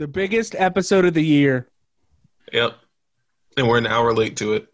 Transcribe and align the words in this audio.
The 0.00 0.08
biggest 0.08 0.54
episode 0.58 1.04
of 1.04 1.12
the 1.12 1.22
year. 1.22 1.68
Yep. 2.54 2.74
And 3.58 3.68
we're 3.68 3.76
an 3.76 3.86
hour 3.86 4.14
late 4.14 4.34
to 4.38 4.54
it. 4.54 4.66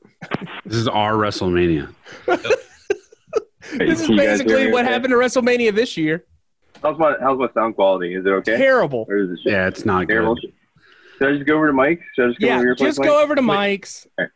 This 0.64 0.76
is 0.76 0.86
our 0.86 1.14
WrestleMania. 1.14 1.92
This 3.76 4.00
is 4.00 4.06
Can 4.06 4.12
you 4.14 4.18
guys 4.22 4.38
hear 4.38 4.46
basically 4.46 4.70
what 4.70 4.84
happened 4.84 5.10
to 5.10 5.16
WrestleMania 5.16 5.74
this 5.74 5.96
year. 5.96 6.24
How's 6.80 6.96
my 7.00 7.16
how's 7.20 7.36
my 7.36 7.48
sound 7.52 7.74
quality? 7.74 8.14
Is 8.14 8.24
it 8.24 8.28
okay? 8.28 8.56
Terrible. 8.56 9.04
Or 9.08 9.16
is 9.16 9.30
it 9.30 9.40
shit? 9.42 9.52
Yeah, 9.52 9.66
it's 9.66 9.84
not 9.84 10.06
terrible? 10.06 10.36
good. 10.36 10.52
Should 11.18 11.28
I 11.28 11.32
just 11.32 11.46
go 11.46 11.56
over 11.56 11.66
to 11.66 11.72
Mike? 11.72 12.00
Should 12.14 12.26
I 12.26 12.28
just 12.28 12.40
go 12.40 12.46
Yeah, 12.46 12.54
over 12.54 12.62
to 12.62 12.66
your 12.66 12.74
just 12.76 12.98
place, 12.98 13.08
go 13.08 13.14
Mike? 13.16 13.24
over 13.24 13.34
to 13.34 13.42
Mike's. 13.42 14.06
Okay. 14.20 14.30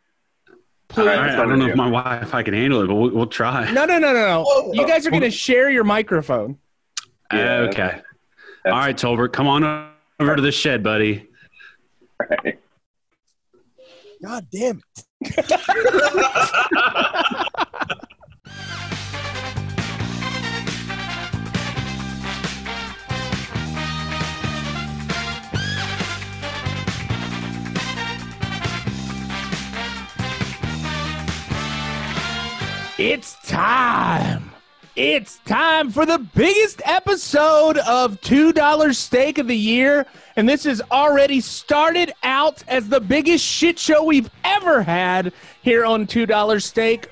Please. 0.89 1.07
All 1.07 1.09
All 1.09 1.15
right, 1.21 1.29
I 1.31 1.45
don't 1.45 1.59
know 1.59 1.67
if 1.67 1.77
my 1.77 1.89
Wi-Fi 1.89 2.43
can 2.43 2.53
handle 2.53 2.81
it, 2.81 2.87
but 2.87 2.95
we'll, 2.95 3.11
we'll 3.11 3.27
try. 3.27 3.71
No, 3.71 3.85
no, 3.85 3.97
no, 3.97 4.11
no, 4.11 4.27
no. 4.27 4.43
Whoa. 4.45 4.73
You 4.73 4.85
guys 4.85 5.07
are 5.07 5.11
going 5.11 5.21
to 5.21 5.31
share 5.31 5.69
your 5.69 5.85
microphone. 5.85 6.57
Yeah. 7.31 7.67
okay. 7.69 8.01
All 8.65 8.73
right, 8.73 8.97
Tolbert, 8.97 9.31
come 9.31 9.47
on 9.47 9.90
over 10.21 10.35
to 10.35 10.41
the 10.41 10.51
shed, 10.51 10.83
buddy. 10.83 11.27
Alright. 12.21 12.59
God 14.21 14.47
damn 14.51 14.79
it. 14.79 15.05
It's 33.03 33.33
time. 33.47 34.50
It's 34.97 35.39
time 35.45 35.89
for 35.89 36.05
the 36.05 36.17
biggest 36.17 36.81
episode 36.83 37.77
of 37.77 38.19
$2 38.19 38.93
Steak 38.93 39.37
of 39.37 39.47
the 39.47 39.55
Year. 39.55 40.05
And 40.35 40.49
this 40.49 40.65
has 40.65 40.81
already 40.91 41.39
started 41.39 42.11
out 42.23 42.61
as 42.67 42.89
the 42.89 42.99
biggest 42.99 43.45
shit 43.45 43.79
show 43.79 44.03
we've 44.03 44.29
ever 44.43 44.83
had 44.83 45.31
here 45.61 45.85
on 45.85 46.07
$2 46.07 46.61
Steak. 46.61 47.07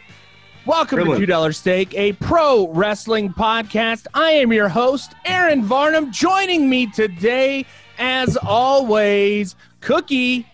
Welcome 0.65 0.99
Krillin. 0.99 1.25
to 1.25 1.27
$2 1.27 1.55
Steak, 1.55 1.95
a 1.95 2.11
pro 2.13 2.67
wrestling 2.67 3.29
podcast. 3.31 4.07
I 4.13 4.31
am 4.31 4.51
your 4.51 4.67
host, 4.67 5.13
Aaron 5.23 5.63
Varnum. 5.63 6.11
Joining 6.11 6.69
me 6.69 6.91
today, 6.91 7.65
as 7.97 8.35
always, 8.35 9.55
Cookie. 9.79 10.45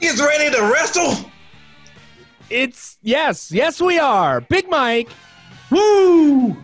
Is 0.00 0.18
ready 0.18 0.50
to 0.56 0.72
wrestle. 0.72 1.30
It's, 2.48 2.96
yes, 3.02 3.52
yes, 3.52 3.78
we 3.78 3.98
are. 3.98 4.40
Big 4.40 4.70
Mike. 4.70 5.10
Woo! 5.70 6.56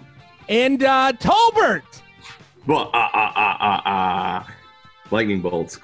And 0.48 0.82
uh, 0.82 1.12
Tolbert. 1.18 1.82
Well, 2.66 2.90
ah, 2.92 3.10
ah, 3.12 3.32
ah, 3.36 3.56
ah, 3.60 3.82
ah. 3.84 4.54
Lightning 5.10 5.40
bolts. 5.40 5.78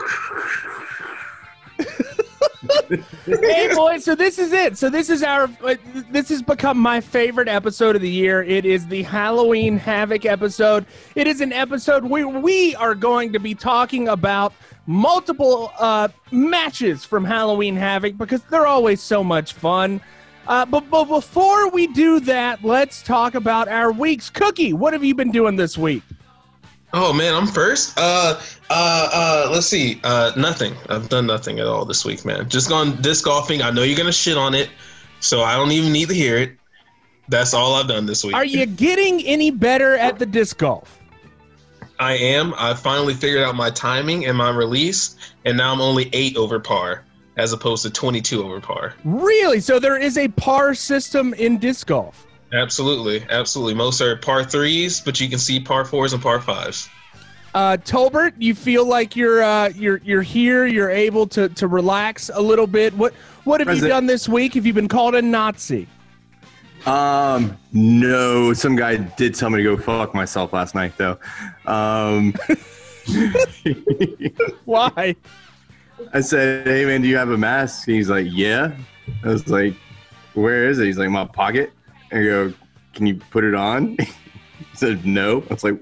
hey 3.27 3.75
boys, 3.75 4.05
so 4.05 4.15
this 4.15 4.39
is 4.39 4.53
it. 4.53 4.77
So 4.77 4.91
this 4.91 5.09
is 5.11 5.23
our 5.23 5.45
uh, 5.65 5.77
this 6.11 6.29
has 6.31 6.43
become 6.43 6.79
my 6.79 7.01
favorite 7.01 7.49
episode 7.49 7.95
of 7.97 8.03
the 8.03 8.11
year. 8.11 8.43
It 8.43 8.65
is 8.65 8.87
the 8.89 9.03
Halloween 9.03 9.79
Havoc 9.79 10.25
episode. 10.25 10.87
It 11.15 11.27
is 11.27 11.41
an 11.41 11.53
episode 11.53 12.05
where 12.05 12.27
we 12.27 12.75
are 12.77 12.95
going 12.95 13.33
to 13.33 13.39
be 13.39 13.55
talking 13.55 14.09
about 14.09 14.53
multiple 14.87 15.73
uh, 15.79 16.09
matches 16.31 17.05
from 17.05 17.25
Halloween 17.25 17.77
Havoc 17.77 18.17
because 18.17 18.43
they're 18.45 18.67
always 18.67 19.01
so 19.01 19.23
much 19.23 19.53
fun. 19.53 20.01
Uh, 20.47 20.67
but, 20.67 20.89
but 20.91 21.05
before 21.05 21.71
we 21.71 21.87
do 21.89 22.21
that, 22.21 22.65
let's 22.65 23.03
talk 23.03 23.35
about 23.35 23.69
our 23.69 23.93
weeks. 23.93 24.29
Cookie, 24.29 24.73
what 24.73 24.93
have 24.93 25.05
you 25.05 25.15
been 25.15 25.31
doing 25.31 25.57
this 25.57 25.79
week? 25.79 26.03
Oh 26.95 27.13
man, 27.13 27.35
I'm 27.35 27.47
first. 27.47 27.95
Uh, 27.97 28.39
uh, 28.69 29.09
uh. 29.13 29.49
Let's 29.51 29.67
see. 29.67 29.99
Uh, 30.05 30.33
nothing. 30.37 30.75
I've 30.91 31.09
done 31.09 31.27
nothing 31.27 31.59
at 31.59 31.67
all 31.67 31.87
this 31.87 32.05
week, 32.05 32.25
man. 32.25 32.47
Just 32.51 32.69
gone 32.69 33.01
disc 33.01 33.25
golfing. 33.25 33.63
I 33.63 33.71
know 33.71 33.83
you're 33.83 33.97
gonna 33.97 34.13
shit 34.13 34.37
on 34.37 34.55
it, 34.55 34.69
so 35.21 35.43
I 35.43 35.57
don't 35.57 35.73
even 35.73 35.91
need 35.91 36.09
to 36.09 36.15
hear 36.15 36.37
it. 36.37 36.59
That's 37.29 37.55
all 37.55 37.77
I've 37.77 37.89
done 37.89 38.05
this 38.05 38.25
week. 38.25 38.35
Are 38.35 38.45
you 38.45 38.67
getting 38.67 39.23
any 39.25 39.51
better 39.51 39.97
at 39.97 40.19
the 40.19 40.27
disc 40.27 40.59
golf? 40.59 40.99
I 41.99 42.15
am. 42.15 42.53
I 42.59 42.75
finally 42.75 43.15
figured 43.15 43.43
out 43.43 43.55
my 43.55 43.71
timing 43.71 44.27
and 44.27 44.37
my 44.37 44.51
release, 44.51 45.17
and 45.47 45.57
now 45.57 45.73
I'm 45.73 45.81
only 45.81 46.11
eight 46.13 46.37
over 46.37 46.61
par 46.61 47.05
as 47.37 47.53
opposed 47.53 47.83
to 47.85 47.91
22 47.91 48.43
over 48.43 48.61
par. 48.61 48.95
Really? 49.05 49.61
So 49.61 49.79
there 49.79 49.97
is 49.97 50.19
a 50.19 50.29
par 50.29 50.75
system 50.75 51.35
in 51.35 51.59
disc 51.59 51.87
golf. 51.87 52.27
Absolutely, 52.53 53.25
absolutely. 53.31 53.75
Most 53.75 54.01
are 54.01 54.17
par 54.17 54.45
threes, 54.45 55.01
but 55.01 55.19
you 55.21 55.29
can 55.29 55.39
see 55.39 55.59
par 55.59 55.85
fours 55.85 56.13
and 56.13 56.23
par 56.23 56.41
fives. 56.41 56.89
Uh, 57.55 57.77
Tolbert, 57.79 58.33
you 58.39 58.55
feel 58.55 58.87
like 58.87 59.15
you're 59.15 59.43
uh, 59.43 59.69
you're 59.75 59.99
you're 59.99 60.23
here. 60.23 60.67
You're 60.67 60.91
able 60.91 61.27
to 61.29 61.49
to 61.51 61.67
relax 61.67 62.31
a 62.33 62.41
little 62.41 62.67
bit. 62.67 62.95
What 62.95 63.15
what 63.45 63.61
have 63.61 63.75
you 63.77 63.89
done 63.89 64.07
this 64.07 64.29
week? 64.29 64.55
Have 64.55 64.67
you 64.67 64.73
been 64.73 64.89
called 64.89 65.15
a 65.15 65.23
Nazi? 65.23 65.87
Um, 66.87 67.57
no, 67.73 68.53
some 68.53 68.75
guy 68.77 68.97
did 68.97 69.35
tell 69.35 69.51
me 69.51 69.59
to 69.59 69.63
go 69.63 69.77
fuck 69.77 70.15
myself 70.15 70.53
last 70.53 70.75
night, 70.75 70.93
though. 70.97 71.19
Um, 71.67 72.35
Why? 74.65 75.15
I 76.13 76.21
said, 76.21 76.67
"Hey, 76.67 76.85
man, 76.85 77.03
do 77.03 77.09
you 77.09 77.17
have 77.17 77.31
a 77.31 77.39
mask?" 77.39 77.87
And 77.89 77.97
He's 77.97 78.11
like, 78.11 78.27
"Yeah." 78.31 78.73
I 79.25 79.29
was 79.29 79.49
like, 79.49 79.75
"Where 80.35 80.69
is 80.69 80.79
it?" 80.79 80.87
He's 80.87 80.99
like, 80.99 81.11
"My 81.11 81.25
pocket." 81.25 81.73
I 82.13 82.23
go, 82.23 82.53
"Can 82.95 83.07
you 83.07 83.17
put 83.31 83.45
it 83.45 83.55
on?" 83.55 83.97
he 83.99 84.07
said, 84.75 85.05
"No." 85.07 85.43
I 85.51 85.55
was 85.55 85.65
like, 85.65 85.79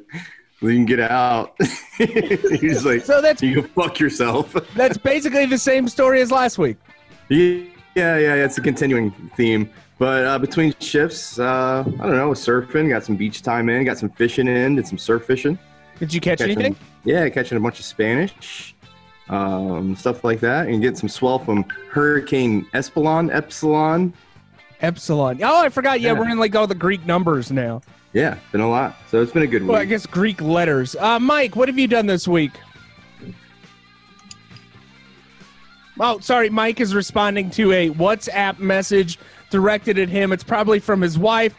"Well, 0.61 0.71
you 0.71 0.79
can 0.79 0.87
get 0.87 1.01
out." 1.01 1.57
He's 1.99 2.85
like, 2.85 3.05
So 3.05 3.21
that's 3.21 3.43
"You 3.43 3.63
fuck 3.63 3.99
yourself." 4.01 4.55
that's 4.75 4.99
basically 4.99 5.47
the 5.47 5.59
same 5.59 5.89
story 5.89 6.21
as 6.21 6.31
last 6.31 6.59
week. 6.59 6.77
Yeah, 7.29 7.63
yeah, 7.95 8.17
yeah. 8.17 8.35
It's 8.45 8.59
a 8.59 8.63
continuing 8.63 9.11
theme. 9.37 9.71
But 9.99 10.25
uh, 10.25 10.39
between 10.39 10.75
shifts, 10.81 11.39
uh, 11.39 11.85
I 11.87 11.91
don't 12.07 12.17
know, 12.17 12.31
surfing, 12.31 12.89
got 12.89 13.05
some 13.05 13.17
beach 13.17 13.43
time 13.43 13.69
in, 13.69 13.85
got 13.85 13.99
some 13.99 14.09
fishing 14.09 14.49
in, 14.49 14.77
did 14.77 14.87
some 14.87 14.97
surf 14.97 15.27
fishing. 15.27 15.59
Did 15.99 16.15
you 16.15 16.21
catch 16.23 16.39
Catching- 16.39 16.57
anything? 16.57 16.77
Yeah, 17.05 17.29
catching 17.29 17.59
a 17.59 17.61
bunch 17.61 17.79
of 17.81 17.85
Spanish, 17.85 18.75
um, 19.31 19.97
stuff 19.97 20.25
like 20.25 20.41
that, 20.41 20.69
and 20.69 20.83
get 20.83 20.99
some 20.99 21.09
swell 21.09 21.39
from 21.39 21.65
Hurricane 21.91 22.67
Espelon, 22.75 23.33
Epsilon. 23.35 24.13
Epsilon. 24.83 25.41
Oh, 25.43 25.63
I 25.65 25.69
forgot. 25.69 26.01
Yeah, 26.01 26.13
Yeah. 26.13 26.19
we're 26.19 26.29
in 26.31 26.39
like 26.39 26.55
all 26.55 26.67
the 26.67 26.75
Greek 26.75 27.05
numbers 27.07 27.51
now. 27.51 27.81
Yeah, 28.13 28.37
been 28.51 28.61
a 28.61 28.69
lot. 28.69 28.97
So 29.09 29.23
it's 29.23 29.31
been 29.33 29.43
a 29.45 29.47
good 29.47 29.63
week. 29.63 29.71
Well, 29.71 29.81
I 29.81 29.85
guess 29.85 30.05
Greek 30.05 30.41
letters. 30.43 30.97
Uh, 30.97 31.19
Mike, 31.21 31.55
what 31.55 31.69
have 31.69 31.79
you 31.79 31.87
done 31.87 32.07
this 32.07 32.27
week? 32.27 32.51
Oh, 35.99 36.19
sorry. 36.21 36.49
Mike 36.51 36.81
is 36.81 36.95
responding 36.95 37.51
to 37.51 37.73
a 37.73 37.91
WhatsApp 37.91 38.59
message 38.59 39.19
directed 39.51 39.99
at 39.99 40.09
him. 40.09 40.33
It's 40.33 40.43
probably 40.45 40.79
from 40.81 41.03
his 41.03 41.19
wife. 41.19 41.55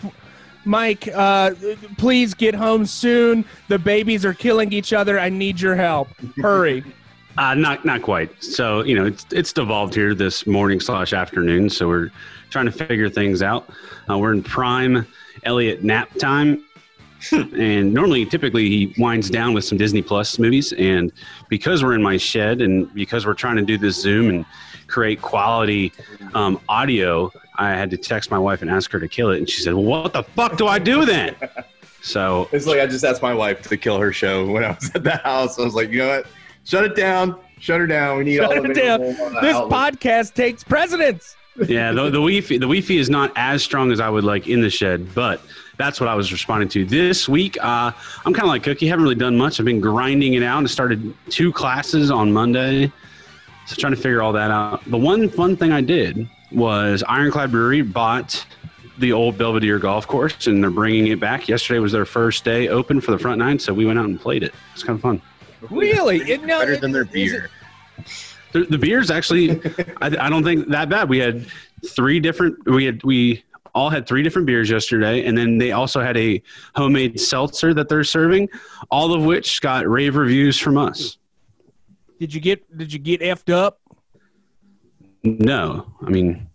Mike, 0.66 1.08
uh, 1.14 1.52
please 1.98 2.34
get 2.34 2.56
home 2.56 2.86
soon. 2.86 3.46
The 3.68 3.78
babies 3.80 4.26
are 4.26 4.34
killing 4.34 4.74
each 4.74 4.94
other. 4.94 5.20
I 5.20 5.30
need 5.30 5.62
your 5.62 5.76
help. 5.76 6.10
Hurry. 6.42 6.84
Uh, 7.41 7.56
not 7.56 7.84
not 7.84 8.03
quite. 8.03 8.44
So 8.44 8.84
you 8.84 8.94
know, 8.94 9.07
it's 9.07 9.25
it's 9.31 9.52
devolved 9.52 9.96
here 9.96 10.13
this 10.13 10.46
morning 10.46 10.79
slash 10.79 11.12
afternoon. 11.12 11.72
So 11.72 11.88
we're 11.88 12.12
trying 12.52 12.68
to 12.68 12.72
figure 12.72 13.09
things 13.09 13.41
out. 13.41 13.68
Uh, 14.07 14.19
we're 14.19 14.31
in 14.31 14.44
prime 14.44 15.07
Elliot 15.41 15.84
nap 15.84 16.13
time, 16.19 16.63
and 17.31 17.91
normally, 17.91 18.28
typically, 18.28 18.69
he 18.69 18.94
winds 19.00 19.28
down 19.28 19.56
with 19.56 19.66
some 19.66 19.80
Disney 19.80 20.03
Plus 20.03 20.38
movies. 20.38 20.72
And 20.74 21.12
because 21.50 21.84
we're 21.84 21.96
in 21.96 22.03
my 22.03 22.16
shed, 22.16 22.62
and 22.62 22.94
because 22.94 23.25
we're 23.25 23.34
trying 23.34 23.56
to 23.56 23.63
do 23.63 23.75
this 23.75 24.00
Zoom 24.00 24.30
and 24.30 24.46
create 24.85 25.19
quality 25.24 25.94
um, 26.35 26.59
audio, 26.69 27.31
I 27.56 27.69
had 27.69 27.90
to 27.90 27.97
text 27.97 28.30
my 28.30 28.38
wife 28.38 28.62
and 28.62 28.69
ask 28.69 28.91
her 28.91 29.00
to 29.00 29.07
kill 29.07 29.31
it. 29.31 29.40
And 29.40 29.50
she 29.50 29.63
said, 29.63 29.74
"Well, 29.74 29.85
what 29.85 30.13
the 30.13 30.22
fuck 30.22 30.57
do 30.57 30.68
I 30.68 30.78
do 30.78 31.06
then?" 31.06 31.35
So 32.03 32.50
It's 32.51 32.66
like 32.66 32.80
I 32.80 32.88
just 32.88 33.06
asked 33.06 33.22
my 33.22 33.34
wife 33.34 33.62
to 33.69 33.78
kill 33.78 34.00
her 34.00 34.12
show 34.12 34.50
when 34.50 34.63
I 34.63 34.69
was 34.72 34.90
at 34.96 35.03
the 35.03 35.18
house. 35.18 35.59
I 35.59 35.63
was 35.63 35.75
like, 35.75 35.91
you 35.91 36.00
know 36.00 36.07
what? 36.07 36.25
Shut 36.66 36.84
it 36.86 36.96
down. 36.96 37.40
Shut 37.60 37.80
her 37.80 37.88
down. 37.88 38.18
We 38.20 38.24
need 38.26 38.38
Shut 38.38 38.58
all 38.58 38.66
it 38.66 38.74
down. 38.74 39.02
This 39.02 39.56
outlets. 39.56 39.98
podcast 39.98 40.34
takes 40.34 40.63
precedence. 40.63 41.36
yeah, 41.68 41.92
the, 41.92 42.04
the 42.06 42.12
Wi-Fi 42.12 42.56
the 42.58 42.66
Wi-Fi 42.66 42.98
is 42.98 43.10
not 43.10 43.31
as 43.36 43.62
strong 43.63 43.92
as 43.92 44.00
I 44.00 44.10
would 44.10 44.24
like 44.24 44.48
in 44.48 44.62
the 44.62 44.69
shed, 44.69 45.13
but 45.13 45.42
that's 45.78 46.00
what 46.00 46.08
I 46.10 46.16
was 46.16 46.31
responding 46.31 46.69
to 46.69 46.86
this 46.86 47.28
week. 47.28 47.58
Uh, 47.63 47.92
I'm 48.25 48.34
kind 48.34 48.44
of 48.44 48.48
like 48.50 48.63
Cookie. 48.63 48.88
Haven't 48.88 49.04
really 49.04 49.16
done 49.16 49.38
much. 49.38 49.60
I've 49.60 49.66
been 49.66 49.81
grinding 49.81 50.34
it 50.36 50.44
out. 50.44 50.60
and 50.60 50.69
started 50.69 51.13
two 51.30 51.52
classes 51.52 52.10
on 52.10 52.31
Monday, 52.31 52.92
so 53.68 53.75
trying 53.75 53.94
to 53.94 53.98
figure 54.02 54.22
all 54.22 54.34
that 54.34 54.50
out. 54.52 54.84
The 54.90 54.98
one 54.98 55.28
fun 55.30 55.56
thing 55.57 55.72
I 55.72 55.81
did 55.81 56.28
was 56.52 57.04
Ironclad 57.07 57.52
Brewery 57.52 57.81
bought 57.81 58.46
the 58.98 59.12
old 59.12 59.38
Belvedere 59.38 59.80
golf 59.80 60.07
course, 60.07 60.48
and 60.48 60.64
they're 60.64 60.69
bringing 60.69 61.07
it 61.07 61.19
back. 61.19 61.48
Yesterday 61.48 61.80
was 61.80 61.92
their 61.92 62.06
first 62.06 62.44
day 62.44 62.69
open 62.69 63.02
for 63.02 63.12
the 63.12 63.19
front 63.19 63.40
nine, 63.40 63.57
so 63.60 63.74
we 63.74 63.86
went 63.86 63.98
out 64.00 64.06
and 64.06 64.19
played 64.19 64.44
it. 64.44 64.54
It's 64.74 64.84
kind 64.84 64.96
of 64.98 65.02
fun. 65.02 65.22
Really? 65.69 66.18
It, 66.30 66.44
no, 66.44 66.60
better 66.60 66.74
it- 66.74 66.81
than 66.81 66.92
their 66.92 67.04
is 67.04 67.10
it- 67.10 67.13
beer. 67.13 67.50
The, 68.54 68.66
the 68.66 68.78
beers 68.78 69.10
actually, 69.10 69.62
I, 70.02 70.08
I 70.08 70.30
don't 70.30 70.44
think 70.44 70.68
that 70.69 70.90
bad. 70.90 71.08
We 71.08 71.19
had 71.19 71.46
three 71.88 72.19
different. 72.19 72.69
We 72.69 72.84
had 72.84 73.02
we 73.04 73.46
all 73.74 73.90
had 73.90 74.06
three 74.06 74.24
different 74.24 74.46
beers 74.46 74.69
yesterday, 74.69 75.25
and 75.25 75.38
then 75.38 75.58
they 75.58 75.72
also 75.72 76.02
had 76.02 76.18
a 76.18 76.42
homemade 76.75 77.18
seltzer 77.18 77.74
that 77.74 77.88
they're 77.88 78.04
serving, 78.04 78.50
all 78.90 79.13
of 79.13 79.24
which 79.24 79.62
got 79.62 79.88
rave 79.88 80.18
reviews 80.18 80.58
from 80.60 80.78
us. 80.78 81.18
Did 82.19 82.34
you 82.34 82.42
get 82.42 82.78
did 82.78 82.92
you 82.92 83.00
get 83.00 83.22
effed 83.22 83.54
up? 83.54 83.80
No, 85.24 85.86
I 86.06 86.10
mean, 86.10 86.48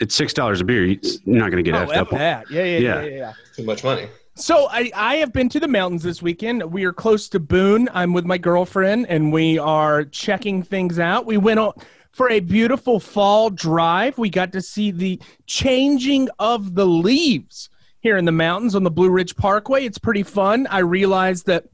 it's 0.00 0.16
six 0.16 0.32
dollars 0.32 0.60
a 0.60 0.64
beer. 0.64 0.86
You're 0.86 0.98
not 1.24 1.50
going 1.52 1.62
to 1.62 1.70
get 1.70 1.80
oh, 1.80 1.86
effed 1.86 1.96
up. 1.96 2.10
that. 2.10 2.50
Yeah, 2.50 2.64
yeah, 2.64 2.64
yeah, 2.64 2.78
Yeah. 2.78 3.02
yeah, 3.02 3.16
yeah. 3.16 3.32
Too 3.54 3.62
much 3.64 3.84
money. 3.84 4.08
So 4.38 4.68
I, 4.70 4.88
I 4.94 5.16
have 5.16 5.32
been 5.32 5.48
to 5.48 5.58
the 5.58 5.66
mountains 5.66 6.04
this 6.04 6.22
weekend. 6.22 6.62
We 6.62 6.84
are 6.84 6.92
close 6.92 7.28
to 7.30 7.40
Boone. 7.40 7.88
I'm 7.92 8.12
with 8.12 8.24
my 8.24 8.38
girlfriend, 8.38 9.06
and 9.08 9.32
we 9.32 9.58
are 9.58 10.04
checking 10.04 10.62
things 10.62 11.00
out. 11.00 11.26
We 11.26 11.36
went 11.36 11.58
on 11.58 11.72
for 12.12 12.30
a 12.30 12.38
beautiful 12.38 13.00
fall 13.00 13.50
drive. 13.50 14.16
We 14.16 14.30
got 14.30 14.52
to 14.52 14.62
see 14.62 14.92
the 14.92 15.20
changing 15.46 16.28
of 16.38 16.76
the 16.76 16.86
leaves 16.86 17.68
here 17.98 18.16
in 18.16 18.26
the 18.26 18.32
mountains 18.32 18.76
on 18.76 18.84
the 18.84 18.92
Blue 18.92 19.10
Ridge 19.10 19.34
Parkway. 19.34 19.84
It's 19.84 19.98
pretty 19.98 20.22
fun. 20.22 20.68
I 20.70 20.78
realized 20.78 21.46
that 21.46 21.64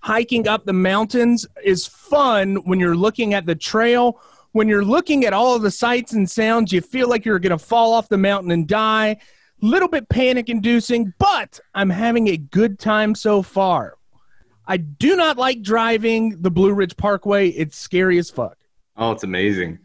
hiking 0.00 0.48
up 0.48 0.64
the 0.64 0.72
mountains 0.72 1.46
is 1.62 1.86
fun 1.86 2.56
when 2.64 2.80
you're 2.80 2.96
looking 2.96 3.34
at 3.34 3.46
the 3.46 3.54
trail. 3.54 4.20
When 4.50 4.66
you're 4.66 4.84
looking 4.84 5.24
at 5.26 5.32
all 5.32 5.60
the 5.60 5.70
sights 5.70 6.12
and 6.12 6.28
sounds, 6.28 6.72
you 6.72 6.80
feel 6.80 7.08
like 7.08 7.24
you're 7.24 7.38
going 7.38 7.56
to 7.56 7.64
fall 7.64 7.92
off 7.92 8.08
the 8.08 8.18
mountain 8.18 8.50
and 8.50 8.66
die 8.66 9.18
little 9.62 9.88
bit 9.88 10.08
panic 10.08 10.48
inducing, 10.48 11.14
but 11.18 11.58
I'm 11.74 11.88
having 11.88 12.28
a 12.28 12.36
good 12.36 12.78
time 12.78 13.14
so 13.14 13.42
far. 13.42 13.94
I 14.66 14.76
do 14.76 15.16
not 15.16 15.38
like 15.38 15.62
driving 15.62 16.42
the 16.42 16.50
Blue 16.50 16.72
Ridge 16.72 16.96
Parkway. 16.96 17.48
It's 17.48 17.76
scary 17.76 18.18
as 18.18 18.30
fuck. 18.30 18.58
Oh, 18.96 19.12
it's 19.12 19.24
amazing. 19.24 19.78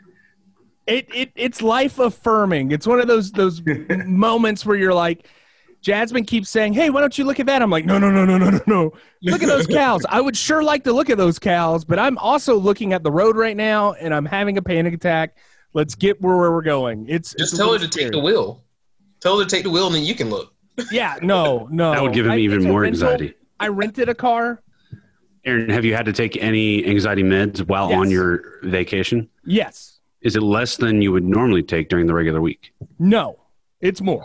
It, 0.86 1.08
it 1.14 1.32
it's 1.36 1.62
life 1.62 2.00
affirming. 2.00 2.72
It's 2.72 2.88
one 2.88 3.00
of 3.00 3.08
those 3.08 3.32
those 3.32 3.62
moments 4.06 4.66
where 4.66 4.78
you're 4.78 4.94
like, 4.94 5.28
Jasmine 5.82 6.26
keeps 6.26 6.50
saying, 6.50 6.74
"Hey, 6.74 6.90
why 6.90 7.02
don't 7.02 7.18
you 7.18 7.26
look 7.26 7.40
at 7.40 7.46
that?" 7.48 7.62
I'm 7.62 7.70
like, 7.70 7.86
"No, 7.86 7.98
no, 8.00 8.10
no, 8.10 8.24
no, 8.24 8.38
no, 8.38 8.50
no, 8.50 8.60
no. 8.68 8.94
Look 9.24 9.44
at 9.44 9.50
those 9.50 9.68
cows. 9.68 10.06
I 10.08 10.22
would 10.22 10.38
sure 10.38 10.64
like 10.64 10.84
to 10.86 10.94
look 10.94 11.10
at 11.10 11.18
those 11.18 11.40
cows, 11.40 11.84
but 11.84 12.00
I'm 12.00 12.18
also 12.20 12.56
looking 12.56 12.94
at 12.94 13.04
the 13.04 13.12
road 13.12 13.36
right 13.36 13.58
now, 13.58 13.94
and 13.94 14.14
I'm 14.14 14.26
having 14.26 14.58
a 14.58 14.62
panic 14.62 14.94
attack. 14.94 15.38
Let's 15.74 15.96
get 15.96 16.22
where 16.22 16.38
we're 16.38 16.62
going. 16.62 17.08
It's 17.10 17.34
Just 17.38 17.54
it's 17.54 17.58
tell 17.58 17.68
her 17.68 17.74
little 17.74 17.90
to 17.90 18.00
take 18.00 18.12
the 18.12 18.20
wheel. 18.20 18.64
Tell 19.20 19.38
her 19.40 19.44
to 19.46 19.50
take 19.50 19.64
the 19.64 19.70
wheel, 19.70 19.88
and 19.88 19.96
then 19.96 20.04
you 20.04 20.16
can 20.16 20.30
look. 20.30 20.54
Yeah, 20.92 21.16
no, 21.22 21.68
no. 21.72 21.92
That 21.92 22.04
would 22.04 22.14
give 22.14 22.26
him 22.26 22.34
I- 22.34 22.38
even 22.38 22.64
more 22.64 22.82
rental. 22.82 23.04
anxiety. 23.08 23.34
I 23.60 23.68
rented 23.70 24.10
a 24.10 24.16
car. 24.16 24.62
Aaron, 25.46 25.70
have 25.70 25.86
you 25.86 25.96
had 25.96 26.06
to 26.06 26.14
take 26.14 26.38
any 26.38 26.86
anxiety 26.86 27.24
meds 27.24 27.66
while 27.68 27.90
Yes. 27.90 27.98
on 28.00 28.12
your 28.12 28.60
vacation? 28.64 29.28
Yes. 29.46 30.00
Is 30.22 30.36
it 30.36 30.44
less 30.44 30.78
than 30.78 31.02
you 31.02 31.12
would 31.12 31.24
normally 31.24 31.64
take 31.64 31.90
during 31.90 32.06
the 32.06 32.14
regular 32.14 32.42
week? 32.42 32.74
No. 33.00 33.40
It's 33.82 34.02
more. 34.02 34.22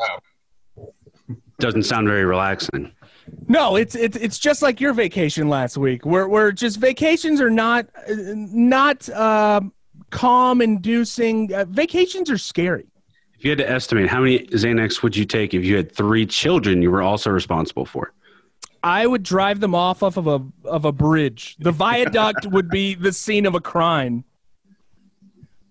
Doesn't 1.58 1.84
sound 1.84 2.08
very 2.08 2.24
relaxing. 2.24 2.90
No, 3.46 3.76
it's 3.76 3.94
it's 3.94 4.16
it's 4.16 4.38
just 4.38 4.62
like 4.62 4.80
your 4.80 4.92
vacation 4.92 5.48
last 5.48 5.76
week. 5.76 6.04
Where 6.04 6.26
where 6.28 6.50
just 6.50 6.78
vacations 6.78 7.40
are 7.40 7.50
not 7.50 7.86
uh, 8.08 8.14
not 8.34 9.08
um 9.10 9.72
calm 10.10 10.60
inducing. 10.60 11.54
Uh, 11.54 11.64
vacations 11.68 12.30
are 12.30 12.38
scary. 12.38 12.86
If 13.42 13.46
you 13.46 13.50
had 13.50 13.58
to 13.58 13.68
estimate, 13.68 14.08
how 14.08 14.20
many 14.20 14.38
Xanax 14.46 15.02
would 15.02 15.16
you 15.16 15.24
take 15.24 15.52
if 15.52 15.64
you 15.64 15.74
had 15.74 15.90
three 15.90 16.24
children 16.26 16.80
you 16.80 16.92
were 16.92 17.02
also 17.02 17.28
responsible 17.28 17.84
for? 17.84 18.12
I 18.84 19.04
would 19.04 19.24
drive 19.24 19.58
them 19.58 19.74
off 19.74 20.04
off 20.04 20.16
of 20.16 20.28
a 20.28 20.40
of 20.64 20.84
a 20.84 20.92
bridge. 20.92 21.56
The 21.58 21.72
viaduct 21.72 22.46
would 22.46 22.68
be 22.68 22.94
the 22.94 23.10
scene 23.12 23.44
of 23.44 23.56
a 23.56 23.60
crime. 23.60 24.22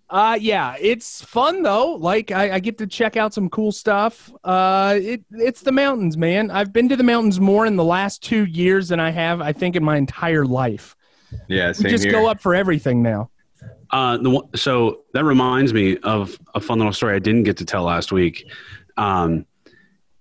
Uh 0.09 0.37
yeah, 0.41 0.75
it's 0.81 1.23
fun 1.23 1.63
though. 1.63 1.93
Like 1.95 2.29
I, 2.31 2.55
I 2.55 2.59
get 2.59 2.77
to 2.79 2.87
check 2.87 3.15
out 3.15 3.33
some 3.33 3.49
cool 3.49 3.71
stuff. 3.71 4.29
Uh 4.43 4.99
it 5.01 5.23
it's 5.31 5.61
the 5.61 5.71
mountains, 5.71 6.17
man. 6.17 6.51
I've 6.51 6.73
been 6.73 6.89
to 6.89 6.97
the 6.97 7.03
mountains 7.05 7.39
more 7.39 7.65
in 7.65 7.77
the 7.77 7.85
last 7.85 8.21
two 8.21 8.43
years 8.47 8.89
than 8.89 8.99
I 8.99 9.11
have, 9.11 9.39
I 9.39 9.53
think, 9.53 9.77
in 9.77 9.83
my 9.85 9.95
entire 9.95 10.43
life. 10.43 10.97
Yeah, 11.47 11.69
We 11.69 11.73
same 11.75 11.89
just 11.89 12.03
here. 12.03 12.11
go 12.11 12.27
up 12.27 12.41
for 12.41 12.53
everything 12.53 13.01
now. 13.01 13.29
Uh, 13.91 14.17
the 14.17 14.41
so 14.55 15.01
that 15.13 15.25
reminds 15.25 15.73
me 15.73 15.97
of 15.97 16.39
a 16.55 16.61
fun 16.61 16.77
little 16.77 16.93
story 16.93 17.15
I 17.15 17.19
didn't 17.19 17.43
get 17.43 17.57
to 17.57 17.65
tell 17.65 17.83
last 17.83 18.11
week. 18.11 18.49
Um, 18.95 19.45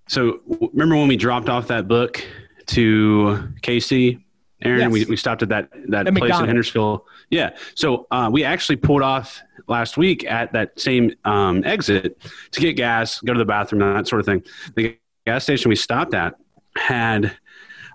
so 0.07 0.41
remember 0.73 0.95
when 0.95 1.07
we 1.07 1.15
dropped 1.15 1.47
off 1.47 1.67
that 1.67 1.87
book 1.87 2.21
to 2.67 3.53
Casey, 3.61 4.25
Aaron? 4.61 4.81
Yes. 4.81 4.91
We, 4.91 5.05
we 5.05 5.15
stopped 5.15 5.41
at 5.41 5.49
that 5.49 5.69
that 5.87 6.07
At 6.07 6.15
place 6.15 6.37
in. 6.37 6.45
Hendersonville. 6.45 7.05
Yeah. 7.29 7.55
So 7.75 8.07
uh, 8.11 8.29
we 8.31 8.43
actually 8.43 8.75
pulled 8.75 9.03
off 9.03 9.41
last 9.67 9.95
week 9.95 10.25
at 10.25 10.51
that 10.51 10.77
same 10.77 11.13
um, 11.23 11.63
exit 11.63 12.19
to 12.51 12.59
get 12.59 12.73
gas, 12.73 13.21
go 13.21 13.31
to 13.31 13.39
the 13.39 13.45
bathroom, 13.45 13.81
and 13.83 13.97
that 13.97 14.07
sort 14.07 14.19
of 14.19 14.25
thing. 14.25 14.43
The 14.75 14.97
gas 15.25 15.43
station 15.43 15.69
we 15.69 15.77
stopped 15.77 16.13
at 16.13 16.35
had 16.75 17.37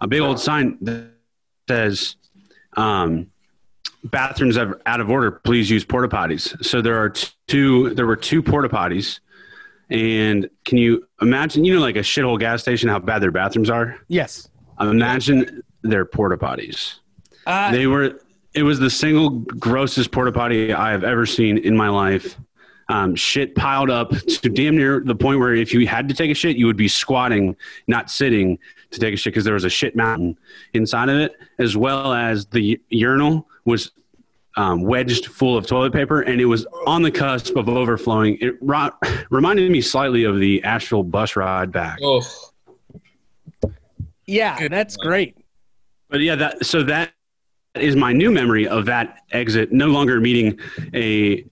a 0.01 0.07
big 0.07 0.21
old 0.21 0.41
sign 0.41 0.79
that 0.81 1.11
says. 1.69 2.17
Um, 2.79 3.31
bathrooms 4.11 4.57
are 4.57 4.81
out 4.87 5.01
of 5.01 5.11
order 5.11 5.31
please 5.31 5.71
use 5.71 5.85
porta 5.85 6.09
potties. 6.09 6.65
So 6.65 6.81
there 6.81 6.97
are 6.97 7.13
two 7.49 7.95
there 7.95 8.07
were 8.07 8.17
two 8.17 8.43
porta 8.43 8.69
potties. 8.69 9.21
And 9.89 10.51
can 10.65 10.79
you 10.79 11.07
imagine 11.21 11.65
you 11.65 11.75
know 11.75 11.81
like 11.81 11.97
a 11.97 12.01
shithole 12.01 12.39
gas 12.39 12.63
station 12.63 12.89
how 12.89 12.99
bad 12.99 13.23
their 13.23 13.31
bathrooms 13.31 13.71
are? 13.71 13.97
Yes. 14.09 14.49
imagine 14.81 15.63
their 15.83 16.05
porta 16.05 16.37
potties. 16.37 16.97
Uh, 17.47 17.71
they 17.71 17.87
were 17.87 18.21
it 18.55 18.63
was 18.63 18.79
the 18.79 18.91
single 18.91 19.31
grossest 19.31 20.11
porta 20.11 20.33
potty 20.33 20.73
i 20.73 20.91
have 20.91 21.05
ever 21.05 21.27
seen 21.27 21.59
in 21.59 21.77
my 21.77 21.89
life. 21.89 22.37
Um, 22.89 23.17
shit 23.17 23.57
piled 23.57 23.91
up 23.91 24.11
to 24.11 24.49
damn 24.49 24.77
near 24.77 25.01
the 25.01 25.17
point 25.17 25.41
where 25.41 25.53
if 25.53 25.75
you 25.75 25.89
had 25.89 26.09
to 26.09 26.15
take 26.15 26.31
a 26.31 26.35
shit 26.35 26.57
you 26.57 26.67
would 26.67 26.77
be 26.77 26.87
squatting 26.87 27.57
not 27.89 28.11
sitting 28.11 28.61
to 28.91 29.01
take 29.01 29.15
a 29.15 29.17
shit 29.17 29.33
because 29.33 29.45
there 29.45 29.55
was 29.55 29.65
a 29.65 29.71
shit 29.71 29.97
mountain 29.97 30.39
inside 30.75 31.09
of 31.09 31.17
it 31.17 31.37
as 31.59 31.77
well 31.77 32.13
as 32.13 32.47
the 32.47 32.81
urinal 32.89 33.49
was 33.65 33.93
um, 34.57 34.83
wedged 34.83 35.27
full 35.27 35.57
of 35.57 35.67
toilet 35.67 35.93
paper 35.93 36.23
and 36.23 36.41
it 36.41 36.47
was 36.47 36.67
on 36.87 37.03
the 37.03 37.11
cusp 37.11 37.57
of 37.57 37.69
overflowing 37.69 38.39
it 38.41 38.55
ro- 38.63 38.91
reminded 39.31 39.71
me 39.71 39.81
slightly 39.81 40.25
of 40.25 40.39
the 40.39 40.63
asheville 40.65 41.03
bus 41.03 41.37
ride 41.37 41.71
back 41.73 41.99
Oh, 42.03 42.23
yeah, 44.27 44.69
that's 44.69 44.97
great. 44.97 45.37
But 46.09 46.21
yeah, 46.21 46.35
that 46.37 46.67
so 46.67 46.83
that 46.85 47.13
is 47.75 47.97
my 47.97 48.13
new 48.13 48.31
memory 48.31 48.67
of 48.67 48.87
that 48.87 49.19
exit. 49.31 49.73
No 49.73 49.89
longer 49.89 50.21
meeting 50.21 50.59
a 50.95 51.45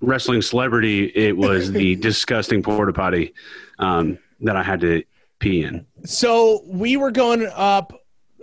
wrestling 0.00 0.42
celebrity. 0.42 1.06
It 1.14 1.36
was 1.36 1.72
the 1.72 1.96
disgusting 2.08 2.62
porta 2.62 2.92
potty 2.92 3.34
um, 3.78 4.18
that 4.40 4.56
I 4.56 4.62
had 4.62 4.80
to 4.80 5.02
pee 5.38 5.64
in. 5.64 5.86
So 6.04 6.62
we 6.66 6.96
were 6.96 7.10
going 7.10 7.48
up. 7.54 7.92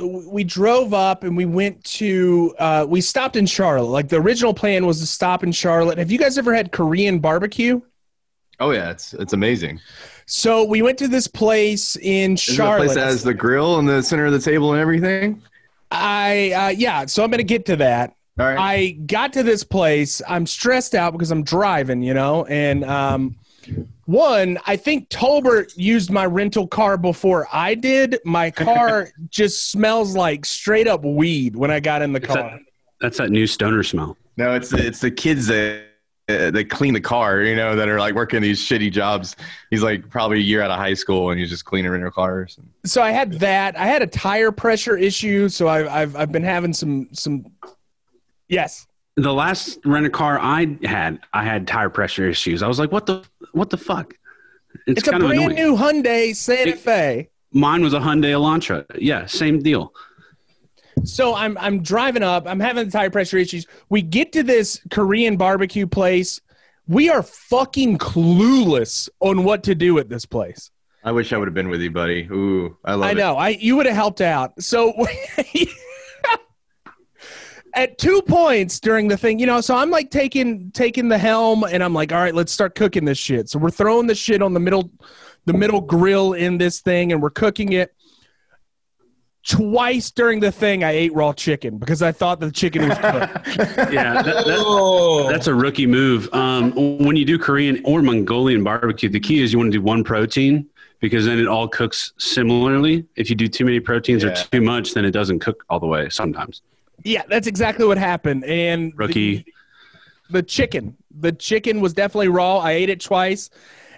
We 0.02 0.44
drove 0.44 0.94
up 0.94 1.24
and 1.24 1.38
we 1.38 1.46
went 1.46 1.84
to. 1.86 2.56
Uh, 2.60 2.86
we 2.88 3.00
stopped 3.02 3.36
in 3.36 3.46
Charlotte. 3.46 3.90
Like 3.90 4.10
the 4.10 4.18
original 4.18 4.54
plan 4.54 4.86
was 4.86 5.00
to 5.00 5.06
stop 5.06 5.44
in 5.44 5.52
Charlotte. 5.52 5.98
Have 5.98 6.12
you 6.12 6.18
guys 6.18 6.38
ever 6.38 6.54
had 6.54 6.72
Korean 6.72 7.20
barbecue? 7.20 7.80
Oh 8.60 8.72
yeah, 8.72 8.92
it's 8.92 9.14
it's 9.14 9.34
amazing. 9.34 9.80
So 10.26 10.64
we 10.64 10.82
went 10.82 10.98
to 11.00 11.08
this 11.08 11.28
place 11.28 11.96
in 11.98 12.34
Is 12.34 12.46
that 12.48 12.54
Charlotte. 12.54 12.86
place 12.86 12.96
that 12.96 13.06
has 13.06 13.24
the 13.24 13.34
grill 13.34 13.80
in 13.80 13.86
the 13.86 14.02
center 14.02 14.26
of 14.26 14.32
the 14.32 14.40
table 14.40 14.72
and 14.74 14.82
everything? 14.82 15.42
I 15.92 16.52
uh, 16.52 16.70
yeah. 16.70 17.06
So 17.06 17.24
I'm 17.24 17.30
gonna 17.30 17.44
get 17.44 17.66
to 17.68 17.76
that. 17.78 18.16
All 18.40 18.48
right. 18.48 18.58
I 18.58 18.92
got 19.06 19.32
to 19.34 19.44
this 19.44 19.64
place. 19.64 20.22
I'm 20.28 20.48
stressed 20.48 20.96
out 20.96 21.12
because 21.14 21.30
I'm 21.30 21.44
driving, 21.44 22.02
you 22.02 22.16
know, 22.16 22.46
and 22.46 22.84
um, 22.84 23.36
one, 24.06 24.58
I 24.66 24.76
think 24.76 25.10
Tolbert 25.10 25.74
used 25.78 26.12
my 26.12 26.26
rental 26.26 26.68
car 26.68 26.98
before 26.98 27.48
I 27.52 27.76
did. 27.76 28.20
My 28.26 28.52
car 28.52 29.10
just 29.30 29.72
smells 29.72 30.16
like 30.16 30.46
straight 30.46 30.88
up 30.88 31.04
weed 31.04 31.56
when 31.56 31.72
I 31.72 31.80
got 31.80 32.02
in 32.02 32.14
the 32.14 32.18
It's 32.18 32.28
car. 32.28 32.36
that, 32.38 32.60
that's 33.02 33.18
that 33.18 33.30
new 33.32 33.48
stoner 33.48 33.84
smell. 33.84 34.18
no, 34.38 34.54
it's 34.56 34.74
it's 34.74 35.00
the 35.00 35.12
kids 35.12 35.48
that 35.48 35.84
uh, 36.30 36.52
that 36.52 36.70
clean 36.70 36.94
the 36.94 37.02
car, 37.02 37.42
you 37.42 37.56
know, 37.56 37.76
that 37.76 37.90
are 37.90 38.00
like 38.00 38.16
working 38.16 38.42
these 38.42 38.62
shitty 38.62 38.92
jobs. 38.92 39.36
He's 39.70 39.84
like 39.84 40.10
probably 40.10 40.38
a 40.38 40.42
year 40.42 40.62
out 40.62 40.72
of 40.72 40.78
high 40.78 40.94
school 40.94 41.32
and 41.32 41.40
he's 41.40 41.50
just 41.50 41.66
cleaning 41.66 41.92
rental 41.92 42.12
cars. 42.12 42.58
So 42.86 43.02
I 43.02 43.12
had 43.12 43.34
that. 43.40 43.78
I 43.78 43.88
had 43.88 44.02
a 44.02 44.08
tire 44.08 44.52
pressure 44.52 44.96
issue. 44.98 45.50
So 45.50 45.68
I, 45.68 46.02
I've 46.02 46.16
I've 46.16 46.32
been 46.32 46.44
having 46.44 46.72
some 46.74 47.10
some. 47.12 47.46
Yes. 48.48 48.88
The 49.16 49.32
last 49.34 49.78
rent 49.86 50.08
a 50.08 50.10
car 50.10 50.40
I 50.40 50.76
had, 50.84 51.20
I 51.34 51.44
had 51.44 51.68
tire 51.68 51.90
pressure 51.90 52.28
issues. 52.28 52.64
I 52.64 52.68
was 52.68 52.80
like, 52.80 52.92
what 52.92 53.06
the 53.06 53.24
what 53.54 53.70
the 53.70 53.78
fuck? 53.78 54.14
It's, 54.88 55.00
It's, 55.00 55.08
a 55.08 55.12
kind 55.12 55.24
of 55.24 55.30
brand 55.30 55.54
annoying. 55.54 55.56
new 55.56 55.76
Hyundai 55.78 56.36
Santa 56.36 56.72
It- 56.72 56.80
Fe. 56.80 57.30
Mine 57.52 57.84
was 57.84 57.94
a 57.94 58.00
Hyundai 58.00 58.32
Elantra. 58.32 58.84
Yeah, 59.00 59.26
same 59.28 59.62
deal. 59.62 59.94
So 61.04 61.36
I'm 61.36 61.58
I'm 61.60 61.82
driving 61.84 62.24
up. 62.24 62.48
I'm 62.48 62.60
having 62.60 62.86
the 62.86 62.92
tire 62.92 63.10
pressure 63.12 63.38
issues. 63.38 63.66
We 63.90 64.02
get 64.02 64.32
to 64.34 64.44
this 64.44 64.80
Korean 64.92 65.38
barbecue 65.38 65.86
place. 65.88 66.42
We 66.88 67.10
are 67.10 67.22
fucking 67.24 67.98
clueless 68.00 69.08
on 69.20 69.44
what 69.44 69.64
to 69.64 69.76
do 69.76 70.00
at 70.00 70.10
this 70.10 70.26
place. 70.26 70.72
I 71.04 71.12
wish 71.12 71.32
I 71.34 71.38
would 71.38 71.48
have 71.48 71.54
been 71.54 71.70
with 71.70 71.82
you, 71.82 71.92
buddy. 71.92 72.28
Ooh, 72.32 72.78
I 72.86 72.94
love 72.96 73.04
it. 73.04 73.08
I 73.08 73.12
it. 73.12 73.16
know. 73.18 73.36
I 73.38 73.50
you 73.50 73.76
would 73.76 73.86
have 73.86 73.96
helped 73.96 74.22
out. 74.22 74.62
So 74.62 74.94
at 77.74 77.98
two 77.98 78.22
points 78.22 78.80
during 78.80 79.08
the 79.08 79.18
thing, 79.18 79.40
you 79.40 79.46
know, 79.46 79.62
so 79.62 79.76
I'm 79.76 79.90
like 79.90 80.12
taking 80.12 80.72
taking 80.72 81.10
the 81.10 81.18
helm 81.18 81.64
and 81.64 81.84
I'm 81.84 81.94
like, 81.94 82.12
all 82.12 82.20
right, 82.20 82.36
let's 82.36 82.52
start 82.52 82.76
cooking 82.76 83.06
this 83.06 83.18
shit. 83.18 83.50
So 83.50 83.60
we're 83.60 83.72
throwing 83.72 84.08
the 84.08 84.16
shit 84.16 84.42
on 84.42 84.54
the 84.54 84.60
middle 84.60 84.92
the 85.46 85.54
middle 85.54 85.82
grill 85.82 86.34
in 86.34 86.58
this 86.58 86.82
thing 86.82 87.12
and 87.12 87.22
we're 87.22 87.30
cooking 87.30 87.74
it. 87.74 87.94
twice 89.46 90.10
during 90.12 90.40
the 90.40 90.52
thing 90.52 90.86
I 90.86 90.92
ate 90.92 91.14
raw 91.14 91.34
chicken 91.34 91.78
because 91.78 92.02
I 92.02 92.14
thought 92.14 92.40
the 92.40 92.52
chicken 92.52 92.88
was 92.88 92.98
cooked. 92.98 93.58
Yeah, 93.92 94.22
that, 94.22 94.24
that, 94.24 94.46
Oh, 94.48 95.30
that's 95.30 95.48
a 95.48 95.54
rookie 95.54 95.86
move. 95.86 96.34
Um, 96.34 96.72
when 97.00 97.18
you 97.18 97.26
do 97.26 97.38
Korean 97.38 97.82
or 97.84 98.02
Mongolian 98.02 98.64
barbecue, 98.64 99.10
the 99.10 99.20
key 99.20 99.42
is 99.42 99.52
you 99.52 99.60
want 99.60 99.72
to 99.74 99.78
do 99.78 99.82
one 99.82 100.04
protein 100.04 100.70
because 101.02 101.26
then 101.26 101.40
it 101.40 101.48
all 101.48 101.68
cooks 101.68 102.14
similarly. 102.18 103.06
If 103.18 103.30
you 103.30 103.36
do 103.36 103.50
too 103.50 103.66
many 103.66 103.82
proteins 103.82 104.24
or 104.24 104.34
too 104.34 104.62
much, 104.62 104.94
then 104.94 105.04
it 105.04 105.12
doesn't 105.12 105.40
cook 105.40 105.66
all 105.70 105.82
the 105.82 105.88
way 105.88 106.08
sometimes. 106.08 106.62
Yeah, 107.04 107.24
that's 107.28 107.48
exactly 107.48 107.86
what 107.86 107.98
happened. 107.98 108.44
And 108.46 108.94
Rookie. 108.96 109.38
the, 109.38 109.46
the 110.30 110.44
chicken, 110.44 110.98
the 111.20 111.32
chicken 111.32 111.82
was 111.82 111.94
definitely 111.94 112.30
raw. 112.30 112.60
I 112.60 112.72
ate 112.72 112.90
it 112.90 113.02
twice. 113.02 113.50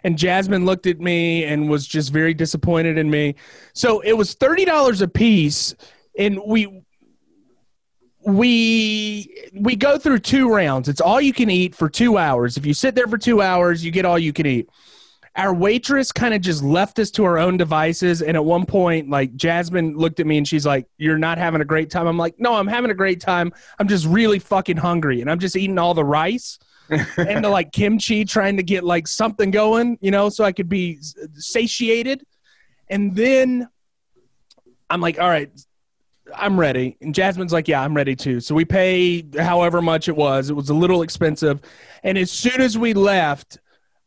And 0.04 0.18
Jasmine 0.20 0.66
looked 0.66 0.86
at 0.86 1.00
me 1.00 1.46
and 1.46 1.68
was 1.68 1.88
just 1.88 2.14
very 2.14 2.36
disappointed 2.36 2.98
in 3.00 3.10
me. 3.10 3.36
So 3.74 4.02
it 4.02 4.14
was 4.14 4.36
thirty 4.36 4.64
dollars 4.64 5.02
a 5.02 5.08
piece, 5.08 5.74
and 6.18 6.40
we 6.46 6.84
we 8.24 9.50
we 9.54 9.76
go 9.76 9.98
through 9.98 10.20
two 10.20 10.54
rounds. 10.54 10.90
It's 10.90 11.02
all 11.02 11.20
you 11.20 11.34
can 11.34 11.50
eat 11.50 11.74
for 11.74 11.90
two 11.90 12.20
hours. 12.20 12.56
If 12.56 12.68
you 12.68 12.74
sit 12.76 12.94
there 12.94 13.08
for 13.08 13.18
two 13.18 13.42
hours, 13.42 13.84
you 13.84 13.90
get 13.90 14.06
all 14.06 14.20
you 14.20 14.32
can 14.32 14.46
eat. 14.46 14.70
Our 15.36 15.54
waitress 15.54 16.12
kind 16.12 16.34
of 16.34 16.42
just 16.42 16.64
left 16.64 16.98
us 16.98 17.12
to 17.12 17.26
our 17.26 17.38
own 17.38 17.58
devices, 17.58 18.22
and 18.22 18.38
at 18.38 18.46
one 18.46 18.66
point, 18.66 19.10
like 19.10 19.36
Jasmine 19.36 19.98
looked 19.98 20.20
at 20.20 20.26
me 20.26 20.38
and 20.38 20.48
she's 20.48 20.66
like, 20.66 20.88
"You're 20.98 21.18
not 21.18 21.38
having 21.38 21.62
a 21.62 21.66
great 21.66 21.90
time." 21.90 22.08
I'm 22.08 22.18
like, 22.18 22.40
"No, 22.40 22.54
I'm 22.54 22.68
having 22.68 22.92
a 22.92 22.96
great 22.96 23.20
time. 23.20 23.52
I'm 23.80 23.88
just 23.88 24.06
really 24.06 24.40
fucking 24.40 24.78
hungry, 24.78 25.22
and 25.22 25.30
I'm 25.30 25.40
just 25.40 25.56
eating 25.56 25.78
all 25.78 25.94
the 25.94 26.06
rice." 26.06 26.58
and 27.18 27.44
the 27.44 27.50
like 27.50 27.72
kimchi 27.72 28.24
trying 28.26 28.58
to 28.58 28.64
get 28.64 28.84
like 28.84 29.08
something 29.08 29.50
going, 29.52 29.98
you 30.02 30.12
know, 30.12 30.30
so 30.30 30.44
I 30.44 30.52
could 30.52 30.70
be 30.70 31.00
satiated. 31.34 32.24
And 32.90 33.16
then 33.16 33.68
I'm 34.90 35.02
like, 35.02 35.20
all 35.20 35.28
right, 35.28 35.50
I'm 36.34 36.60
ready. 36.60 36.98
And 37.02 37.14
Jasmine's 37.14 37.54
like, 37.54 37.68
yeah, 37.68 37.82
I'm 37.82 37.96
ready 37.96 38.16
too. 38.16 38.40
So 38.40 38.56
we 38.56 38.66
pay 38.66 39.26
however 39.38 39.82
much 39.82 40.08
it 40.08 40.16
was. 40.16 40.50
It 40.50 40.54
was 40.54 40.70
a 40.70 40.74
little 40.74 41.02
expensive. 41.02 41.62
And 42.04 42.18
as 42.18 42.32
soon 42.32 42.62
as 42.62 42.78
we 42.78 42.94
left, 42.94 43.60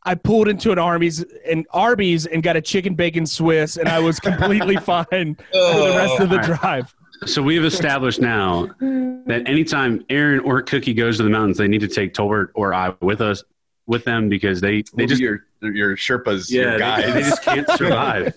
I 0.03 0.15
pulled 0.15 0.47
into 0.47 0.71
an 0.71 0.79
Arby's 0.79 1.23
and 1.45 1.65
Arby's 1.71 2.25
and 2.25 2.41
got 2.41 2.55
a 2.55 2.61
chicken 2.61 2.95
bacon 2.95 3.25
Swiss, 3.25 3.77
and 3.77 3.89
I 3.89 3.99
was 3.99 4.19
completely 4.19 4.75
fine 4.81 5.35
for 5.35 5.43
the 5.53 5.93
rest 5.95 6.19
of 6.21 6.29
the 6.29 6.35
All 6.41 6.47
right. 6.47 6.59
drive. 6.61 6.95
So 7.25 7.41
we 7.43 7.55
have 7.55 7.65
established 7.65 8.21
now 8.21 8.67
that 8.79 9.43
anytime 9.45 10.05
Aaron 10.09 10.39
or 10.39 10.61
Cookie 10.61 10.93
goes 10.93 11.17
to 11.17 11.23
the 11.23 11.29
mountains, 11.29 11.57
they 11.57 11.67
need 11.67 11.81
to 11.81 11.87
take 11.89 12.13
Tolbert 12.13 12.49
or 12.53 12.73
I 12.73 12.93
with 13.01 13.19
us 13.19 13.43
with 13.87 14.05
them 14.05 14.29
because 14.29 14.61
they 14.61 14.83
they 14.93 15.03
They 15.03 15.05
just 15.07 15.21
your 15.21 15.45
your 15.61 15.97
Sherpas, 15.97 16.49
yeah 16.49 16.61
your 16.61 16.71
they, 16.73 16.77
guys. 16.79 17.13
they 17.13 17.21
just 17.23 17.43
can't 17.43 17.67
survive. 17.77 18.33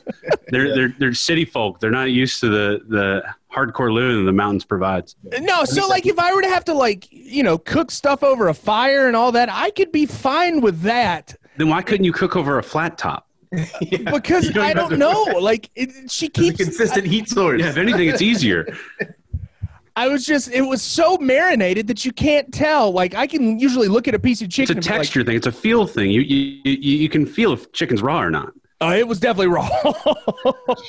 they're 0.49 0.75
they're 0.75 0.95
they're 0.99 1.15
city 1.15 1.45
folk. 1.45 1.79
They're 1.79 1.93
not 1.93 2.11
used 2.11 2.41
to 2.41 2.49
the 2.49 2.81
the 2.89 3.23
hardcore 3.55 3.93
living 3.93 4.17
that 4.19 4.25
the 4.25 4.33
mountains 4.33 4.65
provides. 4.65 5.15
No, 5.41 5.65
so 5.65 5.87
like 5.87 6.07
if 6.07 6.19
I 6.19 6.35
were 6.35 6.43
to 6.43 6.49
have 6.49 6.65
to 6.65 6.75
like 6.75 7.07
you 7.13 7.45
know 7.45 7.59
cook 7.59 7.93
stuff 7.93 8.25
over 8.25 8.49
a 8.49 8.55
fire 8.55 9.07
and 9.07 9.15
all 9.15 9.31
that, 9.33 9.49
I 9.49 9.71
could 9.71 9.93
be 9.93 10.07
fine 10.07 10.61
with 10.61 10.81
that 10.81 11.37
Then 11.57 11.69
why 11.69 11.83
couldn't 11.83 12.05
you 12.05 12.13
cook 12.13 12.37
over 12.37 12.59
a 12.59 12.63
flat 12.63 12.97
top? 12.99 13.29
because 13.51 14.49
don't 14.51 14.65
I 14.65 14.73
don't 14.73 14.91
to- 14.91 14.97
know. 14.97 15.23
Like 15.39 15.71
it, 15.75 16.11
she 16.11 16.27
It's 16.27 16.39
a 16.39 16.41
keeps. 16.43 16.57
consistent 16.57 17.07
heat 17.07 17.29
source. 17.29 17.61
Yeah, 17.61 17.69
if 17.69 17.77
anything, 17.77 18.09
it's 18.09 18.23
easier. 18.23 18.67
I 19.97 20.09
was 20.09 20.25
just 20.25 20.51
it 20.51 20.63
was 20.63 20.81
so 20.81 21.19
marinated 21.19 21.87
that 21.89 22.03
you 22.07 22.13
can't 22.13 22.51
tell. 22.53 22.93
Like 22.93 23.15
I 23.15 23.27
can 23.27 23.59
usually 23.61 23.89
look 23.89 24.09
at 24.09 24.15
a 24.15 24.19
piece 24.19 24.41
of 24.41 24.49
chicken. 24.49 24.79
It's 24.79 24.87
a 24.87 24.91
and 24.91 24.95
be 24.95 24.99
like, 24.99 24.99
texture 25.07 25.23
thing. 25.23 25.37
It's 25.37 25.47
a 25.47 25.53
feel 25.53 25.87
thing. 25.87 26.11
You 26.11 26.23
you 26.23 26.61
you, 26.65 26.73
you 26.97 27.09
can 27.11 27.27
feel 27.27 27.53
if 27.53 27.71
chicken's 27.73 28.01
raw 28.01 28.23
or 28.23 28.31
not. 28.31 28.55
oh, 28.81 28.91
it 28.93 29.07
was 29.07 29.21
definitely 29.21 29.49
raw. 29.49 29.69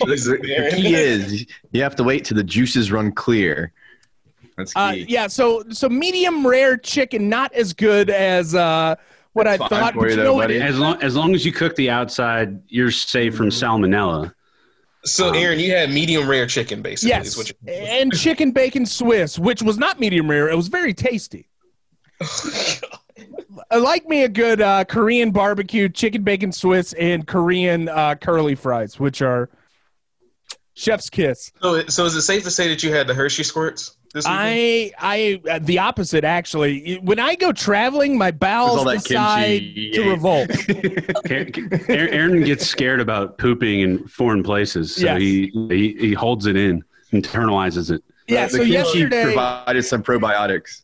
The 0.06 0.72
key 0.74 0.96
is 0.96 1.46
you 1.72 1.82
have 1.84 1.96
to 1.98 2.04
wait 2.04 2.24
till 2.26 2.38
the 2.38 2.44
juices 2.46 2.92
run 2.94 3.12
clear. 3.12 3.74
That's 4.58 4.74
key. 4.74 4.80
uh, 4.80 4.92
yeah, 4.92 5.28
so 5.28 5.64
so 5.70 5.90
medium 5.90 6.48
rare 6.48 6.78
chicken, 6.78 7.28
not 7.28 7.52
as 7.54 7.74
good 7.74 8.10
as 8.10 8.56
uh, 8.56 8.96
what 9.34 9.48
I 9.48 9.58
thought. 9.58 9.94
for 9.94 10.00
But 10.00 10.04
you 10.06 10.10
you 10.12 10.16
though, 10.18 10.24
know 10.24 10.38
buddy. 10.38 10.62
As 10.62 10.78
long 10.80 11.02
as 11.02 11.16
long 11.16 11.36
as 11.36 11.46
you 11.46 11.52
cook 11.52 11.76
the 11.76 11.90
outside, 11.90 12.62
you're 12.68 12.92
safe 12.92 13.36
from 13.36 13.50
salmonella. 13.50 14.34
so 15.06 15.34
Aaron, 15.34 15.60
you 15.60 15.72
had 15.72 15.90
medium 15.90 16.30
rare 16.30 16.46
chicken, 16.48 16.82
basically. 16.82 17.14
Is 17.16 17.36
Yes, 17.36 17.38
what 17.38 17.50
you- 17.50 17.74
and 17.74 18.14
chicken 18.18 18.52
bacon 18.52 18.86
Swiss, 18.86 19.38
which 19.38 19.62
was 19.62 19.78
not 19.78 20.00
medium 20.00 20.30
rare. 20.30 20.50
It 20.50 20.56
was 20.56 20.68
very 20.70 20.94
tasty. 20.94 21.48
I 23.70 23.78
like 23.78 24.08
me 24.08 24.24
a 24.24 24.30
good 24.30 24.62
uh, 24.62 24.86
Korean 24.86 25.32
barbecue, 25.32 25.90
chicken 25.90 26.24
bacon 26.24 26.52
Swiss, 26.52 26.94
and 26.94 27.28
Korean 27.28 27.90
uh, 27.90 28.16
curly 28.16 28.56
fries, 28.56 29.00
which 29.00 29.22
are 29.22 29.50
chef's 30.76 31.10
kiss. 31.10 31.52
so, 31.62 31.86
so 31.88 32.06
is 32.06 32.16
it 32.16 32.22
safe 32.22 32.44
to 32.44 32.52
say 32.52 32.68
that 32.70 32.82
you 32.84 32.94
had 32.94 33.08
the 33.08 33.14
Hershey 33.14 33.44
squirts 33.44 33.98
this 34.14 34.26
weekend? 34.26 34.40
I, 34.42 34.92
I, 35.00 35.42
uh, 35.50 35.60
the 35.62 35.80
opposite 35.80 36.24
actually. 36.24 36.96
When 37.04 37.20
I 37.20 37.36
go 37.36 37.52
traveling, 37.52 38.18
my 38.18 38.32
bowels 38.32 38.84
decide 39.04 39.60
kimchi 39.62 39.92
to 39.92 40.02
ate. 40.02 40.08
revolt. 40.08 40.50
Aaron 41.32 42.14
Aaron 42.14 42.44
gets 42.44 42.66
scared 42.66 43.00
about 43.02 43.38
pooping 43.38 43.82
in 43.82 44.08
foreign 44.08 44.44
places, 44.44 44.96
so 44.96 45.06
Yes. 45.06 45.20
he, 45.22 45.52
he 45.70 45.94
he 46.00 46.14
holds 46.14 46.46
it 46.46 46.56
in, 46.56 46.84
internalizes 47.12 47.92
it. 47.92 48.04
yeah. 48.28 48.46
the 48.46 48.52
So 48.52 48.58
kimchi 48.60 48.72
yesterday, 48.74 49.24
provided 49.26 49.84
some 49.84 50.04
probiotics. 50.04 50.84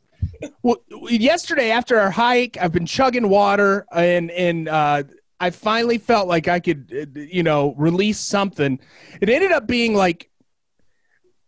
well, 0.63 0.77
yesterday 1.09 1.71
after 1.71 1.97
our 1.99 2.11
hike, 2.11 2.57
I've 2.59 2.71
been 2.73 2.85
chugging 2.85 3.29
water, 3.29 3.85
and 3.93 4.31
and 4.31 4.67
uh, 4.67 5.03
I 5.39 5.51
finally 5.51 5.97
felt 5.97 6.27
like 6.27 6.47
I 6.49 6.59
could, 6.59 6.91
uh, 7.15 7.19
you 7.19 7.43
know, 7.43 7.73
release 7.77 8.19
something. 8.19 8.79
It 9.21 9.29
ended 9.29 9.51
up 9.53 9.67
being 9.67 9.93
like, 9.93 10.29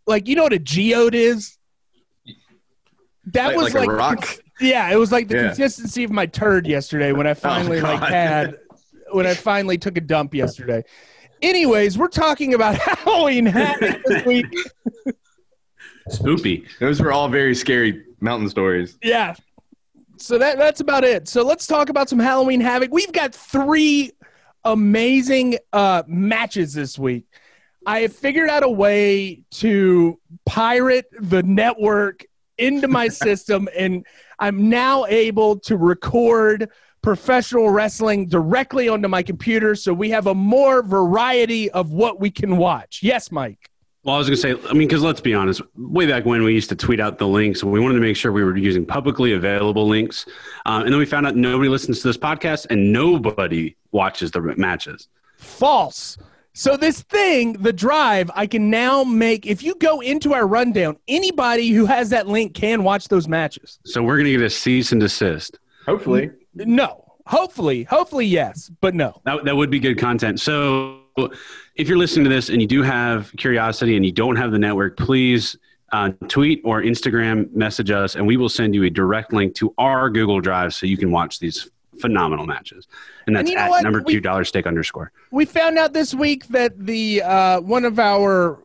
like 0.07 0.27
you 0.27 0.35
know 0.35 0.43
what 0.43 0.53
a 0.53 0.59
geode 0.59 1.15
is. 1.15 1.57
That 3.27 3.47
Like- 3.47 3.55
was 3.57 3.73
like 3.73 3.87
like, 3.87 3.97
rock? 3.97 4.37
yeah, 4.59 4.89
it 4.91 4.95
was 4.97 5.11
like 5.11 5.27
the 5.27 5.35
Yeah. 5.35 5.47
consistency 5.47 6.03
of 6.03 6.11
my 6.11 6.25
turd 6.25 6.65
yesterday 6.67 7.11
when 7.11 7.27
I 7.27 7.33
finally 7.35 7.79
like 7.81 7.99
had 8.01 8.55
when 9.11 9.27
I 9.27 9.33
finally 9.33 9.77
took 9.77 9.97
a 9.97 10.01
dump 10.01 10.33
yesterday. 10.33 10.83
Anyways, 11.41 11.97
we're 11.97 12.07
talking 12.07 12.53
about 12.53 12.75
Halloween 12.77 13.45
havoc 13.45 14.01
this 14.05 14.25
week. 14.25 14.45
Spoopy. 16.09 16.65
Those 16.79 17.01
were 17.01 17.11
all 17.11 17.27
very 17.29 17.55
scary 17.55 18.03
mountain 18.19 18.49
stories. 18.49 18.97
Yeah. 19.03 19.35
So 20.17 20.37
that 20.37 20.57
that's 20.57 20.81
about 20.81 21.03
it. 21.03 21.27
So 21.27 21.43
let's 21.43 21.65
talk 21.67 21.89
about 21.89 22.09
some 22.09 22.19
Halloween 22.19 22.61
Havoc. 22.61 22.91
We've 22.91 23.11
got 23.11 23.33
three 23.33 24.11
amazing 24.63 25.57
uh, 25.73 26.03
matches 26.07 26.73
this 26.73 26.97
week. 26.99 27.25
I 27.85 28.01
have 28.01 28.13
figured 28.13 28.49
out 28.49 28.61
a 28.63 28.69
way 28.69 29.43
to 29.51 30.19
pirate 30.45 31.05
the 31.19 31.41
network 31.41 32.25
into 32.61 32.87
my 32.87 33.07
system, 33.07 33.67
and 33.75 34.05
I'm 34.39 34.69
now 34.69 35.05
able 35.05 35.59
to 35.59 35.77
record 35.77 36.69
professional 37.01 37.69
wrestling 37.69 38.27
directly 38.27 38.87
onto 38.87 39.07
my 39.07 39.23
computer. 39.23 39.75
So 39.75 39.93
we 39.93 40.11
have 40.11 40.27
a 40.27 40.35
more 40.35 40.83
variety 40.83 41.69
of 41.71 41.91
what 41.91 42.19
we 42.19 42.29
can 42.29 42.57
watch. 42.57 43.01
Yes, 43.01 43.31
Mike. 43.31 43.69
Well, 44.03 44.15
I 44.15 44.17
was 44.17 44.27
going 44.27 44.35
to 44.35 44.41
say, 44.41 44.69
I 44.69 44.73
mean, 44.73 44.87
because 44.87 45.03
let's 45.03 45.21
be 45.21 45.35
honest, 45.35 45.61
way 45.75 46.07
back 46.07 46.25
when 46.25 46.41
we 46.43 46.53
used 46.55 46.69
to 46.69 46.75
tweet 46.75 46.99
out 46.99 47.19
the 47.19 47.27
links, 47.27 47.63
we 47.63 47.79
wanted 47.79 47.95
to 47.95 48.01
make 48.01 48.15
sure 48.15 48.31
we 48.31 48.43
were 48.43 48.57
using 48.57 48.83
publicly 48.83 49.33
available 49.33 49.87
links. 49.87 50.25
Um, 50.65 50.83
and 50.83 50.91
then 50.91 50.97
we 50.97 51.05
found 51.05 51.27
out 51.27 51.35
nobody 51.35 51.69
listens 51.69 52.01
to 52.01 52.07
this 52.07 52.17
podcast 52.17 52.65
and 52.71 52.91
nobody 52.91 53.75
watches 53.91 54.31
the 54.31 54.41
matches. 54.57 55.07
False. 55.37 56.17
So 56.53 56.75
this 56.75 57.01
thing, 57.03 57.53
the 57.53 57.71
drive, 57.71 58.29
I 58.35 58.45
can 58.45 58.69
now 58.69 59.03
make. 59.03 59.45
If 59.45 59.63
you 59.63 59.75
go 59.75 60.01
into 60.01 60.33
our 60.33 60.45
rundown, 60.45 60.97
anybody 61.07 61.69
who 61.69 61.85
has 61.85 62.09
that 62.09 62.27
link 62.27 62.53
can 62.53 62.83
watch 62.83 63.07
those 63.07 63.27
matches. 63.27 63.79
So 63.85 64.03
we're 64.03 64.17
going 64.17 64.25
to 64.25 64.31
get 64.31 64.41
a 64.41 64.49
cease 64.49 64.91
and 64.91 64.99
desist. 64.99 65.59
Hopefully. 65.85 66.29
No, 66.53 67.05
hopefully, 67.25 67.83
hopefully 67.83 68.25
yes, 68.25 68.69
but 68.81 68.93
no. 68.93 69.21
That, 69.23 69.45
that 69.45 69.55
would 69.55 69.69
be 69.69 69.79
good 69.79 69.97
content. 69.97 70.41
So 70.41 70.99
if 71.75 71.87
you're 71.87 71.97
listening 71.97 72.25
to 72.25 72.29
this 72.29 72.49
and 72.49 72.61
you 72.61 72.67
do 72.67 72.83
have 72.83 73.31
curiosity 73.37 73.95
and 73.95 74.05
you 74.05 74.11
don't 74.11 74.35
have 74.35 74.51
the 74.51 74.59
network, 74.59 74.97
please 74.97 75.55
uh, 75.93 76.11
tweet 76.27 76.61
or 76.65 76.81
Instagram 76.81 77.51
message 77.53 77.91
us 77.91 78.15
and 78.15 78.27
we 78.27 78.37
will 78.37 78.49
send 78.49 78.75
you 78.75 78.83
a 78.83 78.89
direct 78.89 79.33
link 79.33 79.55
to 79.55 79.73
our 79.77 80.09
Google 80.09 80.41
Drive 80.41 80.73
so 80.73 80.85
you 80.85 80.97
can 80.97 81.11
watch 81.11 81.39
these 81.39 81.69
phenomenal 82.01 82.45
matches. 82.45 82.87
And 83.27 83.35
that's 83.35 83.49
And 83.49 83.59
at 83.59 83.69
what? 83.69 83.83
number 83.83 84.01
two 84.01 84.19
dollar 84.19 84.43
steak 84.43 84.65
underscore. 84.67 85.11
We 85.31 85.45
found 85.45 85.77
out 85.77 85.93
this 85.93 86.13
week 86.13 86.47
that 86.47 86.77
the 86.77 87.21
uh, 87.21 87.61
one 87.61 87.85
of 87.85 87.99
our 87.99 88.59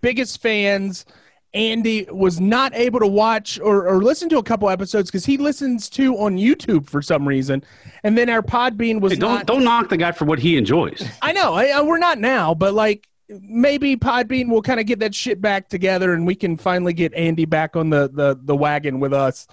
biggest 0.00 0.40
fans, 0.42 1.06
Andy, 1.54 2.06
was 2.10 2.40
not 2.40 2.74
able 2.74 3.00
to 3.00 3.06
watch 3.06 3.58
or, 3.60 3.86
or 3.88 4.02
listen 4.02 4.28
to 4.30 4.38
a 4.38 4.42
couple 4.42 4.68
episodes 4.70 5.10
because 5.10 5.24
he 5.24 5.36
listens 5.38 5.88
to 5.90 6.16
on 6.18 6.36
YouTube 6.36 6.88
for 6.88 7.02
some 7.02 7.26
reason, 7.26 7.62
and 8.04 8.16
then 8.16 8.28
our 8.28 8.42
Podbean 8.42 9.00
was 9.00 9.12
Hey, 9.12 9.18
don't 9.18 9.34
not. 9.34 9.46
don't 9.46 9.64
knock 9.64 9.88
the 9.88 9.96
guy 9.96 10.12
for 10.12 10.24
what 10.24 10.38
he 10.38 10.56
enjoys. 10.56 11.06
I 11.22 11.32
know 11.32 11.54
I, 11.54 11.66
I- 11.68 11.82
we're 11.82 11.98
not 11.98 12.18
now, 12.18 12.54
but 12.54 12.74
like 12.74 13.08
maybe 13.28 13.96
Podbean 13.96 14.48
will 14.50 14.62
kind 14.62 14.78
of 14.80 14.84
get 14.86 14.98
that 15.00 15.14
shit 15.14 15.40
back 15.40 15.68
together, 15.68 16.12
and 16.14 16.26
we 16.26 16.34
can 16.34 16.56
finally 16.56 16.92
get 16.92 17.12
Andy 17.14 17.44
back 17.44 17.76
on 17.76 17.90
the 17.90 18.08
the, 18.12 18.38
the 18.42 18.56
wagon 18.56 18.98
with 19.00 19.12
us. 19.12 19.46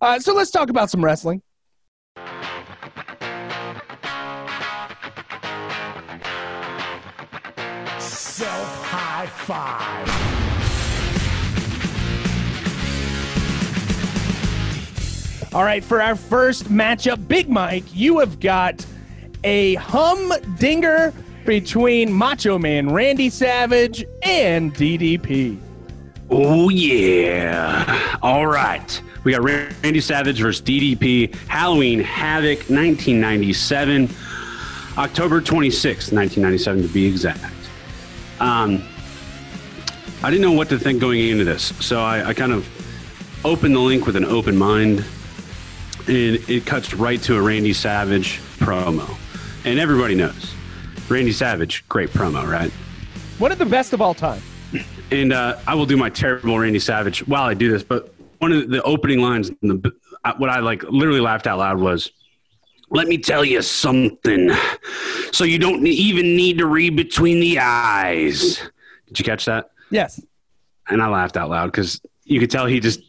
Uh, 0.00 0.18
so 0.18 0.34
let's 0.34 0.50
talk 0.50 0.70
about 0.70 0.90
some 0.90 1.04
wrestling. 1.04 1.40
high 9.26 10.06
five. 10.06 10.64
All 15.54 15.62
right, 15.62 15.84
for 15.84 16.02
our 16.02 16.16
first 16.16 16.64
matchup, 16.64 17.28
Big 17.28 17.48
Mike, 17.48 17.84
you 17.94 18.18
have 18.18 18.40
got 18.40 18.84
a 19.44 19.76
humdinger 19.76 21.14
between 21.44 22.12
Macho 22.12 22.58
Man 22.58 22.92
Randy 22.92 23.30
Savage 23.30 24.04
and 24.24 24.74
DDP. 24.74 25.60
Oh, 26.30 26.70
yeah. 26.70 28.16
All 28.22 28.46
right. 28.48 29.00
We 29.22 29.32
got 29.32 29.42
Randy 29.42 30.00
Savage 30.00 30.40
versus 30.40 30.60
DDP, 30.60 31.32
Halloween 31.46 32.00
Havoc 32.00 32.58
1997, 32.58 34.10
October 34.98 35.40
26th, 35.40 36.12
1997 36.12 36.82
to 36.82 36.88
be 36.88 37.06
exact. 37.06 37.54
Um, 38.40 38.82
I 40.24 40.30
didn't 40.30 40.40
know 40.40 40.52
what 40.52 40.70
to 40.70 40.78
think 40.78 41.02
going 41.02 41.20
into 41.20 41.44
this, 41.44 41.64
so 41.80 42.00
I, 42.00 42.28
I 42.28 42.32
kind 42.32 42.50
of 42.50 42.66
opened 43.44 43.74
the 43.74 43.80
link 43.80 44.06
with 44.06 44.16
an 44.16 44.24
open 44.24 44.56
mind, 44.56 45.04
and 46.08 46.48
it 46.48 46.64
cuts 46.64 46.94
right 46.94 47.20
to 47.24 47.36
a 47.36 47.42
Randy 47.42 47.74
Savage 47.74 48.40
promo, 48.56 49.18
and 49.66 49.78
everybody 49.78 50.14
knows 50.14 50.54
Randy 51.10 51.30
Savage, 51.30 51.86
great 51.90 52.08
promo, 52.08 52.50
right? 52.50 52.70
One 53.38 53.52
of 53.52 53.58
the 53.58 53.66
best 53.66 53.92
of 53.92 54.00
all 54.00 54.14
time. 54.14 54.40
and 55.10 55.34
uh, 55.34 55.58
I 55.66 55.74
will 55.74 55.84
do 55.84 55.98
my 55.98 56.08
terrible 56.08 56.58
Randy 56.58 56.78
Savage 56.78 57.18
while 57.28 57.42
I 57.42 57.52
do 57.52 57.70
this. 57.70 57.82
But 57.82 58.14
one 58.38 58.50
of 58.50 58.70
the 58.70 58.82
opening 58.82 59.20
lines, 59.20 59.50
in 59.50 59.68
the, 59.82 59.92
what 60.38 60.48
I 60.48 60.60
like 60.60 60.84
literally 60.84 61.20
laughed 61.20 61.46
out 61.46 61.58
loud 61.58 61.80
was, 61.80 62.10
"Let 62.88 63.08
me 63.08 63.18
tell 63.18 63.44
you 63.44 63.60
something, 63.60 64.52
so 65.32 65.44
you 65.44 65.58
don't 65.58 65.86
even 65.86 66.34
need 66.34 66.56
to 66.56 66.66
read 66.66 66.96
between 66.96 67.40
the 67.40 67.58
eyes." 67.58 68.62
Did 69.06 69.18
you 69.18 69.24
catch 69.26 69.44
that? 69.44 69.68
Yes. 69.94 70.20
And 70.88 71.00
I 71.00 71.08
laughed 71.08 71.36
out 71.36 71.50
loud 71.50 71.66
because 71.66 72.00
you 72.24 72.40
could 72.40 72.50
tell 72.50 72.66
he 72.66 72.80
just 72.80 73.00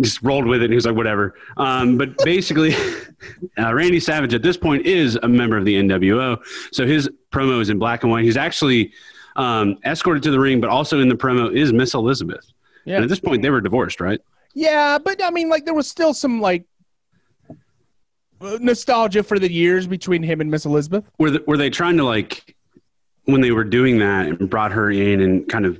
just 0.00 0.22
rolled 0.22 0.46
with 0.46 0.62
it 0.62 0.66
and 0.66 0.72
he 0.72 0.76
was 0.76 0.86
like, 0.86 0.96
whatever. 0.96 1.34
Um, 1.56 1.98
but 1.98 2.16
basically, 2.18 2.74
uh, 3.58 3.74
Randy 3.74 4.00
Savage 4.00 4.32
at 4.32 4.42
this 4.42 4.56
point 4.56 4.86
is 4.86 5.16
a 5.16 5.28
member 5.28 5.56
of 5.56 5.64
the 5.64 5.74
NWO. 5.74 6.40
So 6.72 6.86
his 6.86 7.10
promo 7.30 7.60
is 7.60 7.68
in 7.68 7.78
black 7.78 8.04
and 8.04 8.12
white. 8.12 8.24
He's 8.24 8.36
actually 8.36 8.92
um, 9.36 9.78
escorted 9.84 10.22
to 10.24 10.30
the 10.30 10.40
ring, 10.40 10.60
but 10.60 10.70
also 10.70 11.00
in 11.00 11.08
the 11.08 11.14
promo 11.14 11.54
is 11.54 11.72
Miss 11.72 11.94
Elizabeth. 11.94 12.52
Yeah. 12.84 12.96
And 12.96 13.04
at 13.04 13.08
this 13.10 13.20
point, 13.20 13.42
they 13.42 13.50
were 13.50 13.60
divorced, 13.60 14.00
right? 14.00 14.20
Yeah, 14.54 14.98
but 14.98 15.22
I 15.22 15.30
mean, 15.30 15.48
like, 15.48 15.64
there 15.64 15.74
was 15.74 15.88
still 15.88 16.14
some, 16.14 16.40
like, 16.40 16.64
nostalgia 18.40 19.22
for 19.22 19.38
the 19.38 19.50
years 19.50 19.86
between 19.86 20.22
him 20.22 20.40
and 20.40 20.50
Miss 20.50 20.64
Elizabeth. 20.64 21.04
Were, 21.18 21.30
the, 21.30 21.44
were 21.46 21.56
they 21.56 21.70
trying 21.70 21.96
to, 21.98 22.04
like, 22.04 22.56
when 23.24 23.42
they 23.42 23.52
were 23.52 23.64
doing 23.64 23.98
that 23.98 24.26
and 24.26 24.50
brought 24.50 24.72
her 24.72 24.90
in 24.90 25.20
and 25.20 25.46
kind 25.48 25.66
of 25.66 25.78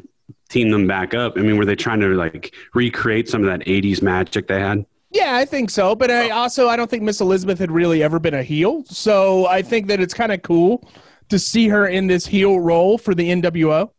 team 0.48 0.70
them 0.70 0.86
back 0.86 1.14
up? 1.14 1.36
I 1.36 1.42
mean, 1.42 1.56
were 1.56 1.64
they 1.64 1.76
trying 1.76 2.00
to, 2.00 2.08
like, 2.14 2.54
recreate 2.74 3.28
some 3.28 3.42
of 3.42 3.46
that 3.46 3.66
80s 3.66 4.02
magic 4.02 4.48
they 4.48 4.60
had? 4.60 4.84
Yeah, 5.10 5.36
I 5.36 5.44
think 5.44 5.70
so. 5.70 5.94
But 5.94 6.10
I 6.10 6.30
oh. 6.30 6.36
also 6.36 6.68
I 6.68 6.76
don't 6.76 6.90
think 6.90 7.02
Miss 7.02 7.20
Elizabeth 7.20 7.58
had 7.58 7.70
really 7.70 8.02
ever 8.02 8.18
been 8.18 8.34
a 8.34 8.42
heel. 8.42 8.84
So 8.86 9.46
I 9.46 9.62
think 9.62 9.86
that 9.88 10.00
it's 10.00 10.12
kind 10.12 10.32
of 10.32 10.42
cool 10.42 10.86
to 11.30 11.38
see 11.38 11.68
her 11.68 11.86
in 11.86 12.06
this 12.06 12.26
heel 12.26 12.60
role 12.60 12.98
for 12.98 13.14
the 13.14 13.30
NWO. 13.30 13.90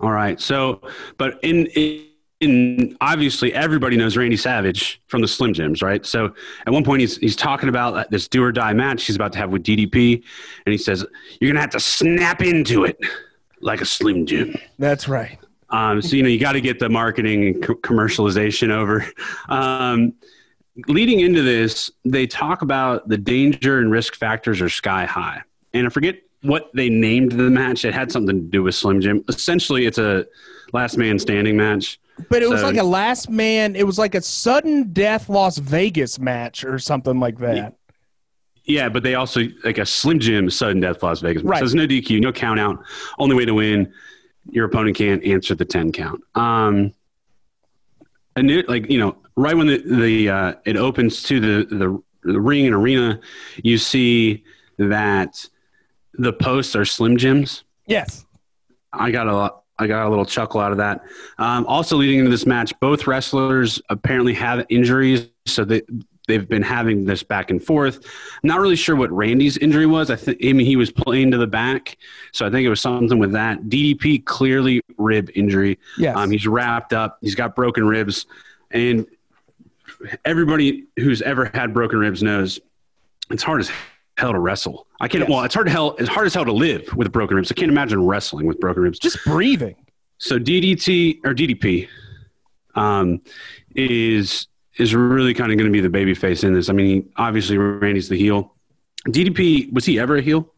All 0.00 0.12
right. 0.12 0.40
So, 0.40 0.80
but 1.18 1.38
in, 1.42 1.66
in 1.74 2.06
in 2.42 2.96
obviously 3.00 3.54
everybody 3.54 3.96
knows 3.96 4.16
Randy 4.16 4.36
Savage 4.36 5.00
from 5.06 5.20
the 5.20 5.28
Slim 5.28 5.54
Jims, 5.54 5.80
right? 5.80 6.04
So 6.04 6.34
at 6.66 6.72
one 6.72 6.82
point 6.82 7.00
he's 7.00 7.16
he's 7.18 7.36
talking 7.36 7.68
about 7.68 8.10
this 8.10 8.26
do 8.26 8.42
or 8.42 8.50
die 8.50 8.72
match 8.72 9.06
he's 9.06 9.16
about 9.16 9.32
to 9.34 9.38
have 9.38 9.50
with 9.50 9.62
DDP, 9.62 10.22
and 10.66 10.72
he 10.72 10.76
says 10.76 11.06
you're 11.40 11.50
gonna 11.50 11.60
have 11.60 11.70
to 11.70 11.80
snap 11.80 12.42
into 12.42 12.84
it 12.84 12.98
like 13.60 13.80
a 13.80 13.84
Slim 13.84 14.26
Jim. 14.26 14.56
That's 14.78 15.08
right. 15.08 15.38
Um, 15.72 16.00
so 16.02 16.14
you 16.16 16.22
know 16.22 16.28
you 16.28 16.38
got 16.38 16.52
to 16.52 16.60
get 16.60 16.78
the 16.78 16.88
marketing 16.88 17.46
and 17.46 17.62
co- 17.62 17.74
commercialization 17.76 18.70
over. 18.70 19.04
Um, 19.48 20.12
leading 20.86 21.20
into 21.20 21.42
this, 21.42 21.90
they 22.04 22.26
talk 22.26 22.62
about 22.62 23.08
the 23.08 23.16
danger 23.18 23.78
and 23.78 23.90
risk 23.90 24.14
factors 24.14 24.60
are 24.60 24.68
sky 24.68 25.04
high, 25.06 25.42
and 25.74 25.86
I 25.86 25.90
forget 25.90 26.16
what 26.42 26.70
they 26.74 26.88
named 26.88 27.32
the 27.32 27.50
match. 27.50 27.84
It 27.84 27.94
had 27.94 28.12
something 28.12 28.36
to 28.36 28.46
do 28.46 28.62
with 28.64 28.74
Slim 28.74 29.00
Jim. 29.00 29.24
Essentially, 29.28 29.86
it's 29.86 29.98
a 29.98 30.26
last 30.72 30.96
man 30.98 31.18
standing 31.18 31.56
match. 31.56 31.98
But 32.28 32.42
it 32.42 32.50
was 32.50 32.60
So- 32.60 32.66
like 32.66 32.76
a 32.76 32.82
last 32.84 33.30
man. 33.30 33.74
It 33.74 33.86
was 33.86 33.98
like 33.98 34.14
a 34.14 34.20
sudden 34.20 34.92
death 34.92 35.28
Las 35.28 35.58
Vegas 35.58 36.18
match 36.18 36.64
or 36.64 36.78
something 36.78 37.18
like 37.18 37.38
that. 37.38 37.74
Yeah, 38.64 38.88
but 38.88 39.02
they 39.02 39.14
also 39.16 39.42
like 39.64 39.78
a 39.78 39.86
Slim 39.86 40.18
Jim 40.20 40.48
sudden 40.50 40.80
death 40.80 41.02
Las 41.02 41.20
Vegas. 41.20 41.42
Right. 41.42 41.58
So 41.58 41.64
there's 41.64 41.74
no 41.74 41.86
DQ, 41.86 42.20
no 42.20 42.30
count 42.32 42.60
out. 42.60 42.78
Only 43.18 43.34
way 43.34 43.44
to 43.44 43.54
win. 43.54 43.92
Your 44.50 44.66
opponent 44.66 44.96
can't 44.96 45.24
answer 45.24 45.54
the 45.54 45.64
ten 45.64 45.92
count. 45.92 46.22
Um, 46.34 46.92
and 48.36 48.50
it, 48.50 48.68
like 48.68 48.90
you 48.90 48.98
know, 48.98 49.16
right 49.36 49.56
when 49.56 49.66
the 49.66 49.78
the 49.78 50.28
uh, 50.28 50.54
it 50.64 50.76
opens 50.76 51.22
to 51.24 51.40
the, 51.40 51.76
the 51.76 52.02
the 52.24 52.40
ring 52.40 52.66
and 52.66 52.74
arena, 52.74 53.20
you 53.62 53.78
see 53.78 54.44
that 54.78 55.46
the 56.14 56.32
posts 56.32 56.76
are 56.76 56.84
Slim 56.84 57.16
Jims. 57.16 57.64
Yes. 57.86 58.24
I 58.92 59.10
got 59.10 59.26
a 59.26 59.34
lot. 59.34 59.62
I 59.78 59.86
got 59.86 60.06
a 60.06 60.10
little 60.10 60.26
chuckle 60.26 60.60
out 60.60 60.70
of 60.70 60.78
that. 60.78 61.02
Um, 61.38 61.66
also, 61.66 61.96
leading 61.96 62.20
into 62.20 62.30
this 62.30 62.46
match, 62.46 62.72
both 62.78 63.06
wrestlers 63.06 63.80
apparently 63.88 64.34
have 64.34 64.64
injuries, 64.68 65.28
so 65.46 65.64
they 65.64 65.82
they've 66.28 66.48
been 66.48 66.62
having 66.62 67.04
this 67.04 67.22
back 67.22 67.50
and 67.50 67.62
forth. 67.62 68.04
I'm 68.42 68.48
not 68.48 68.60
really 68.60 68.76
sure 68.76 68.96
what 68.96 69.10
Randy's 69.10 69.56
injury 69.56 69.86
was. 69.86 70.10
I 70.10 70.16
think 70.16 70.38
I 70.44 70.52
mean 70.52 70.66
he 70.66 70.76
was 70.76 70.90
playing 70.90 71.30
to 71.32 71.38
the 71.38 71.46
back, 71.46 71.96
so 72.32 72.46
I 72.46 72.50
think 72.50 72.64
it 72.64 72.70
was 72.70 72.80
something 72.80 73.18
with 73.18 73.32
that. 73.32 73.62
DDP 73.64 74.24
clearly 74.24 74.80
rib 74.98 75.30
injury. 75.34 75.78
Yes. 75.98 76.16
Um, 76.16 76.30
he's 76.30 76.46
wrapped 76.46 76.92
up. 76.92 77.18
He's 77.20 77.34
got 77.34 77.56
broken 77.56 77.86
ribs, 77.86 78.26
and 78.70 79.06
everybody 80.24 80.84
who's 80.96 81.22
ever 81.22 81.50
had 81.52 81.74
broken 81.74 81.98
ribs 81.98 82.22
knows 82.22 82.60
it's 83.30 83.42
hard 83.42 83.60
as 83.60 83.70
hell 84.16 84.32
to 84.32 84.38
wrestle. 84.38 84.86
I 85.00 85.08
can't. 85.08 85.22
Yes. 85.22 85.30
Well, 85.30 85.44
it's 85.44 85.54
hard 85.54 85.66
to 85.66 85.72
hell. 85.72 85.96
It's 85.98 86.08
hard 86.08 86.26
as 86.26 86.34
hell 86.34 86.44
to 86.44 86.52
live 86.52 86.94
with 86.94 87.10
broken 87.12 87.36
ribs. 87.36 87.50
I 87.50 87.54
can't 87.54 87.70
imagine 87.70 88.04
wrestling 88.04 88.46
with 88.46 88.60
broken 88.60 88.82
ribs. 88.82 88.98
Just 88.98 89.18
breathing. 89.24 89.76
So 90.18 90.38
DDT 90.38 91.18
or 91.24 91.34
DDP 91.34 91.88
um, 92.74 93.20
is 93.74 94.46
is 94.78 94.94
really 94.94 95.34
kind 95.34 95.52
of 95.52 95.58
going 95.58 95.70
to 95.70 95.72
be 95.72 95.80
the 95.80 95.90
baby 95.90 96.14
face 96.14 96.44
in 96.44 96.54
this. 96.54 96.68
I 96.68 96.72
mean, 96.72 97.10
obviously 97.16 97.58
Randy's 97.58 98.08
the 98.08 98.18
heel. 98.18 98.54
DDP 99.06 99.72
was 99.72 99.84
he 99.84 99.98
ever 99.98 100.16
a 100.16 100.22
heel? 100.22 100.52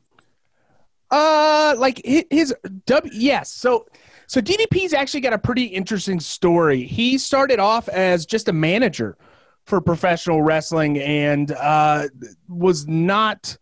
Uh, 1.10 1.74
like 1.78 2.00
hi- 2.06 2.26
his 2.30 2.54
W. 2.86 3.12
Yes. 3.14 3.52
So, 3.52 3.86
so 4.26 4.40
DDP's 4.40 4.92
actually 4.92 5.20
got 5.20 5.32
a 5.32 5.38
pretty 5.38 5.64
interesting 5.64 6.20
story. 6.20 6.84
He 6.84 7.18
started 7.18 7.58
off 7.58 7.88
as 7.88 8.26
just 8.26 8.48
a 8.48 8.52
manager 8.52 9.16
for 9.64 9.80
professional 9.80 10.42
wrestling 10.42 10.98
and 10.98 11.52
uh, 11.52 12.08
was 12.48 12.86
not 12.86 13.56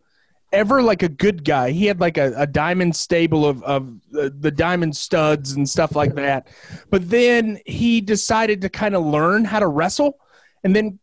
ever 0.51 0.81
like 0.81 1.03
a 1.03 1.09
good 1.09 1.43
guy. 1.43 1.71
He 1.71 1.85
had 1.85 1.99
like 1.99 2.17
a, 2.17 2.33
a 2.37 2.47
diamond 2.47 2.95
stable 2.95 3.45
of 3.45 3.63
of 3.63 3.91
the 4.11 4.51
diamond 4.51 4.95
studs 4.95 5.53
and 5.53 5.67
stuff 5.67 5.95
like 5.95 6.15
that. 6.15 6.47
But 6.89 7.09
then 7.09 7.59
he 7.65 7.99
decided 8.01 8.61
to 8.61 8.69
kind 8.69 8.95
of 8.95 9.03
learn 9.03 9.45
how 9.45 9.59
to 9.59 9.67
wrestle, 9.67 10.19
and 10.63 10.75
then 10.75 10.99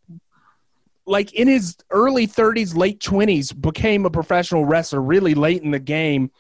like 1.07 1.33
in 1.33 1.49
his 1.49 1.77
early 1.91 2.27
30s, 2.27 2.77
late 2.77 3.01
20s, 3.01 3.59
became 3.61 4.07
a 4.07 4.11
professional 4.11 4.65
wrestler 4.65 5.03
really 5.03 5.35
late 5.35 5.63
in 5.63 5.71
the 5.71 5.79
game. 5.79 6.31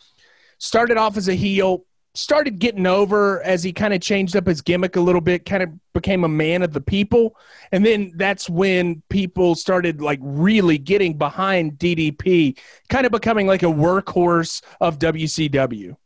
Started 0.59 0.97
off 0.97 1.17
as 1.17 1.29
a 1.29 1.35
heel, 1.35 1.85
started 2.15 2.59
getting 2.59 2.87
over 2.87 3.43
as 3.43 3.63
he 3.63 3.73
kind 3.73 3.95
of 3.95 4.01
changed 4.01 4.37
up 4.37 4.47
his 4.47 4.61
gimmick 4.61 4.97
a 4.97 5.01
little 5.01 5.21
bit, 5.21 5.45
kind 5.45 5.63
of 5.63 5.71
became 5.93 6.25
a 6.25 6.29
man 6.29 6.63
of 6.63 6.73
the 6.73 6.81
people. 6.81 7.37
And 7.73 7.85
then 7.85 8.13
that's 8.15 8.49
when 8.49 9.03
people 9.09 9.55
started 9.55 10.01
like 10.01 10.21
really 10.23 10.79
getting 10.79 11.17
behind 11.17 11.73
DDP, 11.73 12.59
kind 12.89 13.07
of 13.07 13.13
becoming 13.13 13.47
like 13.47 13.63
a 13.63 13.67
workhorse 13.67 14.63
of 14.81 14.99
WCW. 14.99 15.97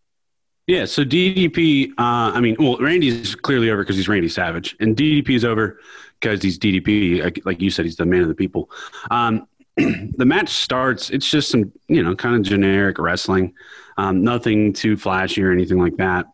Yeah. 0.67 0.87
So 0.87 1.05
DDP. 1.05 1.91
Uh, 1.91 2.33
I 2.33 2.41
mean, 2.41 2.57
well, 2.59 2.79
Randy's 2.79 3.35
clearly 3.35 3.71
over 3.71 3.83
because 3.83 3.97
he's 3.97 4.09
Randy 4.09 4.31
Savage, 4.31 4.75
and 4.81 4.97
DDP 4.97 5.31
is 5.31 5.45
over 5.45 5.79
because 6.21 6.43
he's 6.43 6.59
DDP. 6.59 7.45
Like, 7.45 7.61
you 7.61 7.71
said, 7.71 7.85
he's 7.85 7.97
the 7.97 8.07
man 8.07 8.23
of 8.23 8.29
the 8.29 8.35
people. 8.35 8.71
Um, 9.11 9.47
the 9.77 10.25
match 10.25 10.49
starts. 10.51 11.11
It's 11.11 11.29
just 11.31 11.51
some, 11.51 11.73
you 11.89 12.03
know, 12.03 12.15
kind 12.15 12.37
of 12.37 12.43
generic 12.43 12.99
wrestling. 12.99 13.55
Um, 13.97 14.23
nothing 14.25 14.73
too 14.73 14.97
flashy 14.97 15.43
or 15.43 15.53
anything 15.53 15.79
like 15.79 15.97
that. 15.97 16.27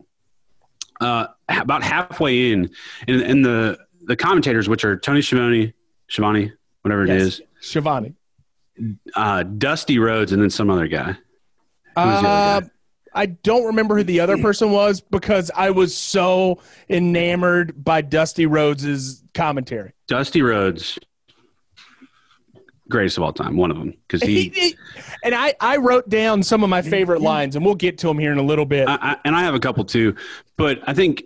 Uh, 1.01 1.27
about 1.49 1.83
halfway 1.83 2.53
in, 2.53 2.71
and, 3.09 3.23
and 3.23 3.45
the 3.45 3.79
the 4.03 4.17
commentators, 4.17 4.69
which 4.69 4.85
are 4.85 4.97
Tony 4.99 5.23
Schiavone, 5.23 5.73
Schiavone, 6.09 6.53
whatever 6.83 7.05
it 7.05 7.09
Yes. 7.09 7.21
is, 7.23 7.43
Shivani. 7.63 8.15
uh, 9.15 9.43
Dusty 9.45 9.99
Rhodes, 9.99 10.33
and 10.33 10.43
then 10.43 10.51
some 10.51 10.69
other 10.71 10.89
guy. 10.89 11.13
Who's 11.13 11.17
the 11.95 12.01
other 12.03 12.27
Uh, 12.27 12.61
guy? 12.61 12.71
I 13.15 13.27
don't 13.27 13.65
remember 13.65 13.97
who 13.97 14.05
the 14.05 14.21
other 14.21 14.39
person 14.43 14.71
was 14.71 15.01
because 15.01 15.51
I 15.55 15.71
was 15.71 15.97
so 15.97 16.61
enamored 16.89 17.83
by 17.85 18.03
Dusty 18.03 18.47
Rhodes' 18.47 19.23
commentary. 19.35 19.93
Dusty 20.07 20.43
Rhodes, 20.43 20.99
greatest 22.89 23.17
of 23.17 23.23
all 23.23 23.33
time, 23.33 23.57
one 23.57 23.71
of 23.71 23.79
them, 23.79 23.95
because 24.07 24.23
He, 24.23 24.49
he. 24.49 24.69
he- 24.69 24.77
and 25.23 25.35
I, 25.35 25.55
I 25.61 25.77
wrote 25.77 26.09
down 26.09 26.43
some 26.43 26.65
of 26.65 26.71
my 26.71 26.83
favorite 26.83 27.21
lines, 27.21 27.55
and 27.57 27.65
we'll 27.65 27.75
get 27.75 27.99
to 27.99 28.07
them 28.07 28.19
here 28.19 28.33
in 28.33 28.39
a 28.39 28.43
little 28.43 28.65
bit. 28.65 28.89
I, 28.89 28.95
I, 29.01 29.17
and 29.25 29.37
I 29.37 29.41
have 29.43 29.55
a 29.55 29.61
couple 29.61 29.85
too, 29.85 30.17
but 30.57 30.79
I 30.87 30.95
think 30.95 31.25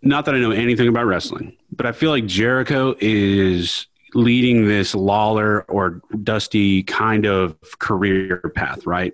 not 0.00 0.24
that 0.24 0.34
I 0.34 0.38
know 0.40 0.50
anything 0.52 0.88
about 0.88 1.04
wrestling, 1.06 1.56
but 1.70 1.86
I 1.86 1.92
feel 1.92 2.10
like 2.10 2.26
Jericho 2.26 2.94
is 2.98 3.86
leading 4.14 4.66
this 4.66 4.94
Lawler 4.94 5.62
or 5.64 6.00
Dusty 6.22 6.82
kind 6.82 7.24
of 7.26 7.56
career 7.78 8.52
path, 8.54 8.84
right? 8.86 9.12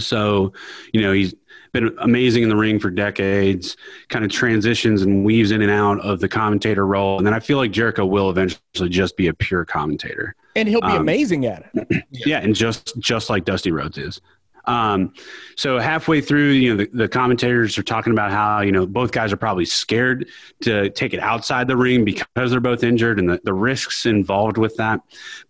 So, 0.00 0.52
you 0.92 1.00
know, 1.02 1.12
he's 1.12 1.34
been 1.72 1.94
amazing 1.98 2.42
in 2.42 2.48
the 2.48 2.56
ring 2.56 2.78
for 2.78 2.90
decades, 2.90 3.76
kind 4.08 4.24
of 4.24 4.30
transitions 4.30 5.02
and 5.02 5.24
weaves 5.24 5.50
in 5.50 5.62
and 5.62 5.70
out 5.70 6.00
of 6.00 6.20
the 6.20 6.28
commentator 6.28 6.86
role. 6.86 7.18
And 7.18 7.26
then 7.26 7.34
I 7.34 7.40
feel 7.40 7.58
like 7.58 7.70
Jericho 7.70 8.06
will 8.06 8.30
eventually 8.30 8.88
just 8.88 9.16
be 9.16 9.28
a 9.28 9.34
pure 9.34 9.64
commentator. 9.64 10.34
And 10.54 10.68
he'll 10.68 10.80
be 10.80 10.86
Um, 10.86 11.00
amazing 11.02 11.44
at 11.46 11.70
it. 11.74 12.04
Yeah, 12.10 12.38
and 12.38 12.54
just 12.54 12.98
just 12.98 13.28
like 13.28 13.44
Dusty 13.44 13.72
Rhodes 13.72 13.98
is. 13.98 14.20
Um, 14.64 15.12
so 15.56 15.78
halfway 15.78 16.20
through, 16.20 16.50
you 16.52 16.70
know, 16.74 16.84
the, 16.84 16.90
the 16.92 17.08
commentators 17.08 17.78
are 17.78 17.82
talking 17.84 18.12
about 18.12 18.32
how 18.32 18.62
you 18.62 18.72
know 18.72 18.86
both 18.86 19.12
guys 19.12 19.32
are 19.32 19.36
probably 19.36 19.66
scared 19.66 20.28
to 20.62 20.88
take 20.90 21.12
it 21.14 21.20
outside 21.20 21.68
the 21.68 21.76
ring 21.76 22.04
because 22.06 22.50
they're 22.50 22.58
both 22.58 22.82
injured 22.82 23.18
and 23.18 23.28
the, 23.28 23.40
the 23.44 23.52
risks 23.52 24.06
involved 24.06 24.56
with 24.56 24.74
that. 24.76 25.02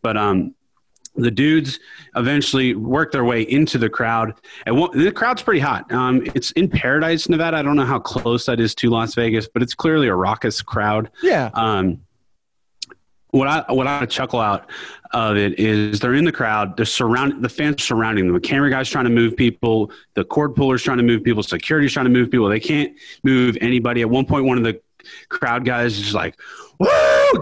But 0.03 0.17
um, 0.17 0.56
the 1.17 1.31
dudes 1.31 1.81
eventually 2.15 2.75
work 2.75 3.13
their 3.13 3.25
way 3.25 3.43
into 3.43 3.79
the 3.79 3.89
crowd, 3.89 4.35
and 4.67 4.79
one, 4.79 4.97
the 4.97 5.13
crowd's 5.13 5.43
pretty 5.43 5.61
hot. 5.61 5.91
Um, 5.93 6.23
it's 6.35 6.51
in 6.53 6.69
Paradise, 6.69 7.29
Nevada. 7.29 7.57
I 7.57 7.63
don't 7.63 7.77
know 7.77 7.85
how 7.85 7.99
close 7.99 8.47
that 8.47 8.61
is 8.61 8.75
to 8.77 8.91
Las 8.91 9.15
Vegas, 9.15 9.49
but 9.49 9.63
it's 9.63 9.75
clearly 9.75 10.09
a 10.09 10.15
raucous 10.15 10.63
crowd. 10.63 11.11
Yeah. 11.23 11.51
Um, 11.55 12.01
what 13.31 13.49
I 13.49 13.73
what 13.73 13.87
I 13.87 14.07
chuckle 14.07 14.41
out 14.41 14.71
of 15.13 15.37
it 15.37 15.59
is 15.59 16.01
they're 16.01 16.15
in 16.15 16.25
the 16.25 16.33
crowd. 16.33 16.77
They're 16.77 16.87
surround 16.87 17.43
the 17.43 17.49
fans 17.49 17.83
surrounding 17.83 18.27
them. 18.27 18.35
The 18.35 18.41
camera 18.41 18.71
guy's 18.71 18.89
trying 18.89 19.05
to 19.05 19.11
move 19.11 19.37
people. 19.37 19.91
The 20.15 20.25
cord 20.25 20.55
puller's 20.57 20.83
trying 20.83 20.99
to 20.99 21.03
move 21.03 21.23
people. 21.23 21.43
Security's 21.43 21.93
trying 21.93 22.07
to 22.07 22.11
move 22.11 22.31
people. 22.31 22.49
They 22.49 22.61
can't 22.61 22.97
move 23.23 23.59
anybody. 23.61 24.01
At 24.01 24.11
one 24.11 24.25
point, 24.25 24.45
one 24.45 24.59
of 24.59 24.65
the 24.65 24.81
crowd 25.29 25.65
guys 25.65 25.99
is 25.99 26.15
like, 26.15 26.39
"Woo!" 26.79 26.89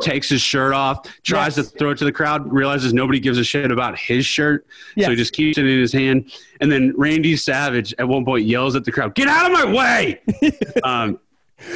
Takes 0.00 0.28
his 0.28 0.40
shirt 0.40 0.72
off, 0.74 1.06
tries 1.22 1.56
Yes. 1.56 1.70
to 1.70 1.78
throw 1.78 1.90
it 1.90 1.98
to 1.98 2.04
the 2.04 2.12
crowd, 2.12 2.52
realizes 2.52 2.92
nobody 2.92 3.20
gives 3.20 3.38
a 3.38 3.44
shit 3.44 3.70
about 3.70 3.98
his 3.98 4.24
shirt, 4.26 4.66
Yes. 4.96 5.06
so 5.06 5.10
he 5.10 5.16
just 5.16 5.32
keeps 5.32 5.58
it 5.58 5.64
in 5.66 5.78
his 5.80 5.92
hand. 5.92 6.30
And 6.60 6.70
then 6.72 6.92
Randy 6.96 7.36
Savage 7.36 7.94
at 7.98 8.08
one 8.08 8.24
point 8.24 8.44
yells 8.46 8.74
at 8.76 8.84
the 8.84 8.92
crowd, 8.92 9.14
"Get 9.14 9.28
out 9.28 9.46
of 9.46 9.52
my 9.52 9.64
way!" 9.72 10.20
um, 10.84 11.18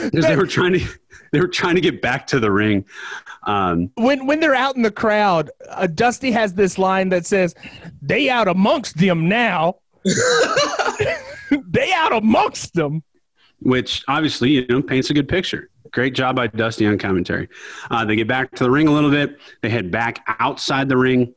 because 0.05 0.25
they 0.27 0.37
were 0.37 0.47
trying 0.47 0.73
to 0.75 0.85
they 1.33 1.41
were 1.41 1.49
trying 1.49 1.75
to 1.75 1.81
get 1.81 2.01
back 2.03 2.27
to 2.29 2.41
the 2.41 2.51
ring. 2.51 2.85
Um, 3.45 3.91
when 3.95 4.27
when 4.27 4.41
they're 4.41 4.55
out 4.55 4.77
in 4.77 4.83
the 4.83 4.91
crowd, 4.91 5.51
uh, 5.71 5.87
Dusty 5.87 6.31
has 6.33 6.55
this 6.55 6.79
line 6.79 7.09
that 7.11 7.27
says, 7.27 7.55
"They 8.03 8.29
out 8.31 8.49
amongst 8.49 8.97
them 8.99 9.29
now." 9.29 9.77
they 11.69 11.93
out 11.93 12.13
amongst 12.13 12.75
them. 12.75 13.03
which 13.61 14.03
obviously 14.09 14.51
you 14.51 14.67
know 14.69 14.81
paints 14.83 15.11
a 15.11 15.15
good 15.15 15.29
picture. 15.29 15.69
Great 15.93 16.15
job 16.15 16.37
by 16.37 16.47
Dusty 16.47 16.87
on 16.87 16.99
commentary. 16.99 17.49
Uh, 17.91 18.05
they 18.05 18.17
get 18.17 18.29
back 18.29 18.51
to 18.53 18.65
the 18.65 18.71
ring 18.71 18.89
a 18.89 18.93
little 18.93 19.11
bit. 19.11 19.39
They 19.63 19.71
head 19.71 19.91
back 19.91 20.25
outside 20.41 20.89
the 20.89 20.97
ring 20.97 21.35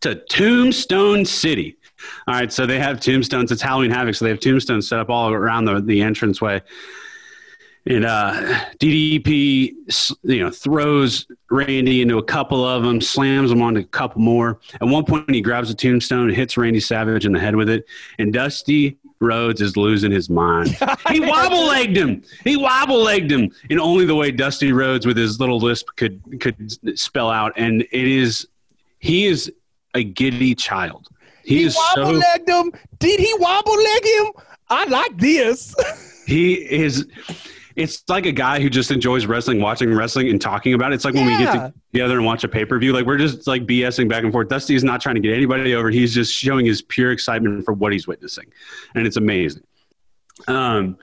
to 0.00 0.14
Tombstone 0.14 1.24
City. 1.24 1.76
All 2.26 2.34
right, 2.34 2.52
so 2.52 2.66
they 2.66 2.78
have 2.78 3.00
tombstones. 3.00 3.50
It's 3.50 3.62
Halloween 3.62 3.90
Havoc, 3.90 4.14
so 4.14 4.24
they 4.24 4.30
have 4.30 4.40
tombstones 4.40 4.88
set 4.88 4.98
up 4.98 5.08
all 5.08 5.32
around 5.32 5.64
the, 5.64 5.80
the 5.80 6.02
entranceway. 6.02 6.60
And 7.86 8.06
uh, 8.06 8.32
DDP, 8.78 9.72
you 10.22 10.42
know, 10.42 10.50
throws 10.50 11.26
Randy 11.50 12.00
into 12.00 12.16
a 12.16 12.22
couple 12.22 12.64
of 12.64 12.82
them, 12.82 13.00
slams 13.00 13.50
him 13.50 13.60
onto 13.60 13.80
a 13.80 13.84
couple 13.84 14.22
more. 14.22 14.58
At 14.80 14.88
one 14.88 15.04
point, 15.04 15.30
he 15.30 15.42
grabs 15.42 15.70
a 15.70 15.74
tombstone 15.74 16.28
and 16.28 16.36
hits 16.36 16.56
Randy 16.56 16.80
Savage 16.80 17.26
in 17.26 17.32
the 17.32 17.40
head 17.40 17.56
with 17.56 17.68
it. 17.68 17.84
And 18.18 18.32
Dusty 18.32 18.98
Rhodes 19.20 19.60
is 19.60 19.76
losing 19.76 20.10
his 20.10 20.28
mind. 20.28 20.76
He 21.10 21.20
wobble 21.20 21.66
legged 21.66 21.96
him. 21.96 22.22
He 22.42 22.56
wobble 22.56 23.02
legged 23.02 23.30
him 23.30 23.50
in 23.70 23.78
only 23.78 24.04
the 24.04 24.14
way 24.14 24.30
Dusty 24.30 24.72
Rhodes 24.72 25.06
with 25.06 25.16
his 25.16 25.38
little 25.38 25.58
lisp 25.58 25.88
could 25.96 26.40
could 26.40 26.98
spell 26.98 27.30
out. 27.30 27.52
And 27.56 27.82
it 27.82 27.92
is 27.92 28.46
he 28.98 29.26
is 29.26 29.52
a 29.94 30.02
giddy 30.02 30.54
child. 30.54 31.08
He, 31.44 31.58
He 31.58 31.64
is 31.64 31.76
wobble 31.76 32.14
so 32.14 32.18
legged 32.18 32.48
him. 32.48 32.72
Did 32.98 33.20
he 33.20 33.32
wobble 33.38 33.76
leg 33.76 34.04
him? 34.04 34.32
I 34.70 34.84
like 34.86 35.16
this. 35.18 35.74
he 36.26 36.54
is 36.54 37.06
it's 37.76 38.04
like 38.08 38.24
a 38.26 38.32
guy 38.32 38.60
who 38.60 38.70
just 38.70 38.90
enjoys 38.90 39.26
wrestling 39.26 39.60
watching 39.60 39.92
wrestling 39.94 40.28
and 40.30 40.40
talking 40.40 40.74
about 40.74 40.92
it 40.92 40.94
it's 40.96 41.04
like 41.04 41.14
when 41.14 41.26
we 41.26 41.36
get 41.36 41.72
together 41.92 42.16
and 42.16 42.24
watch 42.24 42.44
a 42.44 42.48
pay-per-view 42.48 42.92
like 42.92 43.04
we're 43.06 43.18
just 43.18 43.46
like 43.46 43.66
bsing 43.66 44.08
back 44.08 44.22
and 44.22 44.32
forth 44.32 44.48
dusty 44.48 44.74
is 44.74 44.84
not 44.84 45.00
trying 45.00 45.14
to 45.16 45.20
get 45.20 45.32
anybody 45.34 45.74
over 45.74 45.90
he's 45.90 46.14
just 46.14 46.32
showing 46.32 46.64
his 46.66 46.82
pure 46.82 47.10
excitement 47.12 47.64
for 47.64 47.72
what 47.74 47.92
he's 47.92 48.06
witnessing 48.06 48.46
and 48.94 49.06
it's 49.06 49.16
amazing 49.16 49.62
um 50.48 50.96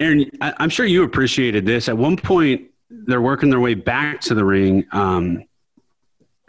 Aaron, 0.00 0.30
I, 0.42 0.52
I'm 0.58 0.68
sure 0.68 0.84
you 0.84 1.04
appreciated 1.04 1.64
this. 1.64 1.88
At 1.88 1.96
one 1.96 2.18
point, 2.18 2.70
they're 2.90 3.22
working 3.22 3.48
their 3.48 3.60
way 3.60 3.72
back 3.72 4.20
to 4.22 4.34
the 4.34 4.44
ring. 4.44 4.84
Um, 4.92 5.44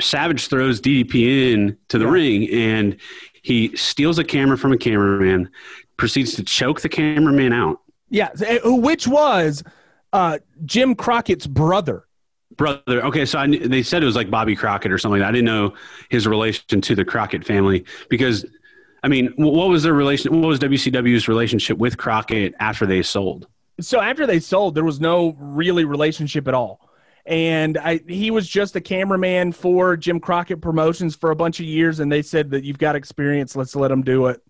Savage 0.02 0.48
throws 0.48 0.82
DDP 0.82 1.54
in 1.54 1.78
to 1.88 1.98
the 1.98 2.04
Yeah. 2.04 2.12
ring, 2.12 2.50
and 2.50 2.98
he 3.41 3.76
steals 3.78 4.19
a 4.19 4.26
camera 4.26 4.58
from 4.58 4.74
a 4.74 4.78
cameraman, 4.78 5.50
proceeds 5.95 6.36
to 6.36 6.43
choke 6.43 6.82
the 6.82 6.89
cameraman 6.89 7.54
out. 7.54 7.80
Yeah, 8.15 8.30
uh, 8.63 8.71
which 8.71 9.08
was 9.08 9.62
uh, 10.13 10.39
Jim 10.63 10.95
Crockett's 10.95 11.45
brother. 11.45 12.06
Brother, 12.56 13.04
okay, 13.06 13.25
so 13.25 13.39
I, 13.39 13.47
they 13.47 13.84
said 13.84 14.01
it 14.01 14.06
was 14.06 14.15
like 14.15 14.32
Bobby 14.32 14.56
Crockett 14.56 14.93
or 14.93 14.97
something. 14.97 15.21
I 15.21 15.32
didn't 15.32 15.45
know 15.45 15.73
his 16.10 16.25
relation 16.25 16.80
to 16.80 16.95
the 16.95 17.04
Crockett 17.04 17.45
family 17.45 17.84
because, 18.10 18.45
I 19.04 19.10
mean, 19.10 19.34
what 19.36 19.67
was 19.67 19.84
their 19.84 19.93
relation? 19.93 20.41
What 20.41 20.47
was 20.47 20.60
WCW's 20.60 21.28
relationship 21.28 21.78
with 21.78 21.97
Crockett 21.97 22.56
after 22.58 22.86
they 22.86 23.01
sold? 23.01 23.47
So 23.82 23.99
after 23.99 24.25
they 24.25 24.39
sold, 24.39 24.75
there 24.75 24.86
was 24.86 25.01
no 25.01 25.36
really 25.38 25.84
relationship 25.84 26.47
at 26.47 26.54
all. 26.54 26.89
And 27.25 27.78
I, 27.78 27.99
he 28.08 28.32
was 28.32 28.47
just 28.47 28.78
a 28.78 28.82
cameraman 28.82 29.51
for 29.51 29.97
Jim 29.97 30.21
Crockett 30.21 30.62
Promotions 30.62 31.17
for 31.17 31.32
a 31.32 31.36
bunch 31.36 31.60
of 31.60 31.65
years, 31.65 31.99
and 31.99 32.10
they 32.10 32.21
said 32.21 32.51
that 32.51 32.63
you've 32.63 32.78
got 32.78 32.95
experience. 32.95 33.58
Let's 33.58 33.75
let 33.75 33.91
him 33.91 34.04
do 34.04 34.28
it. 34.28 34.41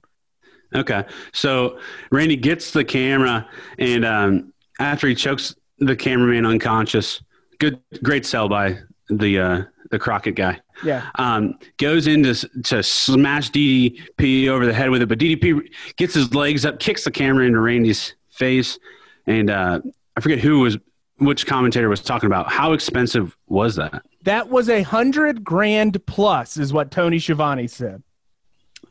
Okay. 0.76 1.06
So 1.34 1.80
Randy 2.12 2.36
gets 2.36 2.72
the 2.72 2.84
camera, 2.84 3.48
and 3.80 4.06
um, 4.06 4.54
after 4.80 5.08
he 5.08 5.16
chokes 5.16 5.56
the 5.80 5.96
cameraman 5.96 6.46
unconscious, 6.46 7.22
good, 7.60 7.80
great 8.04 8.26
sell 8.26 8.50
by 8.50 8.80
the 9.10 9.40
uh, 9.40 9.64
the 9.92 10.00
Crockett 10.00 10.36
guy. 10.36 10.60
Yeah. 10.84 11.10
Um, 11.16 11.58
goes 11.78 12.08
in 12.08 12.24
to, 12.24 12.34
to 12.64 12.84
smash 12.84 13.52
DDP 13.52 14.48
over 14.48 14.66
the 14.66 14.74
head 14.74 14.90
with 14.90 15.02
it, 15.02 15.08
but 15.08 15.20
DDP 15.20 15.62
gets 15.96 16.14
his 16.14 16.34
legs 16.34 16.66
up, 16.66 16.80
kicks 16.80 17.04
the 17.04 17.12
camera 17.12 17.46
into 17.46 17.60
Randy's 17.60 18.16
face, 18.30 18.78
and 19.26 19.50
uh, 19.50 19.82
I 20.18 20.22
forget 20.22 20.40
who 20.40 20.60
was 20.60 20.78
which 21.18 21.48
commentator 21.48 21.88
was 21.88 22.02
talking 22.02 22.28
about 22.28 22.52
how 22.52 22.74
expensive 22.74 23.38
was 23.48 23.76
that. 23.78 24.04
That 24.24 24.50
was 24.50 24.70
a 24.70 24.82
hundred 24.82 25.44
grand 25.44 26.06
plus, 26.06 26.58
is 26.58 26.74
what 26.74 26.92
Tony 26.92 27.20
Schiavone 27.20 27.68
said. 27.68 28.04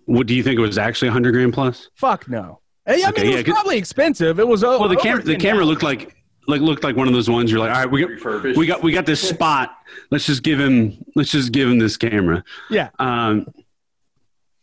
What 0.06 0.26
do 0.26 0.34
you 0.34 0.42
think 0.42 0.58
it 0.58 0.62
was 0.62 0.78
actually 0.78 1.10
hundred 1.10 1.32
grand 1.32 1.52
plus? 1.54 1.88
Fuck 1.94 2.28
no. 2.28 2.60
I 2.86 2.96
mean, 2.96 3.06
Okay, 3.06 3.32
it 3.34 3.46
yeah, 3.46 3.52
probably 3.54 3.78
expensive. 3.78 4.38
It 4.38 4.46
was 4.46 4.62
o- 4.62 4.78
Well, 4.78 4.88
the 4.88 4.96
over 4.96 5.02
camera 5.02 5.22
the 5.22 5.36
camera 5.36 5.64
looked 5.64 5.82
like 5.82 6.14
like 6.46 6.60
looked 6.60 6.84
like 6.84 6.96
one 6.96 7.08
of 7.08 7.14
those 7.14 7.30
ones 7.30 7.50
you're 7.50 7.58
like, 7.60 7.70
all 7.74 7.82
right, 7.84 7.90
we 7.90 8.02
got, 8.02 8.56
we 8.56 8.66
got 8.66 8.82
we 8.82 8.92
got 8.92 9.06
this 9.06 9.26
spot. 9.28 9.70
Let's 10.10 10.26
just 10.26 10.42
give 10.42 10.60
him 10.60 11.02
let's 11.16 11.30
just 11.30 11.52
give 11.52 11.68
him 11.68 11.78
this 11.78 11.96
camera. 11.96 12.44
Yeah. 12.70 12.90
Um. 12.98 13.46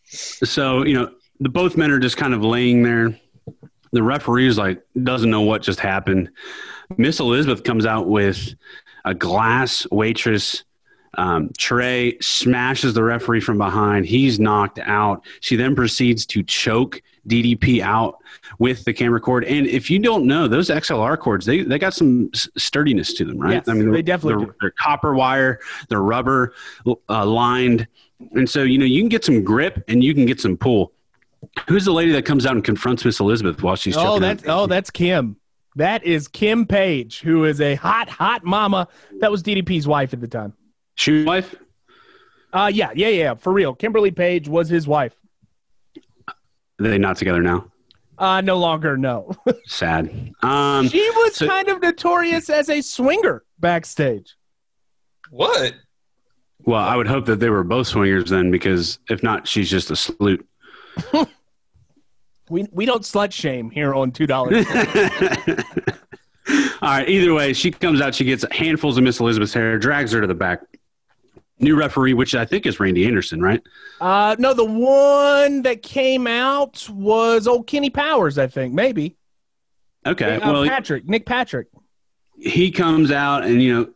So 0.05 0.83
you 0.83 0.93
know, 0.93 1.11
the 1.39 1.49
both 1.49 1.77
men 1.77 1.91
are 1.91 1.99
just 1.99 2.17
kind 2.17 2.33
of 2.33 2.43
laying 2.43 2.83
there. 2.83 3.17
The 3.93 4.03
referee 4.03 4.47
is 4.47 4.57
like 4.57 4.81
doesn't 5.01 5.29
know 5.29 5.41
what 5.41 5.61
just 5.61 5.79
happened. 5.79 6.29
Miss 6.97 7.19
Elizabeth 7.19 7.63
comes 7.63 7.85
out 7.85 8.07
with 8.07 8.53
a 9.05 9.13
glass 9.15 9.87
waitress 9.91 10.63
um, 11.17 11.49
tray, 11.57 12.17
smashes 12.21 12.93
the 12.93 13.03
referee 13.03 13.41
from 13.41 13.57
behind. 13.57 14.05
He's 14.05 14.39
knocked 14.39 14.79
out. 14.79 15.25
She 15.41 15.55
then 15.55 15.75
proceeds 15.75 16.25
to 16.27 16.43
choke 16.43 17.01
DDP 17.27 17.81
out 17.81 18.17
with 18.59 18.83
the 18.85 18.93
camera 18.93 19.19
cord. 19.19 19.43
And 19.43 19.67
if 19.67 19.89
you 19.89 19.99
don't 19.99 20.25
know, 20.25 20.47
those 20.47 20.69
XLR 20.69 21.17
cords, 21.19 21.45
they, 21.45 21.63
they 21.63 21.77
got 21.77 21.93
some 21.93 22.31
sturdiness 22.33 23.13
to 23.15 23.25
them, 23.25 23.37
right? 23.39 23.53
Yes, 23.55 23.65
they're- 23.65 23.91
they 23.91 24.01
definitely 24.01 24.45
they're, 24.45 24.53
do. 24.53 24.57
they're 24.61 24.71
copper 24.79 25.13
wire, 25.13 25.59
they're 25.89 26.01
rubber 26.01 26.53
uh, 27.09 27.25
lined. 27.25 27.87
And 28.33 28.49
so, 28.49 28.63
you 28.63 28.77
know, 28.77 28.85
you 28.85 29.01
can 29.01 29.09
get 29.09 29.25
some 29.25 29.43
grip 29.43 29.83
and 29.87 30.03
you 30.03 30.13
can 30.13 30.25
get 30.25 30.39
some 30.39 30.55
pull. 30.57 30.93
Who's 31.67 31.85
the 31.85 31.91
lady 31.91 32.11
that 32.13 32.23
comes 32.23 32.45
out 32.45 32.53
and 32.53 32.63
confronts 32.63 33.03
Miss 33.03 33.19
Elizabeth 33.19 33.61
while 33.63 33.75
she's 33.75 33.97
Oh, 33.97 34.19
that's 34.19 34.43
her? 34.43 34.51
oh, 34.51 34.67
that's 34.67 34.89
Kim. 34.91 35.35
That 35.75 36.03
is 36.03 36.27
Kim 36.27 36.65
Page, 36.65 37.21
who 37.21 37.45
is 37.45 37.61
a 37.61 37.75
hot, 37.75 38.09
hot 38.09 38.43
mama. 38.43 38.87
That 39.19 39.31
was 39.31 39.41
DDP's 39.41 39.87
wife 39.87 40.13
at 40.13 40.21
the 40.21 40.27
time. 40.27 40.53
Shoe 40.95 41.25
wife. 41.25 41.55
Uh 42.53 42.69
yeah, 42.73 42.91
yeah, 42.95 43.07
yeah, 43.09 43.33
for 43.35 43.53
real. 43.53 43.73
Kimberly 43.73 44.11
Page 44.11 44.47
was 44.47 44.67
his 44.69 44.87
wife. 44.87 45.15
Are 46.27 46.33
they 46.79 46.97
not 46.97 47.17
together 47.17 47.41
now? 47.41 47.67
Uh 48.17 48.41
no 48.41 48.57
longer, 48.57 48.97
no. 48.97 49.31
Sad. 49.65 50.31
Um, 50.43 50.87
she 50.89 51.09
was 51.11 51.35
so- 51.35 51.47
kind 51.47 51.69
of 51.69 51.81
notorious 51.81 52.49
as 52.49 52.69
a 52.69 52.81
swinger 52.81 53.43
backstage. 53.59 54.35
What? 55.29 55.73
well, 56.65 56.81
I 56.83 56.95
would 56.95 57.07
hope 57.07 57.25
that 57.25 57.39
they 57.39 57.49
were 57.49 57.63
both 57.63 57.87
swingers 57.87 58.29
then, 58.29 58.51
because 58.51 58.99
if 59.09 59.23
not, 59.23 59.47
she's 59.47 59.69
just 59.69 59.89
a 59.89 59.93
slut. 59.93 60.43
We 62.49 62.65
we 62.73 62.85
don't 62.85 63.03
slut 63.03 63.31
shame 63.31 63.69
here 63.69 63.93
on 63.95 64.11
two 64.11 64.27
dollars. 64.27 64.65
All 66.81 66.89
right. 66.89 67.07
Either 67.07 67.33
way, 67.33 67.53
she 67.53 67.71
comes 67.71 68.01
out. 68.01 68.13
She 68.13 68.25
gets 68.25 68.43
handfuls 68.51 68.97
of 68.97 69.05
Miss 69.05 69.21
Elizabeth's 69.21 69.53
hair, 69.53 69.77
drags 69.79 70.11
her 70.11 70.19
to 70.19 70.27
the 70.27 70.33
back. 70.35 70.59
New 71.61 71.75
referee, 71.75 72.13
which 72.13 72.33
I 72.35 72.43
think 72.45 72.65
is 72.65 72.79
Randy 72.79 73.05
Anderson, 73.05 73.41
right? 73.41 73.61
Uh, 73.99 74.35
no, 74.39 74.53
the 74.53 74.65
one 74.65 75.61
that 75.61 75.83
came 75.83 76.25
out 76.27 76.87
was 76.89 77.47
old 77.47 77.67
Kenny 77.67 77.89
Powers, 77.89 78.37
I 78.37 78.47
think, 78.47 78.73
maybe. 78.73 79.15
Okay. 80.05 80.37
Uh, 80.37 80.51
well, 80.51 80.65
Patrick, 80.67 81.07
Nick 81.07 81.25
Patrick. 81.27 81.67
he 82.39 82.71
comes 82.71 83.11
out 83.11 83.43
and 83.43 83.61
you 83.61 83.71
know 83.73 83.89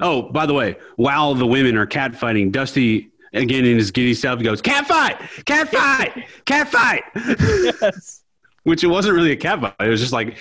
oh 0.00 0.22
by 0.32 0.46
the 0.46 0.54
way 0.54 0.76
while 0.96 1.34
the 1.34 1.46
women 1.46 1.76
are 1.76 1.86
catfighting 1.86 2.50
dusty 2.50 3.10
again 3.32 3.64
in 3.64 3.76
his 3.76 3.90
giddy 3.92 4.14
self 4.14 4.42
goes 4.42 4.60
cat 4.60 4.84
fight 4.86 5.16
cat 5.44 5.68
fight 5.72 6.26
cat 6.44 6.68
fight 6.68 7.02
Yes. 7.14 8.22
which 8.64 8.82
it 8.82 8.88
wasn't 8.88 9.14
really 9.14 9.30
a 9.30 9.36
cat 9.36 9.60
fight 9.60 9.74
it 9.80 9.88
was 9.88 10.00
just 10.00 10.12
like 10.12 10.36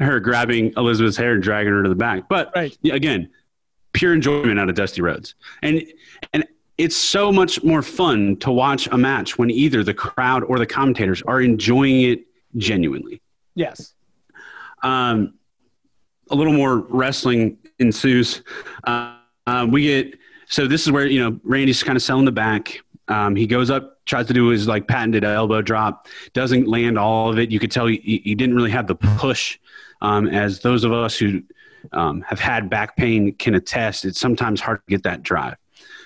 her 0.00 0.20
grabbing 0.20 0.72
elizabeth's 0.76 1.16
hair 1.16 1.32
and 1.32 1.42
dragging 1.42 1.72
her 1.72 1.82
to 1.82 1.88
the 1.88 1.94
back 1.94 2.28
but 2.28 2.52
Right. 2.54 2.76
again 2.90 3.30
pure 3.96 4.12
enjoyment 4.14 4.58
out 4.60 4.68
of 4.68 4.74
dusty 4.74 5.00
rhodes 5.02 5.34
and 5.62 5.82
and 6.32 6.46
it's 6.78 6.96
so 6.96 7.32
much 7.32 7.64
more 7.64 7.80
fun 7.82 8.36
to 8.36 8.50
watch 8.52 8.86
a 8.92 8.98
match 8.98 9.38
when 9.38 9.50
either 9.50 9.82
the 9.82 9.94
crowd 9.94 10.44
or 10.44 10.58
the 10.58 10.66
commentators 10.66 11.22
are 11.22 11.40
enjoying 11.40 12.02
it 12.02 12.20
genuinely 12.56 13.20
Yes. 13.54 13.94
um, 14.82 15.34
a 16.30 16.34
little 16.34 16.52
more 16.52 16.78
wrestling 16.78 17.56
ensues. 17.78 18.42
Uh, 18.84 19.14
uh, 19.46 19.66
we 19.70 19.82
get 19.82 20.18
so 20.48 20.66
this 20.66 20.82
is 20.84 20.92
where 20.92 21.06
you 21.06 21.20
know 21.22 21.40
Randy's 21.44 21.82
kind 21.82 21.96
of 21.96 22.02
selling 22.02 22.24
the 22.26 22.32
back. 22.32 22.80
Um, 23.08 23.36
he 23.36 23.46
goes 23.46 23.70
up, 23.70 24.04
tries 24.04 24.26
to 24.26 24.34
do 24.34 24.48
his 24.48 24.66
like 24.66 24.86
patented 24.88 25.24
elbow 25.24 25.62
drop, 25.62 26.08
doesn't 26.34 26.66
land 26.66 26.98
all 26.98 27.30
of 27.30 27.38
it. 27.38 27.50
You 27.50 27.58
could 27.60 27.70
tell 27.70 27.86
he, 27.86 28.20
he 28.24 28.34
didn't 28.34 28.56
really 28.56 28.70
have 28.72 28.86
the 28.88 28.96
push. 28.96 29.58
Um, 30.02 30.26
as 30.28 30.60
those 30.60 30.84
of 30.84 30.92
us 30.92 31.16
who 31.16 31.42
um, 31.92 32.22
have 32.22 32.40
had 32.40 32.68
back 32.70 32.96
pain 32.96 33.34
can 33.34 33.54
attest, 33.54 34.04
it's 34.04 34.20
sometimes 34.20 34.60
hard 34.60 34.78
to 34.78 34.90
get 34.90 35.02
that 35.04 35.22
drive. 35.22 35.56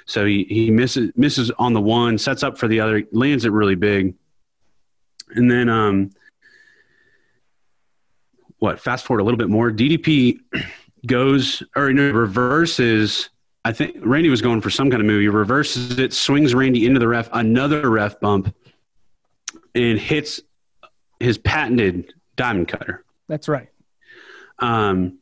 So 0.06 0.24
he, 0.24 0.44
he 0.44 0.70
misses 0.70 1.12
misses 1.16 1.50
on 1.52 1.72
the 1.72 1.80
one, 1.80 2.18
sets 2.18 2.42
up 2.42 2.58
for 2.58 2.66
the 2.68 2.80
other, 2.80 3.04
lands 3.12 3.44
it 3.44 3.52
really 3.52 3.76
big, 3.76 4.14
and 5.34 5.50
then 5.50 5.68
um, 5.68 6.10
what 8.58 8.78
fast 8.78 9.04
forward 9.04 9.20
a 9.20 9.24
little 9.24 9.38
bit 9.38 9.48
more 9.48 9.70
ddp 9.70 10.38
goes 11.06 11.62
or 11.74 11.92
no, 11.92 12.10
reverses 12.10 13.30
i 13.64 13.72
think 13.72 13.96
randy 14.00 14.28
was 14.28 14.42
going 14.42 14.60
for 14.60 14.70
some 14.70 14.90
kind 14.90 15.00
of 15.00 15.06
movie 15.06 15.28
reverses 15.28 15.98
it 15.98 16.12
swings 16.12 16.54
randy 16.54 16.86
into 16.86 17.00
the 17.00 17.08
ref 17.08 17.28
another 17.32 17.90
ref 17.90 18.20
bump 18.20 18.54
and 19.74 19.98
hits 19.98 20.40
his 21.18 21.38
patented 21.38 22.12
diamond 22.36 22.68
cutter 22.68 23.04
That's 23.28 23.48
right. 23.48 23.68
um, 24.58 25.18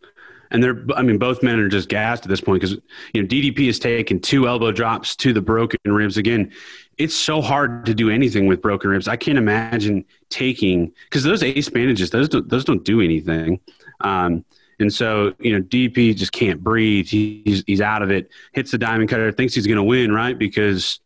and 0.50 0.62
they're, 0.62 0.84
I 0.96 1.02
mean, 1.02 1.18
both 1.18 1.42
men 1.42 1.58
are 1.58 1.68
just 1.68 1.88
gassed 1.88 2.24
at 2.24 2.28
this 2.28 2.40
point 2.40 2.60
because, 2.60 2.78
you 3.12 3.22
know, 3.22 3.28
DDP 3.28 3.66
has 3.66 3.78
taken 3.78 4.20
two 4.20 4.48
elbow 4.48 4.72
drops 4.72 5.16
to 5.16 5.32
the 5.32 5.40
broken 5.40 5.78
ribs. 5.84 6.16
Again, 6.16 6.52
it's 6.96 7.14
so 7.14 7.40
hard 7.40 7.86
to 7.86 7.94
do 7.94 8.10
anything 8.10 8.46
with 8.46 8.60
broken 8.60 8.90
ribs. 8.90 9.08
I 9.08 9.16
can't 9.16 9.38
imagine 9.38 10.04
taking, 10.30 10.92
because 11.04 11.22
those 11.22 11.42
ace 11.42 11.68
bandages, 11.68 12.10
those 12.10 12.28
don't, 12.28 12.48
those 12.48 12.64
don't 12.64 12.84
do 12.84 13.00
anything. 13.00 13.60
Um, 14.00 14.44
and 14.80 14.92
so, 14.92 15.34
you 15.38 15.52
know, 15.52 15.62
DDP 15.62 16.16
just 16.16 16.32
can't 16.32 16.62
breathe. 16.62 17.08
He, 17.08 17.42
he's, 17.44 17.64
he's 17.66 17.80
out 17.80 18.02
of 18.02 18.10
it, 18.10 18.30
hits 18.52 18.70
the 18.70 18.78
diamond 18.78 19.10
cutter, 19.10 19.30
thinks 19.32 19.54
he's 19.54 19.66
going 19.66 19.76
to 19.76 19.82
win, 19.82 20.12
right? 20.12 20.38
Because, 20.38 21.00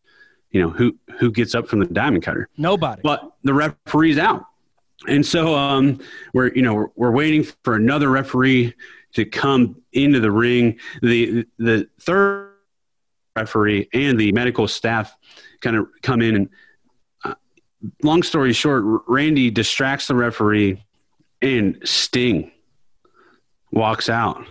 you 0.50 0.60
know, 0.60 0.70
who, 0.70 0.96
who 1.18 1.30
gets 1.30 1.54
up 1.54 1.68
from 1.68 1.80
the 1.80 1.86
diamond 1.86 2.22
cutter? 2.22 2.48
Nobody. 2.56 3.00
but 3.02 3.32
the 3.42 3.54
referee's 3.54 4.18
out. 4.18 4.46
And 5.06 5.24
so 5.26 5.54
um, 5.54 6.00
we're 6.32 6.52
you 6.52 6.62
know 6.62 6.74
we're, 6.74 6.88
we're 6.94 7.10
waiting 7.10 7.44
for 7.64 7.74
another 7.74 8.08
referee 8.08 8.74
to 9.14 9.24
come 9.24 9.82
into 9.92 10.20
the 10.20 10.30
ring. 10.30 10.78
The 11.02 11.46
the 11.58 11.88
third 12.00 12.52
referee 13.36 13.88
and 13.92 14.18
the 14.18 14.32
medical 14.32 14.68
staff 14.68 15.16
kind 15.60 15.76
of 15.76 15.86
come 16.02 16.20
in 16.20 16.36
and 16.36 16.48
uh, 17.24 17.34
long 18.02 18.22
story 18.22 18.52
short, 18.52 18.84
Randy 19.06 19.50
distracts 19.50 20.06
the 20.06 20.14
referee 20.14 20.84
and 21.40 21.78
Sting 21.84 22.50
walks 23.70 24.08
out 24.08 24.44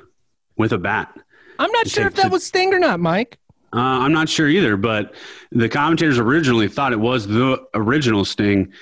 with 0.56 0.74
a 0.74 0.78
bat. 0.78 1.16
I'm 1.60 1.72
not 1.72 1.88
sure 1.88 2.08
if 2.08 2.16
that 2.16 2.32
was 2.32 2.46
Sting 2.46 2.74
or 2.74 2.80
not, 2.80 3.00
Mike. 3.00 3.38
Uh, 3.74 3.80
I'm 3.80 4.12
not 4.12 4.28
sure 4.28 4.50
either, 4.50 4.76
but 4.76 5.14
the 5.52 5.70
commentators 5.70 6.20
originally 6.20 6.68
thought 6.68 6.92
it 6.92 7.00
was 7.00 7.28
the 7.28 7.66
original 7.74 8.26
Sting. 8.26 8.74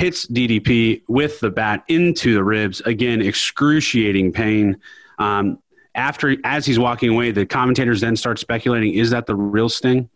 Hits 0.00 0.26
DDP 0.26 1.02
with 1.08 1.40
the 1.40 1.50
bat 1.50 1.84
into 1.88 2.32
the 2.32 2.42
ribs. 2.42 2.80
Again, 2.80 3.20
excruciating 3.20 4.32
pain. 4.32 4.78
Um, 5.18 5.58
after, 5.94 6.36
as 6.42 6.64
he's 6.64 6.78
walking 6.78 7.10
away, 7.10 7.32
the 7.32 7.44
commentators 7.44 8.00
then 8.00 8.16
start 8.16 8.38
speculating: 8.38 8.94
Is 8.94 9.10
that 9.10 9.26
the 9.26 9.34
real 9.34 9.68
Sting? 9.68 10.08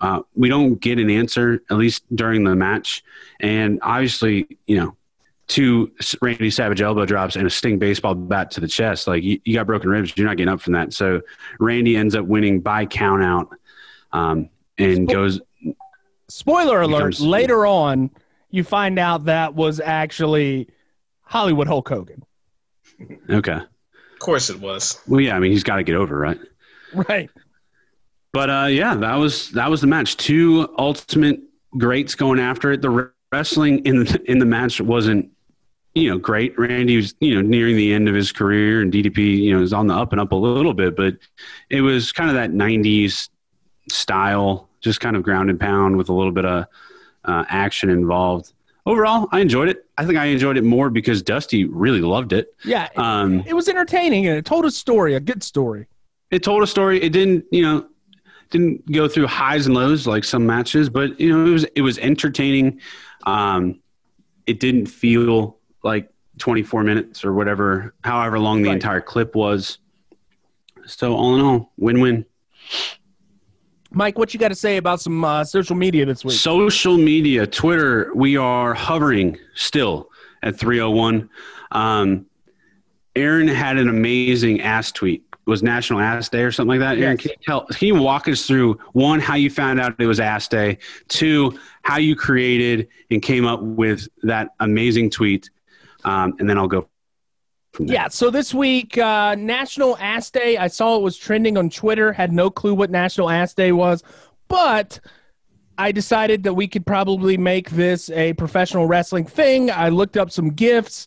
Uh, 0.00 0.22
we 0.34 0.48
don't 0.48 0.80
get 0.80 0.98
an 0.98 1.10
answer, 1.10 1.62
at 1.70 1.76
least 1.76 2.04
during 2.16 2.42
the 2.44 2.56
match. 2.56 3.04
And 3.38 3.78
obviously, 3.82 4.46
you 4.66 4.78
know, 4.78 4.96
two 5.46 5.92
Randy 6.22 6.48
Savage 6.50 6.80
elbow 6.80 7.04
drops 7.04 7.36
and 7.36 7.46
a 7.46 7.50
Sting 7.50 7.78
baseball 7.78 8.14
bat 8.14 8.50
to 8.52 8.60
the 8.60 8.68
chest. 8.68 9.06
Like 9.06 9.22
you, 9.22 9.40
you 9.44 9.54
got 9.54 9.66
broken 9.66 9.90
ribs, 9.90 10.14
you're 10.16 10.26
not 10.26 10.38
getting 10.38 10.52
up 10.52 10.62
from 10.62 10.72
that. 10.72 10.94
So 10.94 11.20
Randy 11.60 11.98
ends 11.98 12.14
up 12.14 12.24
winning 12.24 12.60
by 12.60 12.86
count 12.86 13.22
out 13.22 13.50
um, 14.12 14.48
and 14.78 15.06
goes. 15.06 15.40
Spoiler 16.28 16.80
alert, 16.80 17.20
later 17.20 17.66
on, 17.66 18.10
you 18.50 18.64
find 18.64 18.98
out 18.98 19.24
that 19.26 19.54
was 19.54 19.80
actually 19.80 20.68
Hollywood 21.22 21.66
Hulk 21.66 21.88
Hogan. 21.88 22.24
Okay. 23.28 23.52
Of 23.52 24.18
course 24.18 24.50
it 24.50 24.58
was. 24.58 25.00
Well, 25.06 25.20
yeah. 25.20 25.36
I 25.36 25.38
mean, 25.38 25.52
he's 25.52 25.62
got 25.62 25.76
to 25.76 25.82
get 25.82 25.94
over, 25.94 26.18
right? 26.18 26.38
Right. 26.92 27.30
But 28.32 28.50
uh, 28.50 28.66
yeah, 28.66 28.94
that 28.96 29.14
was 29.14 29.50
that 29.52 29.70
was 29.70 29.80
the 29.80 29.86
match. 29.86 30.16
Two 30.16 30.74
ultimate 30.78 31.40
greats 31.76 32.14
going 32.14 32.40
after 32.40 32.72
it. 32.72 32.82
The 32.82 33.10
wrestling 33.32 33.84
in 33.84 34.04
the 34.04 34.22
in 34.30 34.38
the 34.38 34.46
match 34.46 34.80
wasn't 34.80 35.30
you 35.94 36.10
know 36.10 36.18
great. 36.18 36.58
Randy 36.58 36.96
was 36.96 37.14
you 37.20 37.34
know 37.34 37.40
nearing 37.40 37.76
the 37.76 37.92
end 37.92 38.08
of 38.08 38.14
his 38.14 38.32
career, 38.32 38.82
and 38.82 38.92
DDP 38.92 39.38
you 39.38 39.56
know 39.56 39.62
is 39.62 39.72
on 39.72 39.86
the 39.86 39.94
up 39.94 40.12
and 40.12 40.20
up 40.20 40.32
a 40.32 40.36
little 40.36 40.74
bit, 40.74 40.96
but 40.96 41.16
it 41.70 41.80
was 41.80 42.12
kind 42.12 42.28
of 42.30 42.36
that 42.36 42.50
'90s 42.50 43.28
style, 43.90 44.68
just 44.80 45.00
kind 45.00 45.16
of 45.16 45.22
ground 45.22 45.50
and 45.50 45.58
pound 45.58 45.96
with 45.96 46.08
a 46.08 46.12
little 46.12 46.32
bit 46.32 46.44
of 46.44 46.66
uh, 47.28 47.44
action 47.48 47.90
involved. 47.90 48.52
Overall, 48.86 49.28
I 49.32 49.40
enjoyed 49.40 49.68
it. 49.68 49.84
I 49.98 50.06
think 50.06 50.18
I 50.18 50.24
enjoyed 50.26 50.56
it 50.56 50.64
more 50.64 50.88
because 50.90 51.22
Dusty 51.22 51.64
really 51.66 52.00
loved 52.00 52.32
it. 52.32 52.54
Yeah. 52.64 52.88
Um, 52.96 53.44
it 53.46 53.52
was 53.54 53.68
entertaining 53.68 54.26
and 54.26 54.36
it 54.38 54.44
told 54.46 54.64
a 54.64 54.70
story, 54.70 55.14
a 55.14 55.20
good 55.20 55.42
story. 55.42 55.86
it 56.30 56.42
told 56.42 56.62
a 56.62 56.66
story. 56.66 57.00
It 57.02 57.10
didn't, 57.12 57.44
you 57.52 57.62
know, 57.62 57.86
didn't 58.50 58.90
go 58.90 59.06
through 59.06 59.26
highs 59.26 59.66
and 59.66 59.74
lows 59.74 60.06
like 60.06 60.24
some 60.24 60.46
matches, 60.46 60.88
but 60.88 61.20
you 61.20 61.28
know, 61.36 61.46
it 61.46 61.50
was 61.52 61.64
it 61.76 61.82
was 61.82 61.98
entertaining. 61.98 62.80
Um, 63.26 63.80
it 64.46 64.58
didn't 64.58 64.86
feel 64.86 65.58
like 65.82 66.08
24 66.38 66.82
minutes 66.82 67.24
or 67.26 67.34
whatever, 67.34 67.94
however 68.04 68.38
long 68.38 68.62
the 68.62 68.68
Right. 68.68 68.74
entire 68.76 69.00
clip 69.02 69.34
was. 69.34 69.78
So 70.86 71.14
all 71.14 71.34
in 71.36 71.42
all, 71.42 71.72
win-win. 71.76 72.24
Mike, 73.90 74.18
what 74.18 74.34
you 74.34 74.40
got 74.40 74.48
to 74.48 74.54
say 74.54 74.76
about 74.76 75.00
some 75.00 75.24
uh, 75.24 75.44
social 75.44 75.74
media 75.74 76.04
this 76.04 76.24
week? 76.24 76.38
Social 76.38 76.98
media, 76.98 77.46
Twitter, 77.46 78.10
we 78.14 78.36
are 78.36 78.74
hovering 78.74 79.38
still 79.54 80.10
at 80.42 80.56
301. 80.56 81.28
Um, 81.72 82.26
Aaron 83.16 83.48
had 83.48 83.78
an 83.78 83.88
amazing 83.88 84.60
ass 84.60 84.92
tweet. 84.92 85.24
It 85.32 85.50
was 85.50 85.62
National 85.62 86.00
Ass 86.00 86.28
Day 86.28 86.42
or 86.42 86.52
something 86.52 86.78
like 86.78 86.80
that. 86.80 87.02
Aaron, 87.02 87.16
can 87.16 87.30
you, 87.30 87.36
tell, 87.42 87.64
can 87.66 87.88
you 87.88 87.94
walk 87.94 88.28
us 88.28 88.46
through 88.46 88.74
one, 88.92 89.18
how 89.18 89.34
you 89.34 89.48
found 89.48 89.80
out 89.80 89.94
it 89.98 90.06
was 90.06 90.20
Ass 90.20 90.46
Day, 90.46 90.78
two, 91.08 91.58
how 91.82 91.96
you 91.96 92.14
created 92.14 92.88
and 93.10 93.22
came 93.22 93.46
up 93.46 93.62
with 93.62 94.06
that 94.22 94.50
amazing 94.60 95.08
tweet, 95.08 95.48
um, 96.04 96.34
and 96.38 96.48
then 96.48 96.58
I'll 96.58 96.68
go. 96.68 96.88
Yeah, 97.80 98.08
so 98.08 98.30
this 98.30 98.52
week, 98.52 98.98
uh, 98.98 99.36
National 99.36 99.96
Ass 99.98 100.30
Day, 100.30 100.56
I 100.56 100.66
saw 100.66 100.96
it 100.96 101.02
was 101.02 101.16
trending 101.16 101.56
on 101.56 101.70
Twitter, 101.70 102.12
had 102.12 102.32
no 102.32 102.50
clue 102.50 102.74
what 102.74 102.90
National 102.90 103.30
Ass 103.30 103.54
Day 103.54 103.72
was, 103.72 104.02
but 104.48 104.98
I 105.76 105.92
decided 105.92 106.42
that 106.42 106.54
we 106.54 106.66
could 106.66 106.84
probably 106.84 107.36
make 107.36 107.70
this 107.70 108.10
a 108.10 108.32
professional 108.32 108.86
wrestling 108.86 109.26
thing. 109.26 109.70
I 109.70 109.90
looked 109.90 110.16
up 110.16 110.32
some 110.32 110.50
GIFs, 110.50 111.06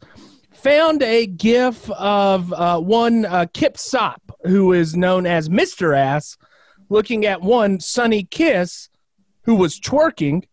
found 0.54 1.04
a 1.04 1.28
GIF 1.28 1.90
of 1.92 2.54
uh, 2.54 2.80
one 2.80 3.26
uh, 3.26 3.48
Kip 3.54 3.78
Sop, 3.78 4.22
who 4.44 4.72
is 4.72 4.96
known 4.96 5.26
as 5.26 5.50
Mr. 5.50 5.98
Ass, 5.98 6.38
looking 6.88 7.26
at 7.26 7.42
one 7.42 7.82
Sonny 7.82 8.24
Kiss, 8.24 8.90
who 9.44 9.56
was 9.56 9.78
twerking, 9.78 10.44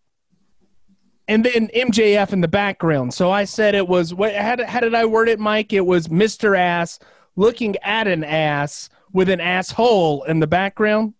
and 1.29 1.45
then 1.45 1.69
MJF 1.69 2.33
in 2.33 2.41
the 2.41 2.49
background. 2.49 3.15
So 3.15 3.31
I 3.31 3.45
said 3.45 3.75
it 3.75 3.87
was 3.87 4.13
what 4.15 4.35
how 4.35 4.57
did, 4.57 4.67
how 4.67 4.81
did 4.81 4.95
I 4.95 5.05
word 5.05 5.29
it, 5.29 5.39
Mike? 5.39 5.73
It 5.73 5.87
was 5.87 6.09
Mr. 6.09 6.59
Ass 6.59 6.99
looking 7.37 7.77
at 7.83 8.09
an 8.09 8.25
ass 8.25 8.89
with 9.13 9.29
an 9.29 9.41
asshole 9.41 10.25
in 10.25 10.41
the 10.41 10.47
background. 10.47 11.15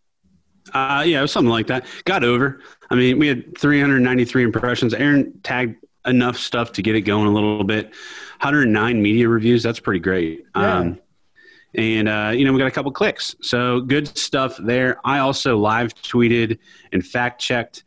Uh, 0.75 1.05
yeah, 1.07 1.19
it 1.19 1.23
was 1.23 1.33
something 1.33 1.51
like 1.51 1.69
that. 1.69 1.87
Got 2.05 2.25
over. 2.25 2.61
I 2.91 2.95
mean, 2.95 3.19
we 3.19 3.29
had 3.29 3.57
393 3.57 4.45
impressions. 4.45 4.93
Aaron 4.93 5.41
tagged 5.43 5.77
enough 6.07 6.37
stuff 6.37 6.73
to 6.73 6.83
get 6.83 6.95
it 6.95 7.03
going 7.03 7.27
a 7.27 7.33
little 7.33 7.65
bit. 7.65 7.87
109 8.41 9.01
media 9.01 9.29
reviews. 9.29 9.63
That's 9.63 9.81
pretty 9.81 10.01
great. 10.01 10.45
Yeah. 10.55 10.79
Um, 10.79 11.01
and 11.75 12.09
uh, 12.09 12.33
you 12.35 12.45
know 12.45 12.53
we 12.53 12.59
got 12.59 12.67
a 12.67 12.71
couple 12.71 12.91
clicks, 12.91 13.37
so 13.43 13.81
good 13.81 14.17
stuff 14.17 14.57
there. 14.59 14.99
I 15.05 15.19
also 15.19 15.59
live 15.59 15.95
tweeted 15.95 16.59
and 16.93 17.07
fact 17.07 17.41
checked 17.41 17.85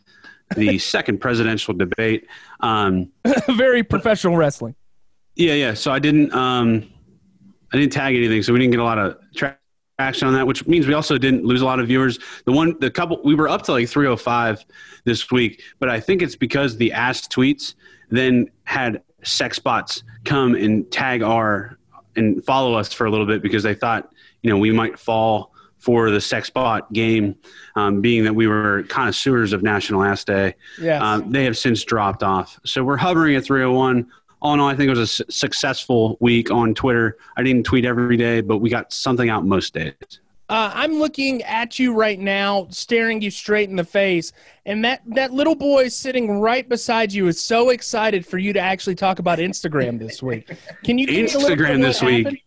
the 0.56 0.78
second 0.80 1.20
presidential 1.20 1.74
debate. 1.74 2.28
Um, 2.60 3.12
Very 3.50 3.84
professional 3.84 4.38
wrestling. 4.38 4.76
yeah, 5.36 5.54
yeah. 5.54 5.74
So 5.74 5.92
I 5.92 6.00
didn't, 6.00 6.34
um, 6.34 6.92
I 7.74 7.78
didn't 7.78 7.94
tag 7.94 8.16
anything, 8.16 8.44
so 8.44 8.54
we 8.54 8.60
didn't 8.60 8.72
get 8.72 8.80
a 8.80 8.84
lot 8.84 8.98
of 8.98 9.18
traction 9.36 10.28
on 10.28 10.34
that, 10.34 10.48
which 10.48 10.68
means 10.68 10.88
we 10.88 10.94
also 10.94 11.18
didn't 11.18 11.46
lose 11.46 11.62
a 11.62 11.66
lot 11.66 11.80
of 11.80 11.88
viewers. 11.88 12.20
The 12.46 12.52
one, 12.52 12.76
the 12.80 12.92
couple, 12.92 13.22
we 13.24 13.36
were 13.36 13.48
up 13.48 13.62
to 13.64 13.72
like 13.72 13.88
305 13.88 14.66
this 15.06 15.32
week, 15.32 15.62
but 15.80 15.90
I 15.90 16.00
think 16.00 16.22
it's 16.22 16.36
because 16.36 16.78
the 16.78 16.92
ass 16.92 17.28
tweets 17.28 17.76
then 18.10 18.50
had 18.64 19.02
sex 19.24 19.60
bots 19.60 20.04
come 20.26 20.56
and 20.56 20.90
tag 20.92 21.24
our 21.24 21.78
and 22.16 22.44
follow 22.44 22.74
us 22.74 22.92
for 22.92 23.06
a 23.06 23.12
little 23.12 23.26
bit 23.26 23.42
because 23.42 23.64
they 23.64 23.74
thought, 23.74 24.12
you 24.42 24.50
know, 24.50 24.58
we 24.58 24.72
might 24.72 25.00
fall 25.00 25.51
for 25.82 26.12
the 26.12 26.22
sex 26.22 26.50
bot 26.50 26.94
game, 26.94 27.36
um, 27.76 28.02
being 28.02 28.24
that 28.24 28.34
we 28.34 28.48
were 28.48 28.84
connoisseurs 28.84 29.52
of 29.52 29.64
National 29.64 30.04
Ass 30.04 30.24
Day. 30.24 30.56
Yes. 30.80 31.02
Um, 31.02 31.32
they 31.32 31.44
have 31.44 31.58
since 31.58 31.84
dropped 31.84 32.22
off. 32.22 32.60
So 32.64 32.84
we're 32.84 32.98
hovering 32.98 33.36
at 33.36 33.44
301. 33.44 34.10
All 34.44 34.54
in 34.54 34.60
all, 34.60 34.70
I 34.70 34.76
think 34.76 34.88
it 34.88 34.98
was 34.98 35.20
a 35.20 35.32
successful 35.32 36.18
week 36.20 36.52
on 36.52 36.74
Twitter. 36.74 37.18
I 37.36 37.44
didn't 37.44 37.64
tweet 37.64 37.86
every 37.86 38.16
day, 38.16 38.42
but 38.42 38.60
we 38.60 38.70
got 38.70 38.94
something 38.94 39.30
out 39.30 39.44
most 39.46 39.74
days. 39.74 39.94
Uh, 40.50 40.70
I'm 40.74 41.00
looking 41.00 41.42
at 41.44 41.80
you 41.80 41.94
right 41.94 42.20
now, 42.20 42.68
staring 42.72 43.22
you 43.22 43.32
straight 43.32 43.70
in 43.70 43.76
the 43.78 43.86
face, 43.86 44.34
and 44.66 44.84
that 44.84 45.02
that 45.08 45.32
little 45.32 45.56
boy 45.56 45.88
sitting 45.88 46.42
right 46.42 46.68
beside 46.68 47.14
you 47.14 47.28
is 47.28 47.40
so 47.40 47.70
excited 47.70 48.26
for 48.26 48.38
you 48.38 48.52
to 48.52 48.60
actually 48.60 48.96
talk 48.96 49.20
about 49.20 49.40
Instagram 49.40 49.98
this 49.98 50.22
week. 50.22 50.52
Can 50.84 50.98
you 50.98 51.08
give 51.08 51.16
me 51.16 51.22
a 51.22 51.38
little 51.38 51.56
bit 51.56 51.70
of 51.70 51.78
Instagram 51.78 51.82
this 51.82 52.02
week. 52.02 52.26
happened? 52.26 52.42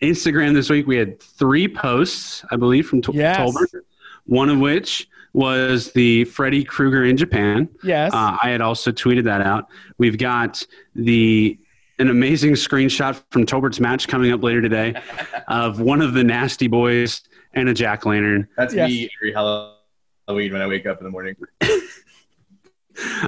Instagram 0.00 0.54
this 0.54 0.70
week, 0.70 0.86
we 0.86 0.96
had 0.96 1.20
three 1.20 1.66
posts, 1.68 2.44
I 2.50 2.56
believe, 2.56 2.86
from 2.88 3.02
T- 3.02 3.12
Yes. 3.14 3.38
Tolbert. 3.38 3.80
One 4.26 4.48
of 4.50 4.58
which 4.58 5.08
was 5.32 5.92
the 5.92 6.24
Freddy 6.24 6.64
Krueger 6.64 7.04
in 7.04 7.16
Japan. 7.16 7.68
Yes. 7.82 8.12
Uh, 8.12 8.36
I 8.42 8.50
had 8.50 8.60
also 8.60 8.90
tweeted 8.92 9.24
that 9.24 9.40
out. 9.40 9.68
We've 9.98 10.18
got 10.18 10.64
the 10.94 11.58
an 12.00 12.08
amazing 12.10 12.52
screenshot 12.52 13.20
from 13.30 13.44
Tolbert's 13.44 13.80
match 13.80 14.06
coming 14.06 14.30
up 14.32 14.42
later 14.42 14.62
today 14.62 14.94
of 15.48 15.80
one 15.80 16.00
of 16.00 16.14
the 16.14 16.22
nasty 16.22 16.68
boys 16.68 17.22
and 17.54 17.68
a 17.68 17.74
jack 17.74 18.06
lantern. 18.06 18.46
That's 18.56 18.72
Yes. 18.72 18.88
me 18.88 19.10
every 19.20 19.32
Halloween 19.32 20.52
when 20.52 20.62
I 20.62 20.66
wake 20.68 20.86
up 20.86 20.98
in 20.98 21.04
the 21.04 21.10
morning. 21.10 21.34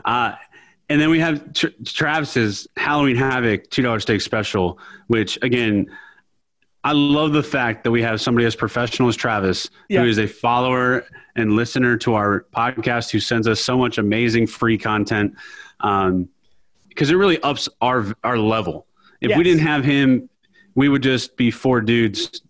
Uh, 0.05 0.33
and 0.89 1.01
then 1.01 1.11
we 1.11 1.21
have 1.21 1.53
Tra- 1.53 1.71
Travis's 1.85 2.67
Halloween 2.77 3.15
Havoc 3.17 3.71
two 3.71 3.83
dollar 3.83 4.01
steak 4.01 4.21
special, 4.21 4.79
which 5.07 5.39
again, 5.43 5.87
I 6.83 6.93
love 6.93 7.33
the 7.33 7.43
fact 7.43 7.85
that 7.85 7.91
we 7.91 8.01
have 8.03 8.21
somebody 8.21 8.47
as 8.47 8.57
professional 8.57 9.09
as 9.09 9.17
Travis, 9.17 9.69
Yeah. 9.89 10.01
who 10.03 10.09
is 10.09 10.19
a 10.19 10.27
follower 10.27 11.05
and 11.37 11.53
listener 11.53 11.97
to 11.99 12.15
our 12.15 12.47
podcast, 12.57 13.11
who 13.11 13.21
sends 13.21 13.47
us 13.47 13.61
so 13.61 13.77
much 13.77 13.99
amazing 13.99 14.47
free 14.47 14.79
content, 14.79 15.35
um, 15.81 16.29
because 16.89 17.11
it 17.11 17.17
really 17.17 17.41
ups 17.43 17.69
our 17.81 18.07
our 18.25 18.39
level. 18.39 18.87
If 19.21 19.29
Yes. 19.31 19.39
we 19.39 19.45
didn't 19.45 19.61
have 19.67 19.85
him, 19.85 20.29
we 20.75 20.89
would 20.89 21.03
just 21.03 21.37
be 21.37 21.51
four 21.51 21.81
dudes 21.83 22.41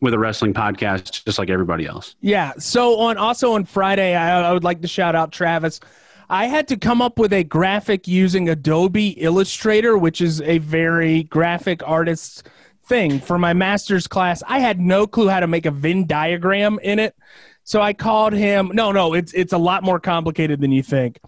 with 0.00 0.12
a 0.14 0.18
wrestling 0.18 0.52
podcast, 0.54 1.24
just 1.24 1.38
like 1.38 1.48
everybody 1.50 1.86
else. 1.86 2.14
Yeah. 2.20 2.52
So 2.58 2.98
on 2.98 3.16
also 3.16 3.52
on 3.54 3.64
Friday, 3.64 4.14
I, 4.14 4.48
I 4.48 4.52
would 4.52 4.64
like 4.64 4.82
to 4.82 4.88
shout 4.88 5.14
out 5.16 5.32
Travis. 5.32 5.80
I 6.30 6.46
had 6.46 6.68
to 6.68 6.76
come 6.76 7.00
up 7.00 7.18
with 7.18 7.32
a 7.32 7.42
graphic 7.42 8.06
using 8.06 8.50
Adobe 8.50 9.08
Illustrator, 9.20 9.96
which 9.96 10.20
is 10.20 10.42
a 10.42 10.58
very 10.58 11.22
graphic 11.24 11.82
artist's 11.88 12.42
thing 12.88 13.20
for 13.20 13.38
my 13.38 13.52
master's 13.52 14.06
class. 14.06 14.42
I 14.46 14.60
had 14.60 14.80
no 14.80 15.06
clue 15.06 15.28
how 15.28 15.40
to 15.40 15.46
make 15.46 15.66
a 15.66 15.70
Venn 15.70 16.06
diagram 16.06 16.78
in 16.82 16.98
it. 16.98 17.14
So 17.64 17.82
I 17.82 17.92
called 17.92 18.32
him. 18.32 18.70
No, 18.72 18.92
no, 18.92 19.14
it's 19.14 19.32
it's 19.34 19.52
a 19.52 19.58
lot 19.58 19.82
more 19.82 20.00
complicated 20.00 20.60
than 20.60 20.72
you 20.72 20.82
think. 20.82 21.18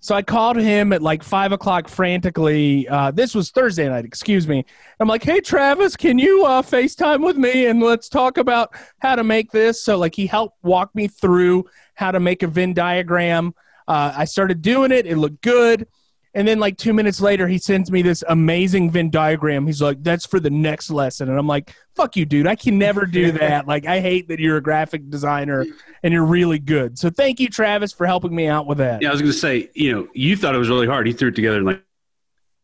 So 0.00 0.14
I 0.14 0.22
called 0.22 0.56
him 0.56 0.92
at 0.92 1.02
like 1.02 1.22
five 1.22 1.52
o'clock 1.52 1.88
frantically. 1.88 2.86
Uh, 2.86 3.10
this 3.10 3.34
was 3.34 3.50
Thursday 3.50 3.88
night, 3.88 4.04
excuse 4.04 4.46
me. 4.46 4.64
I'm 5.00 5.08
like, 5.08 5.24
hey, 5.24 5.40
Travis, 5.40 5.96
can 5.96 6.18
you 6.18 6.44
uh, 6.44 6.62
FaceTime 6.62 7.24
with 7.24 7.36
me 7.36 7.66
and 7.66 7.82
let's 7.82 8.08
talk 8.08 8.38
about 8.38 8.70
how 9.00 9.16
to 9.16 9.24
make 9.24 9.50
this? 9.50 9.82
So, 9.82 9.98
like, 9.98 10.14
he 10.14 10.26
helped 10.26 10.62
walk 10.62 10.94
me 10.94 11.08
through 11.08 11.64
how 11.94 12.12
to 12.12 12.20
make 12.20 12.42
a 12.42 12.46
Venn 12.46 12.72
diagram. 12.72 13.54
Uh, 13.88 14.12
I 14.16 14.26
started 14.26 14.62
doing 14.62 14.92
it, 14.92 15.06
it 15.06 15.16
looked 15.16 15.42
good. 15.42 15.88
And 16.36 16.46
then, 16.46 16.60
like, 16.60 16.76
two 16.76 16.92
minutes 16.92 17.18
later, 17.22 17.48
he 17.48 17.56
sends 17.56 17.90
me 17.90 18.02
this 18.02 18.22
amazing 18.28 18.90
Venn 18.90 19.08
diagram. 19.08 19.66
He's 19.66 19.80
like, 19.80 20.02
that's 20.02 20.26
for 20.26 20.38
the 20.38 20.50
next 20.50 20.90
lesson. 20.90 21.30
And 21.30 21.38
I'm 21.38 21.46
like, 21.46 21.74
fuck 21.94 22.14
you, 22.14 22.26
dude. 22.26 22.46
I 22.46 22.56
can 22.56 22.78
never 22.78 23.06
do 23.06 23.32
that. 23.38 23.66
like, 23.66 23.86
I 23.86 24.00
hate 24.00 24.28
that 24.28 24.38
you're 24.38 24.58
a 24.58 24.62
graphic 24.62 25.08
designer 25.08 25.64
and 26.02 26.12
you're 26.12 26.26
really 26.26 26.58
good. 26.58 26.98
So, 26.98 27.08
thank 27.08 27.40
you, 27.40 27.48
Travis, 27.48 27.94
for 27.94 28.06
helping 28.06 28.34
me 28.36 28.48
out 28.48 28.66
with 28.66 28.76
that. 28.78 29.00
Yeah, 29.00 29.08
I 29.08 29.12
was 29.12 29.22
going 29.22 29.32
to 29.32 29.38
say, 29.38 29.70
you 29.74 29.90
know, 29.90 30.08
you 30.12 30.36
thought 30.36 30.54
it 30.54 30.58
was 30.58 30.68
really 30.68 30.86
hard. 30.86 31.06
He 31.06 31.14
threw 31.14 31.28
it 31.28 31.34
together 31.34 31.56
in 31.56 31.64
like, 31.64 31.82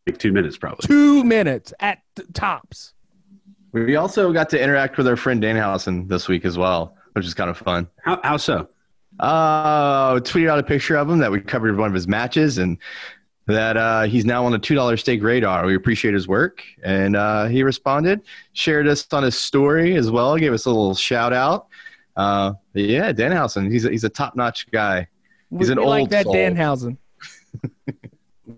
like 0.07 0.19
two 0.19 0.33
minutes, 0.33 0.59
probably. 0.59 0.87
Two 0.87 1.25
minutes 1.25 1.73
at 1.81 2.01
t- 2.15 2.25
tops. 2.35 2.93
We 3.73 3.97
also 3.97 4.35
got 4.35 4.51
to 4.51 4.63
interact 4.63 4.99
with 4.99 5.09
our 5.09 5.17
friend 5.17 5.43
Danhausen 5.43 6.09
this 6.09 6.29
week 6.29 6.45
as 6.45 6.59
well, 6.59 6.95
which 7.15 7.25
is 7.25 7.33
kind 7.33 7.49
of 7.49 7.57
fun. 7.57 7.89
How, 8.05 8.21
how 8.23 8.37
so? 8.37 8.69
Uh, 9.19 10.17
tweeted 10.17 10.51
out 10.51 10.59
a 10.59 10.63
picture 10.63 10.97
of 10.97 11.09
him 11.09 11.21
that 11.21 11.31
we 11.31 11.41
covered 11.41 11.79
one 11.79 11.89
of 11.89 11.95
his 11.95 12.07
matches 12.07 12.59
and 12.59 12.77
that 13.47 13.77
uh, 13.77 14.03
he's 14.03 14.25
now 14.25 14.45
on 14.45 14.55
a 14.55 14.59
$2 14.59 14.99
steak 14.99 15.23
radar. 15.23 15.67
We 15.67 15.75
appreciate 15.75 16.15
his 16.15 16.29
work. 16.29 16.63
And 16.83 17.17
uh, 17.17 17.47
he 17.47 17.63
responded, 17.63 18.23
shared 18.53 18.87
us 18.87 19.07
on 19.13 19.23
his 19.23 19.39
story 19.39 19.97
as 19.97 20.11
well, 20.11 20.37
gave 20.37 20.53
us 20.53 20.67
a 20.67 20.71
little 20.71 20.95
shout 20.95 21.33
out. 21.33 21.67
Uh, 22.17 22.53
yeah, 22.75 23.13
Danhausen, 23.13 23.71
he's 23.71 23.85
a, 23.85 23.91
he's 23.91 24.05
a 24.05 24.09
top 24.09 24.37
notch 24.37 24.71
guy. 24.71 25.09
He's 25.51 25.69
we, 25.69 25.73
an 25.73 25.81
we 25.81 25.87
like 25.87 26.11
that 26.11 26.25
soul. 26.25 26.35
Danhausen. 26.35 26.97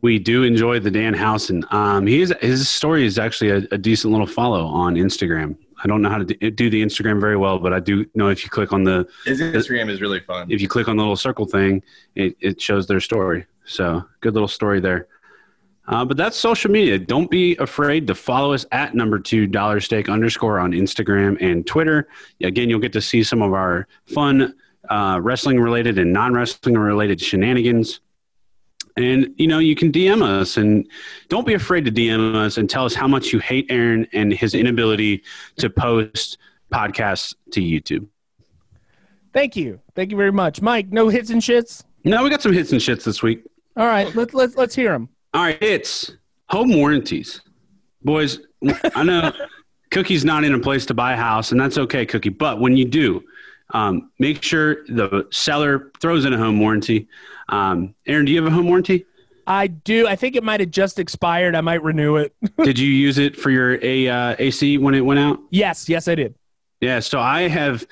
We 0.00 0.18
do 0.18 0.42
enjoy 0.42 0.80
the 0.80 0.90
Danhausen. 0.90 1.70
Um, 1.72 2.06
he 2.06 2.22
is, 2.22 2.34
his 2.40 2.68
story 2.68 3.06
is 3.06 3.18
actually 3.18 3.50
a, 3.50 3.56
a 3.70 3.78
decent 3.78 4.12
little 4.12 4.26
follow 4.26 4.64
on 4.66 4.96
Instagram. 4.96 5.56
I 5.82 5.86
don't 5.86 6.00
know 6.02 6.08
how 6.08 6.18
to 6.18 6.24
do, 6.24 6.50
do 6.50 6.70
the 6.70 6.82
Instagram 6.82 7.20
very 7.20 7.36
well, 7.36 7.58
but 7.58 7.72
I 7.72 7.80
do 7.80 8.06
know 8.14 8.28
if 8.28 8.44
you 8.44 8.50
click 8.50 8.72
on 8.72 8.84
the 8.84 9.06
His 9.24 9.40
Instagram 9.40 9.90
is 9.90 10.00
really 10.00 10.20
fun. 10.20 10.50
if 10.50 10.60
you 10.60 10.68
click 10.68 10.88
on 10.88 10.96
the 10.96 11.02
little 11.02 11.16
circle 11.16 11.46
thing, 11.46 11.82
it, 12.14 12.36
it 12.40 12.60
shows 12.60 12.86
their 12.86 13.00
story. 13.00 13.46
So 13.64 14.04
good 14.20 14.34
little 14.34 14.48
story 14.48 14.80
there. 14.80 15.08
Uh, 15.86 16.04
but 16.04 16.16
that's 16.16 16.36
social 16.36 16.70
media. 16.70 16.98
Don't 16.98 17.30
be 17.30 17.56
afraid 17.56 18.06
to 18.06 18.14
follow 18.14 18.54
us 18.54 18.64
at 18.72 18.94
number 18.94 19.18
two 19.18 19.46
dollar 19.46 19.80
steak 19.80 20.08
underscore 20.08 20.58
on 20.58 20.72
Instagram 20.72 21.36
and 21.40 21.66
Twitter. 21.66 22.08
Again, 22.42 22.70
you'll 22.70 22.80
get 22.80 22.92
to 22.94 23.02
see 23.02 23.22
some 23.22 23.42
of 23.42 23.52
our 23.52 23.86
fun 24.06 24.54
uh, 24.88 25.20
wrestling 25.22 25.60
related 25.60 25.98
and 25.98 26.12
non 26.12 26.32
wrestling 26.32 26.76
related 26.76 27.20
shenanigans. 27.20 28.00
And 28.96 29.34
you 29.36 29.46
know, 29.46 29.58
you 29.58 29.74
can 29.74 29.92
DM 29.92 30.22
us 30.22 30.56
and 30.56 30.88
don't 31.28 31.46
be 31.46 31.54
afraid 31.54 31.84
to 31.84 31.92
DM 31.92 32.34
us 32.34 32.56
and 32.56 32.70
tell 32.70 32.84
us 32.86 32.94
how 32.94 33.08
much 33.08 33.32
you 33.32 33.40
hate 33.40 33.66
Aaron 33.68 34.06
and 34.12 34.32
his 34.32 34.54
inability 34.54 35.22
to 35.56 35.68
post 35.68 36.38
podcasts 36.72 37.34
to 37.52 37.60
YouTube. 37.60 38.06
Thank 39.32 39.56
you. 39.56 39.80
Thank 39.94 40.12
you 40.12 40.16
very 40.16 40.32
much. 40.32 40.62
Mike, 40.62 40.92
no 40.92 41.08
hits 41.08 41.28
and 41.30 41.42
shits? 41.42 41.82
No, 42.04 42.22
we 42.22 42.30
got 42.30 42.40
some 42.40 42.52
hits 42.52 42.70
and 42.70 42.80
shits 42.80 43.04
this 43.04 43.22
week. 43.22 43.42
All 43.76 43.86
right, 43.86 44.14
let, 44.14 44.34
let, 44.34 44.56
let's 44.56 44.74
hear 44.74 44.92
them. 44.92 45.08
All 45.32 45.42
right, 45.42 45.58
it's 45.60 46.12
home 46.48 46.74
warranties. 46.74 47.40
Boys, 48.02 48.38
I 48.94 49.02
know 49.02 49.32
Cookie's 49.90 50.24
not 50.24 50.44
in 50.44 50.54
a 50.54 50.58
place 50.58 50.86
to 50.86 50.94
buy 50.94 51.14
a 51.14 51.16
house, 51.16 51.50
and 51.52 51.60
that's 51.60 51.78
okay, 51.78 52.06
Cookie. 52.06 52.28
But 52.28 52.60
when 52.60 52.76
you 52.76 52.84
do, 52.84 53.22
um, 53.70 54.10
make 54.18 54.42
sure 54.42 54.84
the 54.86 55.26
seller 55.32 55.90
throws 56.00 56.24
in 56.24 56.32
a 56.32 56.38
home 56.38 56.60
warranty. 56.60 57.08
Um, 57.48 57.94
Aaron, 58.06 58.24
do 58.24 58.32
you 58.32 58.42
have 58.42 58.50
a 58.50 58.54
home 58.54 58.66
warranty? 58.66 59.06
I 59.46 59.66
do. 59.66 60.06
I 60.06 60.16
think 60.16 60.36
it 60.36 60.44
might 60.44 60.60
have 60.60 60.70
just 60.70 60.98
expired. 60.98 61.54
I 61.54 61.60
might 61.60 61.82
renew 61.82 62.16
it. 62.16 62.34
Did 62.62 62.78
you 62.78 62.88
use 62.88 63.18
it 63.18 63.36
for 63.36 63.50
your 63.50 63.78
a, 63.84 64.08
uh, 64.08 64.36
AC 64.38 64.78
when 64.78 64.94
it 64.94 65.00
went 65.00 65.20
out? 65.20 65.38
yes, 65.50 65.88
yes, 65.88 66.08
I 66.08 66.14
did. 66.14 66.34
Yeah, 66.80 67.00
so 67.00 67.18
I 67.20 67.48
have 67.48 67.86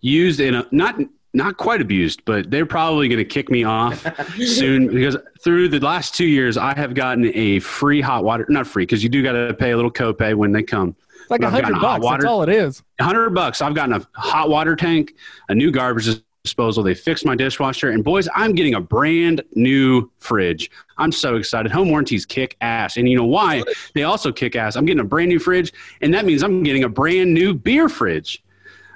used 0.00 0.40
in 0.40 0.54
a 0.54 0.66
not 0.70 0.98
not 1.32 1.56
quite 1.56 1.80
abused, 1.80 2.24
but 2.24 2.50
they're 2.50 2.66
probably 2.66 3.08
going 3.08 3.18
to 3.18 3.24
kick 3.24 3.50
me 3.50 3.64
off 3.64 4.04
soon 4.36 4.88
because 4.88 5.16
through 5.42 5.68
the 5.68 5.80
last 5.80 6.14
two 6.14 6.26
years, 6.26 6.56
I 6.56 6.74
have 6.74 6.94
gotten 6.94 7.30
a 7.36 7.60
free 7.60 8.00
hot 8.00 8.24
water. 8.24 8.46
Not 8.48 8.66
free 8.66 8.84
because 8.84 9.02
you 9.02 9.08
do 9.08 9.22
got 9.22 9.32
to 9.32 9.54
pay 9.54 9.70
a 9.70 9.76
little 9.76 9.92
copay 9.92 10.34
when 10.34 10.52
they 10.52 10.62
come. 10.62 10.96
It's 11.20 11.30
like 11.30 11.42
a 11.42 11.50
hundred 11.50 11.80
bucks. 11.80 12.02
water. 12.02 12.22
That's 12.22 12.30
all 12.30 12.42
it 12.42 12.48
is. 12.48 12.82
A 12.98 13.04
hundred 13.04 13.30
bucks. 13.30 13.62
I've 13.62 13.74
gotten 13.74 13.94
a 13.94 14.06
hot 14.14 14.50
water 14.50 14.74
tank, 14.74 15.14
a 15.48 15.54
new 15.54 15.70
garbage 15.70 16.08
disposal. 16.42 16.82
They 16.82 16.94
fixed 16.94 17.24
my 17.24 17.36
dishwasher, 17.36 17.90
and 17.90 18.02
boys, 18.02 18.28
I'm 18.34 18.52
getting 18.52 18.74
a 18.74 18.80
brand 18.80 19.42
new 19.54 20.10
fridge. 20.18 20.70
I'm 20.98 21.12
so 21.12 21.36
excited. 21.36 21.70
Home 21.70 21.90
warranties 21.90 22.26
kick 22.26 22.56
ass, 22.60 22.96
and 22.96 23.08
you 23.08 23.16
know 23.16 23.24
why? 23.24 23.62
They 23.94 24.02
also 24.02 24.32
kick 24.32 24.56
ass. 24.56 24.74
I'm 24.74 24.84
getting 24.84 25.00
a 25.00 25.04
brand 25.04 25.28
new 25.28 25.38
fridge, 25.38 25.72
and 26.00 26.12
that 26.14 26.24
means 26.24 26.42
I'm 26.42 26.62
getting 26.64 26.84
a 26.84 26.88
brand 26.88 27.32
new 27.32 27.54
beer 27.54 27.88
fridge 27.88 28.42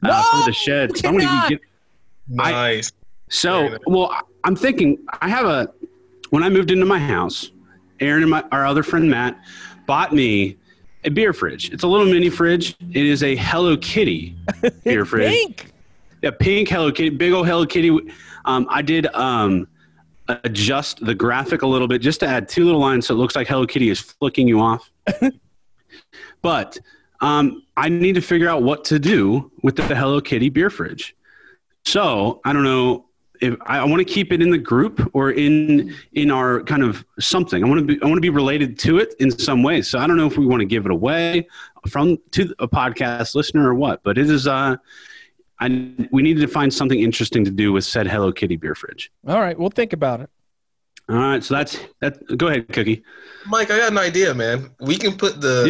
uh, 0.02 0.08
No, 0.08 0.40
for 0.40 0.46
the 0.46 0.52
shed. 0.52 0.96
So 0.96 1.08
I'm 1.08 1.18
gonna 1.18 1.28
cannot. 1.28 1.60
Get. 2.30 2.44
I- 2.44 2.50
Nice. 2.52 2.92
So, 3.30 3.78
well, 3.86 4.10
I- 4.12 4.20
I'm 4.44 4.54
thinking 4.56 4.98
I 5.20 5.28
have 5.28 5.46
a. 5.46 5.70
When 6.30 6.42
I 6.42 6.48
moved 6.48 6.70
into 6.70 6.84
my 6.86 6.98
house, 6.98 7.50
Aaron 8.00 8.22
and 8.22 8.30
my 8.30 8.44
our 8.52 8.66
other 8.66 8.82
friend 8.82 9.08
Matt 9.10 9.38
bought 9.86 10.12
me 10.12 10.56
a 11.04 11.10
beer 11.10 11.32
fridge. 11.32 11.70
It's 11.70 11.82
a 11.84 11.86
little 11.86 12.06
mini 12.06 12.28
fridge. 12.30 12.76
It 12.92 13.06
is 13.06 13.22
a 13.22 13.34
Hello 13.36 13.76
Kitty 13.76 14.36
beer 14.84 15.04
fridge. 15.04 15.30
pink. 15.32 15.66
Yeah, 16.22 16.30
pink 16.38 16.68
Hello 16.68 16.90
Kitty, 16.92 17.10
big 17.10 17.32
old 17.32 17.46
Hello 17.46 17.64
Kitty. 17.66 17.90
Um, 18.46 18.66
I 18.70 18.82
did 18.82 19.06
um, 19.14 19.66
adjust 20.28 21.04
the 21.04 21.14
graphic 21.14 21.62
a 21.62 21.66
little 21.66 21.88
bit 21.88 22.00
just 22.02 22.20
to 22.20 22.26
add 22.26 22.48
two 22.48 22.64
little 22.64 22.80
lines 22.80 23.06
so 23.06 23.14
it 23.14 23.18
looks 23.18 23.36
like 23.36 23.46
Hello 23.48 23.66
Kitty 23.66 23.88
is 23.90 24.00
flicking 24.00 24.46
you 24.48 24.60
off. 24.60 24.90
but 26.42 26.78
um, 27.20 27.62
I 27.76 27.88
need 27.88 28.14
to 28.14 28.20
figure 28.20 28.48
out 28.48 28.62
what 28.62 28.84
to 28.86 28.98
do 28.98 29.50
with 29.62 29.76
the 29.76 29.82
Hello 29.94 30.20
Kitty 30.20 30.48
beer 30.50 30.70
fridge. 30.70 31.14
So 31.86 32.40
I 32.44 32.52
don't 32.52 32.64
know 32.64 33.06
if 33.40 33.56
I, 33.66 33.78
I 33.78 33.84
want 33.84 33.98
to 34.00 34.04
keep 34.04 34.32
it 34.32 34.40
in 34.40 34.50
the 34.50 34.58
group 34.58 35.10
or 35.12 35.30
in 35.32 35.94
in 36.12 36.30
our 36.30 36.62
kind 36.62 36.82
of 36.82 37.04
something. 37.20 37.62
I 37.62 37.68
want 37.68 37.80
to 37.80 37.84
be 37.86 38.02
I 38.02 38.06
want 38.06 38.16
to 38.16 38.22
be 38.22 38.30
related 38.30 38.78
to 38.80 38.98
it 38.98 39.14
in 39.20 39.30
some 39.30 39.62
way. 39.62 39.82
So 39.82 39.98
I 39.98 40.06
don't 40.06 40.16
know 40.16 40.26
if 40.26 40.38
we 40.38 40.46
want 40.46 40.60
to 40.60 40.66
give 40.66 40.86
it 40.86 40.92
away 40.92 41.46
from 41.88 42.18
to 42.32 42.54
a 42.58 42.68
podcast 42.68 43.34
listener 43.34 43.68
or 43.68 43.74
what. 43.74 44.02
But 44.02 44.18
it 44.18 44.30
is 44.30 44.46
uh, 44.46 44.76
I 45.60 45.68
we 46.10 46.22
needed 46.22 46.40
to 46.40 46.48
find 46.48 46.72
something 46.72 47.00
interesting 47.00 47.44
to 47.44 47.50
do 47.50 47.72
with 47.72 47.84
said 47.84 48.06
Hello 48.06 48.32
Kitty 48.32 48.56
beer 48.56 48.74
fridge. 48.74 49.10
All 49.28 49.40
right, 49.40 49.58
we'll 49.58 49.70
think 49.70 49.92
about 49.92 50.20
it. 50.20 50.30
All 51.08 51.16
right, 51.16 51.44
so 51.44 51.54
that's 51.54 51.78
that. 52.00 52.38
Go 52.38 52.46
ahead, 52.48 52.68
Cookie. 52.72 53.02
Mike, 53.46 53.70
I 53.70 53.78
got 53.78 53.92
an 53.92 53.98
idea, 53.98 54.32
man. 54.32 54.70
We 54.80 54.96
can 54.96 55.16
put 55.18 55.40
the 55.40 55.66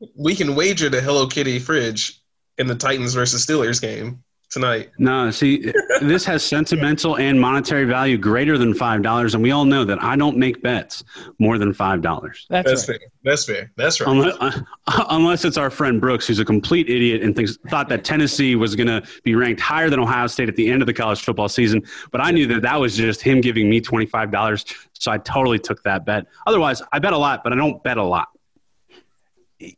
Yeah. 0.00 0.08
we 0.14 0.34
can 0.34 0.54
wager 0.54 0.90
the 0.90 1.00
Hello 1.00 1.26
Kitty 1.26 1.58
fridge 1.58 2.20
in 2.58 2.66
the 2.66 2.74
Titans 2.74 3.14
versus 3.14 3.46
Steelers 3.46 3.80
game 3.80 4.22
tonight. 4.54 4.90
No, 4.98 5.30
see, 5.30 5.70
this 6.00 6.24
has 6.24 6.42
sentimental 6.42 7.18
and 7.18 7.38
monetary 7.38 7.84
value 7.84 8.16
greater 8.16 8.56
than 8.56 8.72
five 8.72 9.02
dollars, 9.02 9.34
and 9.34 9.42
we 9.42 9.50
all 9.50 9.66
know 9.66 9.84
that 9.84 10.02
I 10.02 10.16
don't 10.16 10.38
make 10.38 10.62
bets 10.62 11.04
more 11.38 11.58
than 11.58 11.74
five 11.74 12.00
dollars. 12.00 12.46
That's, 12.48 12.70
That's 12.70 12.88
right. 12.88 13.00
fair. 13.00 13.08
That's 13.24 13.44
fair. 13.44 13.70
That's 13.76 14.00
right. 14.00 14.08
Unless, 14.08 14.36
uh, 14.40 15.04
unless 15.10 15.44
it's 15.44 15.58
our 15.58 15.70
friend 15.70 16.00
Brooks, 16.00 16.26
who's 16.26 16.38
a 16.38 16.44
complete 16.44 16.88
idiot 16.88 17.22
and 17.22 17.36
thinks 17.36 17.58
thought 17.68 17.88
that 17.90 18.04
Tennessee 18.04 18.56
was 18.56 18.74
going 18.74 18.86
to 18.86 19.02
be 19.24 19.34
ranked 19.34 19.60
higher 19.60 19.90
than 19.90 20.00
Ohio 20.00 20.26
State 20.26 20.48
at 20.48 20.56
the 20.56 20.70
end 20.70 20.82
of 20.82 20.86
the 20.86 20.94
college 20.94 21.20
football 21.20 21.48
season. 21.48 21.82
But 22.10 22.20
I 22.22 22.30
knew 22.30 22.46
that 22.46 22.62
that 22.62 22.80
was 22.80 22.96
just 22.96 23.20
him 23.20 23.40
giving 23.40 23.68
me 23.68 23.80
twenty 23.80 24.06
five 24.06 24.30
dollars, 24.30 24.64
so 24.92 25.10
I 25.10 25.18
totally 25.18 25.58
took 25.58 25.82
that 25.82 26.06
bet. 26.06 26.26
Otherwise, 26.46 26.80
I 26.92 27.00
bet 27.00 27.12
a 27.12 27.18
lot, 27.18 27.42
but 27.44 27.52
I 27.52 27.56
don't 27.56 27.82
bet 27.82 27.98
a 27.98 28.04
lot. 28.04 28.28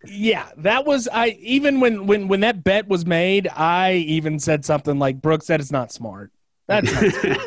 Yeah, 0.06 0.48
that 0.58 0.84
was 0.84 1.08
I. 1.12 1.38
Even 1.40 1.80
when 1.80 2.06
when 2.06 2.28
when 2.28 2.40
that 2.40 2.64
bet 2.64 2.88
was 2.88 3.06
made, 3.06 3.48
I 3.48 3.94
even 3.94 4.38
said 4.38 4.64
something 4.64 4.98
like 4.98 5.20
Brooks 5.20 5.46
said 5.46 5.60
it's 5.60 5.70
not 5.70 5.92
smart. 5.92 6.32
That's 6.66 6.92
not 6.92 7.40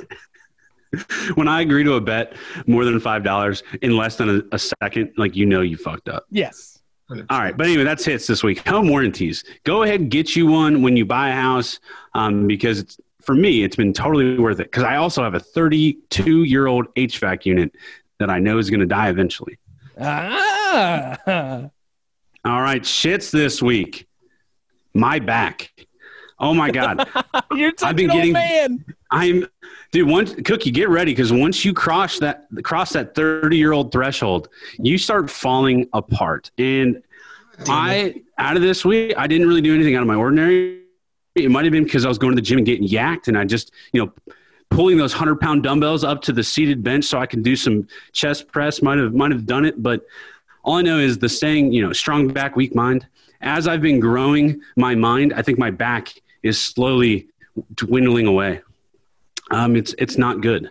when 1.36 1.48
I 1.48 1.62
agree 1.62 1.84
to 1.84 1.94
a 1.94 2.02
bet 2.02 2.34
more 2.68 2.86
than 2.86 3.00
five 3.00 3.24
dollars 3.24 3.64
in 3.82 3.98
less 3.98 4.16
than 4.16 4.30
a, 4.30 4.56
a 4.56 4.60
second, 4.60 5.12
like 5.18 5.36
you 5.36 5.46
know 5.46 5.62
you 5.62 5.78
fucked 5.78 6.10
up. 6.10 6.26
yes. 6.30 6.76
All 7.32 7.40
right, 7.40 7.58
but 7.58 7.66
anyway, 7.66 7.84
that's 7.84 8.06
hits 8.06 8.28
this 8.28 8.44
week. 8.44 8.68
Home 8.68 8.88
warranties. 8.88 9.44
Go 9.64 9.82
ahead 9.82 10.00
and 10.00 10.12
get 10.12 10.36
you 10.36 10.46
one 10.46 10.84
when 10.84 10.96
you 10.96 11.08
buy 11.08 11.30
a 11.30 11.34
house, 11.34 11.80
um, 12.14 12.46
because 12.46 12.78
it's 12.78 13.00
for 13.22 13.34
me, 13.34 13.64
it's 13.64 13.76
been 13.76 13.94
totally 13.94 14.38
worth 14.38 14.60
it. 14.60 14.66
Because 14.66 14.84
I 14.84 14.98
also 14.98 15.24
have 15.24 15.34
a 15.34 15.40
32 15.40 16.44
year 16.44 16.68
old 16.68 16.94
HVAC 16.94 17.46
unit 17.46 17.72
that 18.20 18.30
I 18.30 18.38
know 18.38 18.60
is 18.60 18.70
going 18.70 18.80
to 18.82 18.86
die 18.86 19.10
eventually. 19.10 19.58
Ah. 20.00 21.70
All 22.50 22.62
right, 22.62 22.82
shits 22.82 23.30
this 23.32 23.62
week. 23.62 24.08
My 24.96 25.20
back. 25.20 25.72
Oh 26.40 26.54
my 26.56 26.72
god, 26.72 27.08
You're 27.54 27.72
such 27.78 27.88
I've 27.90 27.96
been 27.96 28.10
an 28.10 28.16
getting- 28.16 28.36
old 28.36 28.44
man. 28.44 28.86
I'm 29.12 29.48
dude. 29.92 30.08
Once 30.08 30.34
cookie, 30.46 30.72
get 30.72 30.90
ready 30.90 31.12
because 31.12 31.32
once 31.32 31.64
you 31.64 31.74
cross 31.74 32.18
that 32.20 32.48
cross 32.64 32.94
that 32.94 33.14
30 33.14 33.56
year 33.56 33.72
old 33.72 33.92
threshold, 33.92 34.50
you 34.80 34.98
start 34.98 35.30
falling 35.30 35.88
apart. 35.94 36.50
And 36.58 37.04
I 37.68 38.16
out 38.38 38.56
of 38.56 38.62
this 38.64 38.84
week, 38.84 39.14
I 39.18 39.28
didn't 39.28 39.48
really 39.48 39.62
do 39.62 39.76
anything 39.76 39.96
out 39.96 40.02
of 40.02 40.08
my 40.08 40.16
ordinary. 40.16 40.84
It 41.36 41.52
might 41.52 41.66
have 41.66 41.72
been 41.72 41.84
because 41.84 42.04
I 42.04 42.08
was 42.08 42.18
going 42.18 42.32
to 42.32 42.36
the 42.36 42.42
gym 42.42 42.58
and 42.58 42.66
getting 42.66 42.88
yacked, 42.88 43.28
and 43.28 43.38
I 43.38 43.46
just 43.46 43.72
you 43.94 44.04
know 44.04 44.12
pulling 44.72 44.98
those 44.98 45.14
hundred 45.14 45.40
pound 45.40 45.62
dumbbells 45.64 46.04
up 46.04 46.22
to 46.24 46.32
the 46.34 46.44
seated 46.44 46.84
bench 46.84 47.06
so 47.06 47.20
I 47.20 47.26
can 47.28 47.44
do 47.44 47.56
some 47.56 47.88
chest 48.12 48.48
press. 48.52 48.82
Might 48.82 48.98
have 48.98 49.14
might 49.14 49.32
have 49.32 49.46
done 49.46 49.66
it, 49.66 49.82
but 49.84 50.02
all 50.64 50.76
I 50.76 50.82
know 50.82 51.00
is 51.00 51.18
the 51.18 51.30
saying, 51.30 51.72
you 51.72 51.86
know, 51.86 51.94
strong 51.94 52.28
back, 52.28 52.56
weak 52.56 52.76
mind. 52.76 53.08
As 53.42 53.68
I've 53.68 53.82
been 53.82 54.00
growing 54.00 54.62
my 54.76 54.96
mind, 54.96 55.34
I 55.34 55.42
think 55.42 55.58
my 55.58 55.72
back 55.72 56.14
is 56.44 56.60
slowly 56.60 57.28
dwindling 57.76 58.28
away. 58.28 58.62
Um, 59.52 59.76
it's 59.76 59.96
it's 59.98 60.18
not 60.18 60.42
good. 60.42 60.70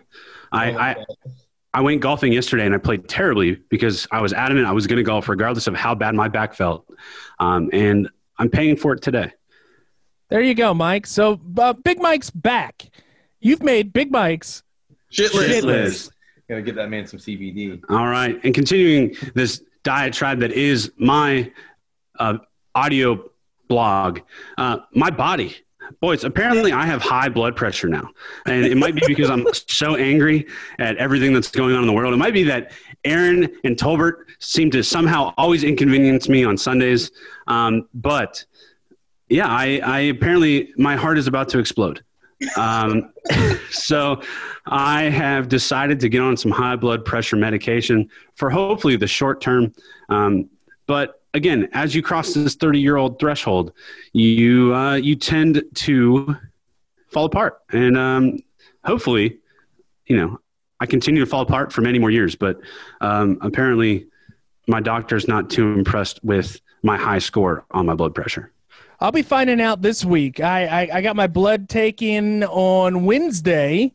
I, 0.51 0.71
Oh, 0.71 0.77
I 0.77 0.95
I 1.73 1.81
went 1.81 2.01
golfing 2.01 2.33
yesterday 2.33 2.65
and 2.65 2.73
I 2.73 2.77
played 2.77 3.07
terribly 3.07 3.55
because 3.69 4.07
I 4.11 4.21
was 4.21 4.33
adamant 4.33 4.67
I 4.67 4.71
was 4.71 4.87
going 4.87 4.97
to 4.97 5.03
golf 5.03 5.29
regardless 5.29 5.67
of 5.67 5.75
how 5.75 5.93
bad 5.95 6.15
my 6.15 6.27
back 6.27 6.53
felt, 6.53 6.85
um, 7.39 7.69
and 7.73 8.09
I'm 8.37 8.49
paying 8.49 8.75
for 8.75 8.93
it 8.93 9.01
today. 9.01 9.31
There 10.29 10.41
you 10.41 10.53
go, 10.53 10.73
Mike. 10.73 11.07
So 11.07 11.39
uh, 11.57 11.73
Big 11.73 11.99
Mike's 12.01 12.29
back. 12.29 12.89
You've 13.39 13.63
made 13.63 13.93
Big 13.93 14.11
Mike's 14.11 14.63
Shitless. 15.11 15.61
shitless. 15.61 16.11
Gotta 16.47 16.61
get 16.61 16.75
that 16.75 16.89
man 16.89 17.05
some 17.05 17.19
CBD. 17.19 17.81
All 17.89 18.07
right, 18.07 18.39
and 18.43 18.53
continuing 18.53 19.15
this 19.35 19.63
diatribe 19.83 20.39
that 20.39 20.51
is 20.51 20.91
my 20.97 21.51
uh, 22.17 22.37
audio 22.75 23.29
blog, 23.67 24.19
uh, 24.57 24.79
my 24.93 25.09
body. 25.09 25.55
Boys, 26.01 26.23
apparently 26.23 26.71
I 26.71 26.85
have 26.85 27.01
high 27.01 27.29
blood 27.29 27.55
pressure 27.55 27.87
now. 27.87 28.09
And 28.45 28.65
it 28.65 28.77
might 28.77 28.93
be 28.93 29.01
because 29.07 29.29
I'm 29.29 29.47
so 29.53 29.95
angry 29.95 30.45
at 30.77 30.97
everything 30.97 31.33
that's 31.33 31.49
going 31.49 31.73
on 31.73 31.81
in 31.81 31.87
the 31.87 31.93
world. 31.93 32.13
It 32.13 32.17
might 32.17 32.33
be 32.33 32.43
that 32.43 32.71
Aaron 33.03 33.49
and 33.63 33.75
Tolbert 33.75 34.25
seem 34.39 34.69
to 34.71 34.83
somehow 34.83 35.33
always 35.37 35.63
inconvenience 35.63 36.29
me 36.29 36.43
on 36.43 36.57
Sundays. 36.57 37.11
Um, 37.47 37.87
but 37.93 38.45
yeah, 39.29 39.47
I, 39.47 39.81
I 39.83 39.99
apparently, 40.01 40.73
my 40.77 40.95
heart 40.95 41.17
is 41.17 41.27
about 41.27 41.49
to 41.49 41.59
explode. 41.59 42.03
Um, 42.55 43.11
so 43.71 44.21
I 44.65 45.03
have 45.03 45.49
decided 45.49 45.99
to 46.01 46.09
get 46.09 46.21
on 46.21 46.37
some 46.37 46.51
high 46.51 46.75
blood 46.75 47.05
pressure 47.05 47.35
medication 47.35 48.09
for 48.35 48.49
hopefully 48.49 48.95
the 48.95 49.07
short 49.07 49.41
term. 49.41 49.73
Um, 50.09 50.49
but 50.87 51.21
again, 51.33 51.69
as 51.73 51.93
you 51.93 52.01
cross 52.01 52.33
this 52.33 52.55
30 52.55 52.79
year 52.79 52.97
old 52.97 53.19
threshold, 53.19 53.73
you, 54.13 54.73
uh, 54.73 54.95
you 54.95 55.15
tend 55.15 55.63
to 55.75 56.35
fall 57.07 57.25
apart. 57.25 57.59
And 57.71 57.97
um, 57.97 58.39
hopefully, 58.83 59.37
you 60.07 60.17
know, 60.17 60.39
I 60.79 60.85
continue 60.85 61.21
to 61.23 61.29
fall 61.29 61.41
apart 61.41 61.73
for 61.73 61.81
many 61.81 61.99
more 61.99 62.11
years. 62.11 62.35
But 62.35 62.59
um, 63.01 63.37
apparently, 63.41 64.07
my 64.67 64.79
doctor's 64.79 65.27
not 65.27 65.49
too 65.49 65.73
impressed 65.73 66.23
with 66.23 66.61
my 66.83 66.95
high 66.97 67.19
score 67.19 67.65
on 67.71 67.85
my 67.85 67.95
blood 67.95 68.15
pressure. 68.15 68.51
I'll 69.01 69.11
be 69.11 69.21
finding 69.21 69.61
out 69.61 69.81
this 69.81 70.03
week. 70.03 70.39
I, 70.41 70.65
I, 70.65 70.89
I 70.97 71.01
got 71.01 71.15
my 71.15 71.27
blood 71.27 71.69
taken 71.69 72.43
on 72.43 73.05
Wednesday. 73.05 73.93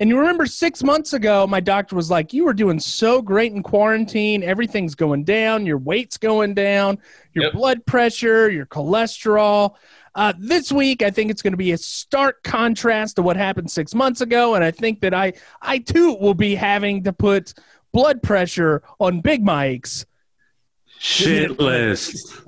And 0.00 0.10
you 0.10 0.18
remember 0.18 0.44
six 0.44 0.82
months 0.82 1.12
ago, 1.12 1.46
my 1.46 1.60
doctor 1.60 1.94
was 1.96 2.10
like, 2.10 2.32
You 2.32 2.44
were 2.44 2.52
doing 2.52 2.78
so 2.80 3.22
great 3.22 3.52
in 3.52 3.62
quarantine. 3.62 4.42
Everything's 4.42 4.94
going 4.94 5.24
down. 5.24 5.64
Your 5.64 5.78
weight's 5.78 6.18
going 6.18 6.54
down, 6.54 6.98
your 7.32 7.44
Yep. 7.44 7.52
blood 7.54 7.86
pressure, 7.86 8.50
your 8.50 8.66
cholesterol. 8.66 9.76
Uh, 10.16 10.32
this 10.38 10.70
week, 10.70 11.02
I 11.02 11.10
think 11.10 11.30
it's 11.30 11.42
going 11.42 11.52
to 11.54 11.56
be 11.56 11.72
a 11.72 11.78
stark 11.78 12.42
contrast 12.42 13.16
to 13.16 13.22
what 13.22 13.36
happened 13.36 13.70
six 13.70 13.94
months 13.94 14.20
ago. 14.20 14.56
And 14.56 14.62
I 14.64 14.70
think 14.70 15.00
that 15.00 15.14
I, 15.14 15.32
I 15.62 15.78
too 15.78 16.14
will 16.20 16.34
be 16.34 16.54
having 16.54 17.02
to 17.04 17.12
put 17.12 17.54
blood 17.92 18.22
pressure 18.22 18.82
on 19.00 19.20
Big 19.20 19.44
Mike's. 19.44 20.06
Shitless. 21.00 22.43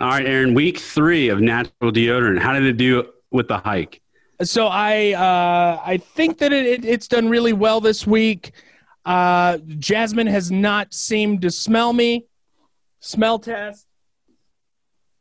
All 0.00 0.08
right, 0.08 0.26
Aaron. 0.26 0.54
Week 0.54 0.78
three 0.78 1.28
of 1.28 1.40
natural 1.40 1.92
deodorant. 1.92 2.38
How 2.38 2.52
did 2.54 2.64
it 2.64 2.76
do 2.78 3.06
with 3.30 3.48
the 3.48 3.58
hike? 3.58 4.00
So 4.42 4.66
I 4.68 5.12
uh, 5.12 5.82
I 5.84 5.98
think 5.98 6.38
that 6.38 6.52
it, 6.52 6.64
it, 6.66 6.84
it's 6.86 7.06
done 7.06 7.28
really 7.28 7.52
well 7.52 7.80
this 7.80 8.06
week. 8.06 8.52
Uh, 9.04 9.58
Jasmine 9.78 10.26
has 10.26 10.50
not 10.50 10.94
seemed 10.94 11.42
to 11.42 11.50
smell 11.50 11.92
me. 11.92 12.26
Smell 13.00 13.38
test. 13.38 13.86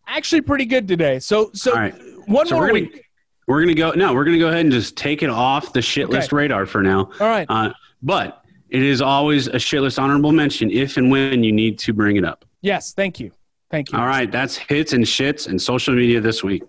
Actually, 0.08 0.42
pretty 0.42 0.66
good 0.66 0.88
today. 0.88 1.20
So 1.20 1.52
so 1.54 1.74
right. 1.74 1.94
one 2.28 2.48
So 2.48 2.56
more 2.56 2.64
we're 2.64 2.68
gonna 2.70 2.80
week. 2.82 3.06
we're 3.48 3.60
gonna 3.62 3.74
go. 3.74 3.92
No, 3.92 4.14
we're 4.14 4.26
gonna 4.26 4.40
go 4.40 4.48
ahead 4.48 4.62
and 4.62 4.72
just 4.72 4.96
take 4.96 5.22
it 5.24 5.30
off 5.30 5.74
the 5.74 5.82
shit 5.82 6.06
Okay. 6.06 6.14
list 6.18 6.32
radar 6.32 6.66
for 6.66 6.82
now. 6.82 7.10
All 7.20 7.28
right. 7.28 7.46
Uh, 7.50 7.74
but 8.02 8.44
it 8.70 8.82
is 8.84 9.02
always 9.02 9.48
a 9.48 9.60
shit 9.60 9.82
list 9.82 10.00
honorable 10.00 10.32
mention 10.32 10.72
if 10.72 10.96
and 10.98 11.12
when 11.12 11.44
you 11.44 11.52
need 11.52 11.78
to 11.80 11.92
bring 11.94 12.16
it 12.16 12.24
up. 12.24 12.46
yes. 12.62 12.94
Thank 12.94 13.20
you. 13.20 13.32
Thank 13.70 13.92
you. 13.92 14.00
All 14.00 14.08
right, 14.08 14.32
that's 14.32 14.58
hits 14.58 14.94
and 14.94 15.04
shits 15.04 15.48
and 15.48 15.62
social 15.62 15.94
media 15.94 16.20
this 16.20 16.44
week. 16.44 16.64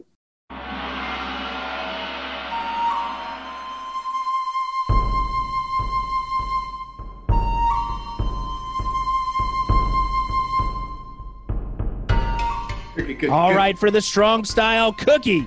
All 13.28 13.55
right, 13.55 13.78
for 13.78 13.90
the 13.90 14.01
strong 14.01 14.44
style 14.44 14.92
cookie. 14.92 15.46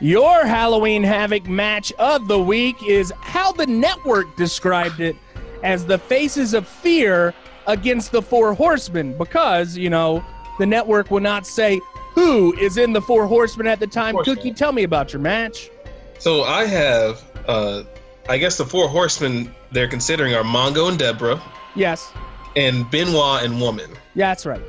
Your 0.00 0.46
Halloween 0.46 1.02
Havoc 1.02 1.48
match 1.48 1.92
of 1.94 2.28
the 2.28 2.38
week 2.38 2.82
is 2.82 3.12
how 3.20 3.50
the 3.50 3.66
network 3.66 4.36
described 4.36 5.00
it 5.00 5.16
as 5.62 5.86
the 5.86 5.98
faces 5.98 6.54
of 6.54 6.68
fear 6.68 7.34
against 7.66 8.12
the 8.12 8.20
Four 8.20 8.52
Horsemen 8.54 9.16
because, 9.16 9.76
you 9.76 9.90
know, 9.90 10.24
the 10.58 10.66
network 10.66 11.10
will 11.10 11.20
not 11.20 11.46
say 11.46 11.80
who 12.14 12.54
is 12.58 12.76
in 12.78 12.92
the 12.92 13.00
Four 13.02 13.26
Horsemen 13.26 13.66
at 13.66 13.78
the 13.80 13.86
time. 13.86 14.14
Horsemen. 14.14 14.36
Cookie, 14.36 14.52
tell 14.52 14.72
me 14.72 14.82
about 14.84 15.12
your 15.12 15.20
match. 15.20 15.70
So 16.18 16.44
I 16.44 16.64
have, 16.64 17.22
uh, 17.46 17.82
I 18.28 18.38
guess 18.38 18.56
the 18.56 18.64
four 18.64 18.88
horsemen 18.88 19.54
they're 19.70 19.86
considering 19.88 20.34
are 20.34 20.42
Mongo 20.42 20.88
and 20.88 20.98
Deborah, 20.98 21.40
Yes. 21.74 22.10
and 22.56 22.90
Benoit 22.90 23.44
and 23.44 23.60
Woman. 23.60 23.90
Yeah, 24.14 24.30
that's 24.30 24.46
right. 24.46 24.62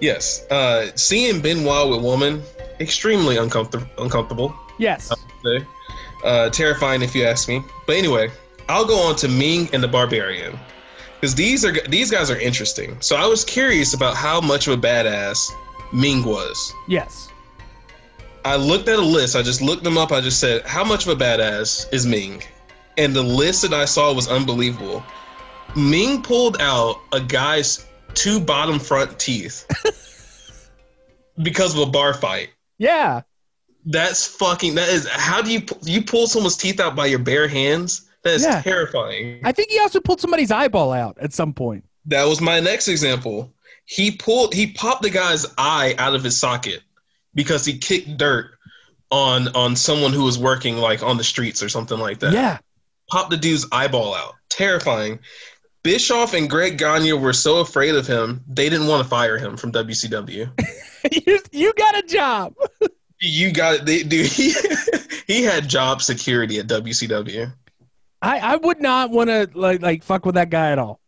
Yes, 0.00 0.50
uh, 0.50 0.88
seeing 0.96 1.40
Benoit 1.40 1.88
with 1.90 2.02
Woman, 2.02 2.42
extremely 2.80 3.36
uncomfortable. 3.36 3.86
Uncomfortable. 3.98 4.54
Yes. 4.78 5.12
Uh, 6.24 6.50
terrifying 6.50 7.02
if 7.02 7.14
you 7.14 7.24
ask 7.24 7.48
me. 7.48 7.62
But 7.86 7.96
anyway, 7.96 8.30
I'll 8.68 8.84
go 8.86 8.98
on 9.08 9.14
to 9.16 9.28
Ming 9.28 9.68
and 9.72 9.82
the 9.82 9.88
Barbarian 9.88 10.58
because 11.20 11.34
these 11.34 11.66
are 11.66 11.72
these 11.88 12.10
guys 12.10 12.30
are 12.30 12.38
interesting. 12.38 12.96
So 13.00 13.14
I 13.14 13.26
was 13.26 13.44
curious 13.44 13.92
about 13.92 14.16
how 14.16 14.40
much 14.40 14.66
of 14.68 14.78
a 14.78 14.80
badass 14.80 15.50
Ming 15.92 16.24
was. 16.24 16.72
Yes. 16.88 17.28
I 18.44 18.56
looked 18.56 18.88
at 18.88 18.98
a 18.98 19.02
list. 19.02 19.36
I 19.36 19.42
just 19.42 19.60
looked 19.60 19.84
them 19.84 19.98
up. 19.98 20.12
I 20.12 20.22
just 20.22 20.40
said, 20.40 20.62
how 20.62 20.82
much 20.82 21.06
of 21.06 21.20
a 21.20 21.22
badass 21.22 21.92
is 21.92 22.06
Ming? 22.06 22.42
And 22.96 23.14
the 23.14 23.22
list 23.22 23.62
that 23.62 23.74
I 23.74 23.84
saw 23.84 24.14
was 24.14 24.28
unbelievable. 24.28 25.04
Ming 25.76 26.22
pulled 26.22 26.56
out 26.60 27.00
a 27.12 27.20
guy's 27.20 27.86
two 28.14 28.40
bottom 28.40 28.78
front 28.78 29.18
teeth 29.18 29.66
because 31.42 31.74
of 31.74 31.86
a 31.86 31.90
bar 31.90 32.14
fight. 32.14 32.48
Yeah. 32.78 33.22
That's 33.84 34.26
fucking. 34.26 34.74
That 34.74 34.88
is. 34.88 35.06
How 35.08 35.42
do 35.42 35.52
you 35.52 35.62
you 35.82 36.02
pull 36.02 36.26
someone's 36.26 36.56
teeth 36.56 36.80
out 36.80 36.96
by 36.96 37.06
your 37.06 37.18
bare 37.18 37.48
hands? 37.48 38.09
That 38.22 38.34
is 38.34 38.42
Yeah. 38.44 38.60
terrifying. 38.62 39.40
I 39.44 39.52
think 39.52 39.70
he 39.70 39.78
also 39.80 40.00
pulled 40.00 40.20
somebody's 40.20 40.50
eyeball 40.50 40.92
out 40.92 41.16
at 41.20 41.32
some 41.32 41.52
point. 41.54 41.84
That 42.06 42.24
was 42.24 42.40
my 42.40 42.60
next 42.60 42.88
example. 42.88 43.52
He 43.84 44.10
pulled. 44.12 44.54
He 44.54 44.72
popped 44.72 45.02
the 45.02 45.10
guy's 45.10 45.46
eye 45.58 45.94
out 45.98 46.14
of 46.14 46.22
his 46.22 46.38
socket 46.38 46.80
because 47.34 47.64
he 47.64 47.78
kicked 47.78 48.16
dirt 48.16 48.52
on 49.10 49.48
on 49.56 49.74
someone 49.76 50.12
who 50.12 50.24
was 50.24 50.38
working 50.38 50.76
like 50.76 51.02
on 51.02 51.16
the 51.16 51.24
streets 51.24 51.62
or 51.62 51.68
something 51.68 51.98
like 51.98 52.18
that. 52.20 52.32
Yeah. 52.32 52.58
Popped 53.10 53.30
the 53.30 53.36
dude's 53.36 53.66
eyeball 53.72 54.14
out. 54.14 54.34
Terrifying. 54.48 55.18
Bischoff 55.82 56.34
and 56.34 56.48
Greg 56.48 56.76
Gagne 56.78 57.14
were 57.14 57.32
so 57.32 57.58
afraid 57.60 57.94
of 57.94 58.06
him, 58.06 58.44
they 58.46 58.68
didn't 58.68 58.86
want 58.86 59.02
to 59.02 59.08
fire 59.08 59.38
him 59.38 59.56
from 59.56 59.72
WCW. 59.72 60.50
you, 61.26 61.38
you 61.52 61.72
got 61.72 61.96
a 61.96 62.02
job. 62.02 62.54
you 63.20 63.50
got 63.50 63.76
it, 63.76 63.86
they, 63.86 64.02
dude. 64.02 64.26
He, 64.30 64.54
he 65.26 65.42
had 65.42 65.68
job 65.68 66.02
security 66.02 66.58
at 66.58 66.66
WCW. 66.66 67.50
I, 68.22 68.38
I 68.38 68.56
would 68.56 68.80
not 68.80 69.10
want 69.10 69.30
to 69.30 69.48
like 69.54 69.80
like 69.82 70.02
fuck 70.02 70.26
with 70.26 70.34
that 70.34 70.50
guy 70.50 70.72
at 70.72 70.78
all. 70.78 71.00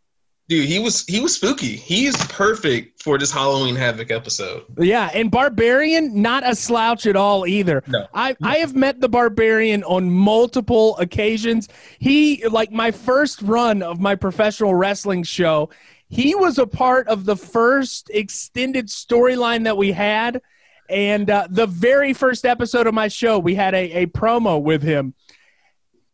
Dude, 0.49 0.67
he 0.67 0.77
was 0.77 1.05
he 1.05 1.21
was 1.21 1.35
spooky. 1.35 1.75
He's 1.75 2.17
perfect 2.27 3.01
for 3.01 3.17
this 3.17 3.31
Halloween 3.31 3.75
Havoc 3.75 4.11
episode. 4.11 4.63
Yeah, 4.77 5.09
and 5.13 5.31
Barbarian, 5.31 6.21
not 6.21 6.47
a 6.47 6.53
slouch 6.53 7.05
at 7.05 7.15
all 7.15 7.47
either. 7.47 7.81
No. 7.87 8.07
I, 8.13 8.35
I 8.43 8.57
have 8.57 8.75
met 8.75 8.99
the 8.99 9.07
Barbarian 9.07 9.83
on 9.85 10.09
multiple 10.09 10.97
occasions. 10.97 11.69
He, 11.97 12.45
like 12.47 12.71
my 12.71 12.91
first 12.91 13.41
run 13.41 13.81
of 13.81 14.01
my 14.01 14.15
professional 14.15 14.75
wrestling 14.75 15.23
show, 15.23 15.69
he 16.09 16.35
was 16.35 16.57
a 16.57 16.67
part 16.67 17.07
of 17.07 17.23
the 17.23 17.37
first 17.37 18.11
extended 18.13 18.87
storyline 18.87 19.63
that 19.63 19.77
we 19.77 19.93
had. 19.93 20.41
And 20.89 21.29
uh, 21.29 21.47
the 21.49 21.67
very 21.67 22.11
first 22.11 22.45
episode 22.45 22.85
of 22.85 22.93
my 22.93 23.07
show, 23.07 23.39
we 23.39 23.55
had 23.55 23.73
a, 23.73 24.03
a 24.03 24.05
promo 24.07 24.61
with 24.61 24.83
him. 24.83 25.13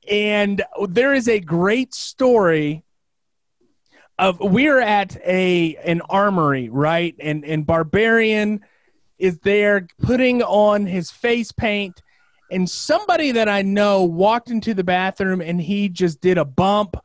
And 0.10 0.64
there 0.88 1.14
is 1.14 1.28
a 1.28 1.40
great 1.40 1.94
story 1.94 2.84
of 4.18 4.40
we're 4.40 4.80
at 4.80 5.16
a 5.26 5.76
an 5.78 6.02
armory, 6.10 6.70
right? 6.70 7.16
And 7.20 7.46
and 7.46 7.66
Barbarian 7.66 8.62
is 9.18 9.40
there 9.40 9.88
putting 10.02 10.42
on 10.42 10.86
his 10.86 11.12
face 11.12 11.52
paint 11.52 12.02
and 12.52 12.70
somebody 12.70 13.32
that 13.32 13.48
I 13.48 13.62
know 13.62 14.04
walked 14.04 14.50
into 14.50 14.74
the 14.74 14.84
bathroom 14.84 15.42
and 15.42 15.62
he 15.62 15.90
just 15.90 16.22
did 16.22 16.38
a 16.38 16.46
bump 16.46 16.96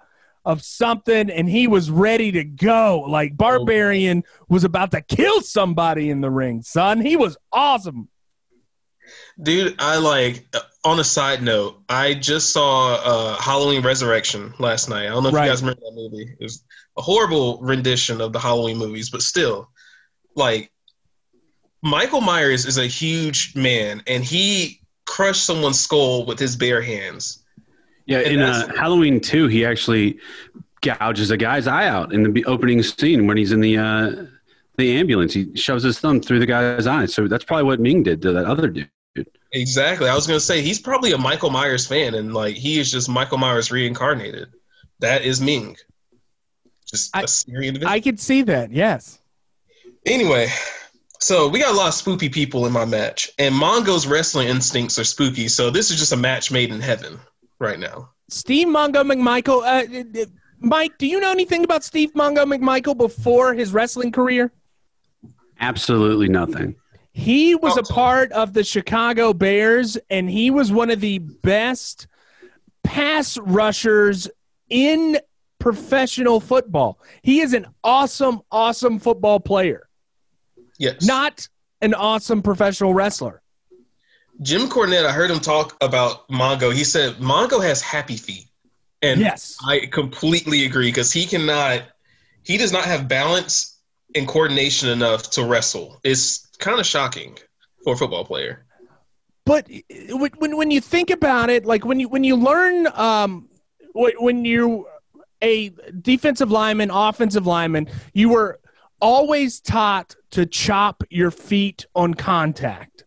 of 0.45 0.63
something 0.63 1.31
and 1.31 1.49
he 1.49 1.67
was 1.67 1.91
ready 1.91 2.33
to 2.33 2.45
go. 2.45 3.05
Like 3.09 3.33
oh, 3.33 3.37
Barbarian 3.37 4.25
was 4.49 4.65
about 4.65 4.91
to 4.93 5.01
kill 5.01 5.41
somebody 5.41 6.11
in 6.11 6.21
the 6.21 6.31
ring, 6.31 6.63
son. 6.63 7.01
He 7.01 7.17
was 7.17 7.37
awesome. 7.53 8.09
Dude, 9.41 9.77
I 9.79 9.99
like 9.99 10.47
on 10.85 11.01
a 11.01 11.05
side 11.05 11.43
note, 11.43 11.79
I 11.89 12.15
just 12.15 12.53
saw 12.53 12.95
uh 12.97 13.37
Halloween 13.41 13.83
Resurrection 13.83 14.53
last 14.59 14.89
night. 14.89 15.07
I 15.07 15.11
don't 15.11 15.23
know 15.23 15.31
if 15.31 15.35
Right. 15.35 15.45
you 15.47 15.51
guys 15.51 15.63
remember 15.63 15.81
that 15.81 15.95
movie. 15.95 16.37
It 16.39 16.43
was 16.43 16.65
a 16.99 17.03
horrible 17.03 17.59
rendition 17.63 18.21
of 18.21 18.33
the 18.33 18.39
Halloween 18.39 18.77
movies, 18.79 19.11
but 19.11 19.23
still, 19.23 19.69
like 20.37 20.71
Michael 21.83 22.21
Myers 22.21 22.65
is 22.67 22.79
a 22.79 22.87
huge 22.87 23.55
man 23.55 24.03
and 24.07 24.25
he 24.25 24.81
crushed 25.07 25.45
someone's 25.45 25.79
skull 25.81 26.25
with 26.27 26.39
his 26.39 26.57
bare 26.57 26.81
hands. 26.81 27.43
Yeah, 28.07 28.19
And 28.19 28.35
in 28.35 28.41
uh, 28.43 28.69
Halloween 28.77 29.21
2, 29.21 29.49
he 29.49 29.65
actually 29.65 30.19
gouges 30.83 31.31
a 31.31 31.37
guy's 31.37 31.67
eye 31.67 31.89
out 31.89 32.13
in 32.13 32.33
the 32.35 32.45
opening 32.45 32.83
scene 32.83 33.27
when 33.27 33.37
he's 33.39 33.53
in 33.53 33.61
the 33.61 33.79
uh, 33.79 34.27
the 34.77 34.97
ambulance. 34.99 35.33
He 35.33 35.55
shoves 35.57 35.83
his 35.85 35.99
thumb 36.01 36.21
through 36.21 36.41
the 36.41 36.47
guy's 36.47 36.87
eye. 36.87 37.07
So 37.07 37.27
that's 37.29 37.45
probably 37.45 37.65
what 37.65 37.81
Ming 37.81 38.03
did 38.03 38.21
to 38.23 38.33
that 38.33 38.45
other 38.45 38.69
dude. 38.69 38.91
Exactly. 39.55 40.09
I 40.09 40.15
was 40.15 40.27
gonna 40.27 40.41
say 40.41 40.61
he's 40.61 40.81
probably 40.81 41.13
a 41.13 41.19
Michael 41.19 41.49
Myers 41.51 41.87
fan, 41.87 42.15
and 42.15 42.35
like 42.35 42.57
he 42.57 42.81
is 42.81 42.91
just 42.91 43.09
Michael 43.09 43.39
Myers 43.39 43.71
reincarnated. 43.71 44.49
That 44.99 45.23
is 45.23 45.41
Ming. 45.41 45.77
Just 46.91 47.17
I- 47.17 47.23
a 47.23 47.29
scary 47.29 47.69
individual. 47.69 47.93
I 47.93 48.01
could 48.01 48.19
see 48.21 48.43
that. 48.43 48.73
Yes. 48.73 49.21
anyway, 50.07 50.49
so 51.21 51.49
we 51.49 51.61
got 51.61 51.73
a 51.73 51.77
lot 51.77 51.89
of 51.89 51.95
spooky 51.95 52.29
people 52.29 52.67
in 52.67 52.73
my 52.73 52.85
match, 52.85 53.31
and 53.39 53.55
Mongo's 53.55 54.07
wrestling 54.07 54.49
instincts 54.49 54.99
are 54.99 55.05
spooky. 55.05 55.47
So 55.49 55.71
this 55.71 55.91
is 55.91 55.99
just 55.99 56.13
a 56.13 56.17
match 56.17 56.51
made 56.51 56.71
in 56.71 56.81
heaven 56.81 57.19
right 57.61 57.79
now. 57.79 58.11
Steve 58.31 58.67
Mongo 58.67 59.03
McMichael. 59.09 59.63
Uh, 59.65 60.27
Mike, 60.59 60.99
do 60.99 61.07
you 61.07 61.21
know 61.21 61.31
anything 61.31 61.63
about 61.63 61.85
Steve 61.85 62.13
Mongo 62.15 62.45
McMichael 62.45 62.97
before 62.97 63.55
his 63.55 63.73
wrestling 63.73 64.11
career? 64.11 64.51
Absolutely 65.61 66.29
nothing. 66.29 66.75
He 67.15 67.55
was 67.55 67.77
a 67.77 67.81
Oh. 67.81 67.95
part 67.95 68.33
of 68.33 68.53
the 68.55 68.65
Chicago 68.65 69.33
Bears, 69.33 69.97
and 70.11 70.29
he 70.29 70.51
was 70.51 70.73
one 70.73 70.91
of 70.91 71.01
the 71.01 71.19
best 71.19 72.09
pass 72.83 73.39
rushers 73.39 74.29
in 74.69 75.19
professional 75.61 76.41
football. 76.41 76.99
He 77.23 77.41
is 77.41 77.55
an 77.55 77.67
awesome, 77.85 78.41
awesome 78.51 78.99
football 78.99 79.39
player, 79.39 79.89
Yes. 80.79 81.03
not 81.05 81.49
an 81.81 81.95
awesome 81.95 82.43
professional 82.43 82.93
wrestler. 82.93 83.41
Jim 84.43 84.69
Cornette. 84.69 85.07
I 85.07 85.13
heard 85.13 85.31
him 85.31 85.39
talk 85.39 85.77
about 85.81 86.29
Mongo. 86.29 86.75
He 86.75 86.83
said 86.83 87.15
Mongo 87.19 87.63
has 87.63 87.81
happy 87.81 88.17
feet, 88.17 88.49
and 89.03 89.21
Yes. 89.21 89.57
I 89.65 89.87
completely 89.93 90.65
agree 90.65 90.89
because 90.89 91.13
he 91.13 91.25
cannot. 91.27 91.85
He 92.43 92.57
does 92.57 92.73
not 92.73 92.85
have 92.85 93.07
balance 93.07 93.77
and 94.17 94.27
coordination 94.27 94.89
enough 94.89 95.31
to 95.31 95.45
wrestle. 95.45 96.01
It's 96.03 96.49
kind 96.65 96.81
of 96.81 96.87
shocking 96.87 97.37
for 97.85 97.93
a 97.95 97.97
football 97.97 98.25
player. 98.25 98.65
but 99.47 99.69
when 100.09 100.31
when- 100.43 100.57
when 100.57 100.71
you 100.71 100.81
think 100.81 101.11
about 101.11 101.51
it, 101.51 101.67
like 101.67 101.85
when 101.85 102.01
you 102.01 102.09
when 102.09 102.25
you 102.25 102.35
learn 102.37 102.87
um 103.09 103.49
when 103.95 104.45
you're 104.45 104.85
a 105.43 105.71
defensive 106.01 106.51
lineman, 106.51 106.91
offensive 106.91 107.47
lineman, 107.47 107.87
you 108.15 108.29
were 108.31 108.59
always 109.01 109.61
taught 109.61 110.17
to 110.31 110.47
chop 110.47 111.03
your 111.11 111.31
feet 111.31 111.85
on 111.95 112.15
contact. 112.15 113.05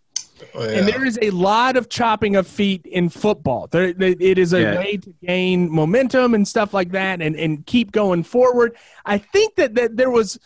Oh, 0.53 0.61
And 0.61 0.87
there 0.87 1.03
is 1.03 1.17
a 1.21 1.31
lot 1.31 1.75
of 1.77 1.89
chopping 1.89 2.35
of 2.35 2.45
feet 2.45 2.85
in 2.85 3.09
football. 3.09 3.67
There, 3.71 3.85
it 3.99 4.37
is 4.37 4.53
a 4.53 4.61
Yeah. 4.61 4.77
way 4.77 4.97
to 4.97 5.11
gain 5.25 5.69
momentum 5.71 6.35
and 6.35 6.47
stuff 6.47 6.73
like 6.75 6.91
that 6.91 7.21
and, 7.23 7.35
and 7.35 7.65
keep 7.65 7.91
going 7.91 8.21
forward. 8.23 8.75
I 9.03 9.17
think 9.17 9.55
that, 9.55 9.73
that 9.75 9.97
there 9.97 10.11
was 10.11 10.37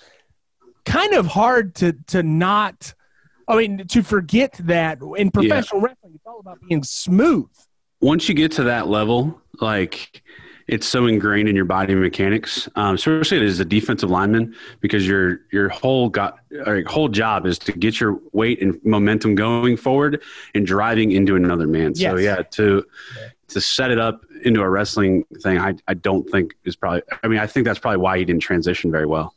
kind 0.86 1.14
of 1.14 1.26
hard 1.28 1.76
to, 1.76 1.94
to 2.08 2.24
not, 2.24 2.94
I 3.52 3.58
mean, 3.58 3.86
to 3.86 4.02
forget 4.02 4.54
that 4.62 5.00
in 5.18 5.30
professional 5.30 5.82
wrestling, 5.82 6.14
it's 6.16 6.26
all 6.26 6.40
about 6.40 6.60
being 6.68 6.84
smooth. 6.84 7.50
Once 8.00 8.30
you 8.30 8.34
get 8.34 8.54
to 8.54 8.64
that 8.64 8.88
level, 8.88 9.40
like 9.60 10.24
it's 10.68 10.88
so 10.88 11.06
ingrained 11.06 11.50
in 11.50 11.56
your 11.56 11.66
body 11.66 11.94
mechanics, 11.94 12.70
um, 12.76 12.96
especially 12.96 13.46
as 13.46 13.60
a 13.60 13.66
defensive 13.66 14.10
lineman, 14.10 14.56
because 14.80 15.06
your 15.06 15.42
your 15.52 15.68
whole 15.68 16.08
got 16.08 16.40
or 16.66 16.82
whole 16.88 17.10
job 17.10 17.46
is 17.46 17.60
to 17.60 17.74
get 17.74 18.00
your 18.00 18.20
weight 18.32 18.62
and 18.62 18.80
momentum 18.86 19.36
going 19.36 19.76
forward 19.76 20.24
and 20.56 20.66
driving 20.66 21.12
into 21.12 21.36
another 21.36 21.68
man. 21.68 21.94
So 21.94 22.16
yeah, 22.16 22.42
to 22.42 22.86
to 23.50 23.60
set 23.60 23.92
it 23.92 24.00
up 24.00 24.26
into 24.46 24.62
a 24.62 24.70
wrestling 24.70 25.26
thing, 25.44 25.60
I 25.60 25.76
I 25.90 25.94
don't 25.94 26.28
think 26.30 26.56
is 26.64 26.78
probably. 26.78 27.02
I 27.22 27.28
mean, 27.28 27.40
I 27.40 27.48
think 27.48 27.66
that's 27.66 27.80
probably 27.80 27.98
why 27.98 28.18
he 28.18 28.24
didn't 28.24 28.42
transition 28.42 28.92
very 28.92 29.06
well. 29.06 29.36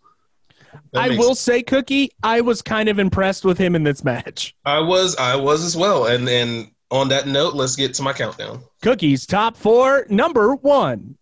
I 0.95 1.11
will 1.11 1.35
say, 1.35 1.63
Cookie, 1.63 2.11
I 2.23 2.41
was 2.41 2.63
kind 2.63 2.89
of 2.89 2.99
impressed 2.99 3.45
with 3.45 3.59
him 3.59 3.75
in 3.75 3.83
this 3.83 4.05
match. 4.05 4.55
I 4.65 4.81
was 4.81 5.17
I 5.17 5.37
was 5.37 5.65
as 5.65 5.77
well. 5.77 6.07
And 6.07 6.29
and 6.29 6.71
on 6.91 7.09
that 7.09 7.27
note, 7.27 7.55
let's 7.55 7.77
get 7.77 7.95
to 7.95 8.03
my 8.03 8.13
countdown. 8.13 8.63
Cookie's 8.83 9.27
top 9.27 9.57
four, 9.57 10.07
number 10.09 10.55
one. 10.55 11.17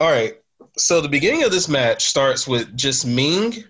All 0.00 0.10
right. 0.10 0.34
So 0.76 1.00
the 1.00 1.08
beginning 1.08 1.44
of 1.44 1.50
this 1.50 1.68
match 1.68 2.04
starts 2.06 2.48
with 2.48 2.76
just 2.76 3.06
Ming 3.06 3.64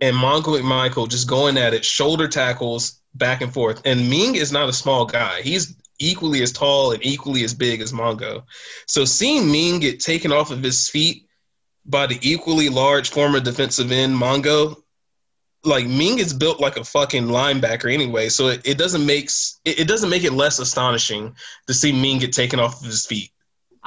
and 0.00 0.14
Mongo 0.16 0.60
McMichael 0.60 1.08
just 1.08 1.28
going 1.28 1.56
at 1.56 1.74
it, 1.74 1.84
shoulder 1.84 2.28
tackles 2.28 3.00
back 3.14 3.40
and 3.40 3.52
forth. 3.52 3.82
And 3.84 4.08
Ming 4.08 4.36
is 4.36 4.52
not 4.52 4.68
a 4.68 4.72
small 4.72 5.06
guy. 5.06 5.40
He's 5.42 5.76
equally 5.98 6.42
as 6.42 6.52
tall 6.52 6.92
and 6.92 7.04
equally 7.04 7.42
as 7.44 7.54
big 7.54 7.80
as 7.80 7.92
Mongo. 7.92 8.42
So 8.86 9.04
seeing 9.04 9.50
Ming 9.50 9.80
get 9.80 10.00
taken 10.00 10.30
off 10.30 10.50
of 10.50 10.62
his 10.62 10.88
feet 10.88 11.25
by 11.88 12.06
the 12.06 12.18
equally 12.22 12.68
large 12.68 13.10
former 13.10 13.40
defensive 13.40 13.92
end 13.92 14.14
Mongo, 14.14 14.76
like 15.64 15.86
Ming 15.86 16.18
is 16.18 16.32
built 16.32 16.60
like 16.60 16.76
a 16.76 16.84
fucking 16.84 17.26
linebacker 17.26 17.92
anyway. 17.92 18.28
So 18.28 18.48
it, 18.48 18.60
it 18.64 18.78
doesn't 18.78 19.04
make 19.04 19.26
s- 19.26 19.60
it, 19.64 19.80
it 19.80 19.88
doesn't 19.88 20.10
make 20.10 20.24
it 20.24 20.32
less 20.32 20.58
astonishing 20.58 21.34
to 21.66 21.74
see 21.74 21.92
Ming 21.92 22.18
get 22.18 22.32
taken 22.32 22.60
off 22.60 22.80
of 22.80 22.86
his 22.86 23.06
feet. 23.06 23.30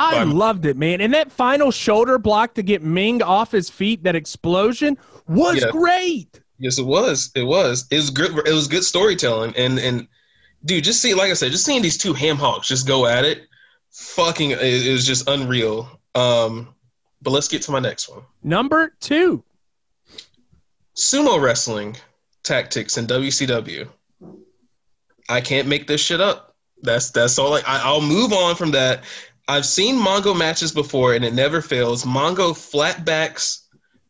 I 0.01 0.23
loved 0.23 0.65
it, 0.65 0.77
man. 0.77 1.01
And 1.01 1.13
that 1.13 1.29
final 1.29 1.71
shoulder 1.71 2.17
block 2.17 2.53
to 2.53 2.63
get 2.63 2.81
Ming 2.81 3.21
off 3.21 3.51
his 3.51 3.69
feet, 3.69 4.03
that 4.03 4.15
explosion 4.15 4.97
was 5.27 5.57
Yeah. 5.61 5.71
great. 5.71 6.39
Yes, 6.57 6.79
it 6.79 6.85
was. 6.85 7.31
It 7.35 7.43
was. 7.43 7.85
It 7.91 7.97
was 7.97 8.09
good. 8.09 8.31
It 8.47 8.53
was 8.53 8.67
good 8.69 8.83
storytelling, 8.83 9.53
and 9.57 9.77
and 9.79 10.07
dude, 10.65 10.83
just 10.83 11.01
see, 11.01 11.13
like 11.13 11.31
I 11.31 11.33
said, 11.33 11.51
just 11.51 11.65
seeing 11.65 11.81
these 11.81 11.97
two 11.97 12.13
ham 12.13 12.35
hocks 12.37 12.67
just 12.67 12.85
go 12.87 13.05
at 13.05 13.23
it, 13.25 13.43
fucking, 13.91 14.51
it, 14.51 14.59
it 14.61 14.91
was 14.91 15.05
just 15.07 15.27
unreal. 15.29 15.89
Um, 16.15 16.75
but 17.21 17.31
let's 17.31 17.47
get 17.47 17.61
to 17.63 17.71
my 17.71 17.79
next 17.79 18.09
one: 18.09 18.21
Number 18.43 18.93
two. 18.99 19.43
sumo 20.95 21.41
wrestling 21.41 21.95
tactics 22.43 22.97
in 22.97 23.07
WCW. 23.07 23.87
I 25.29 25.41
can't 25.41 25.67
make 25.67 25.87
this 25.87 26.01
shit 26.01 26.21
up. 26.21 26.55
That's 26.81 27.11
that's 27.11 27.37
all. 27.37 27.53
I, 27.53 27.59
I 27.59 27.81
I'll 27.83 28.01
move 28.01 28.33
on 28.33 28.55
from 28.55 28.71
that. 28.71 29.03
I've 29.47 29.65
seen 29.65 29.95
Mongo 29.95 30.37
matches 30.37 30.71
before, 30.71 31.13
and 31.13 31.25
it 31.25 31.33
never 31.33 31.61
fails. 31.61 32.03
Mongo 32.05 32.55
flat 32.55 33.03
backs, 33.05 33.67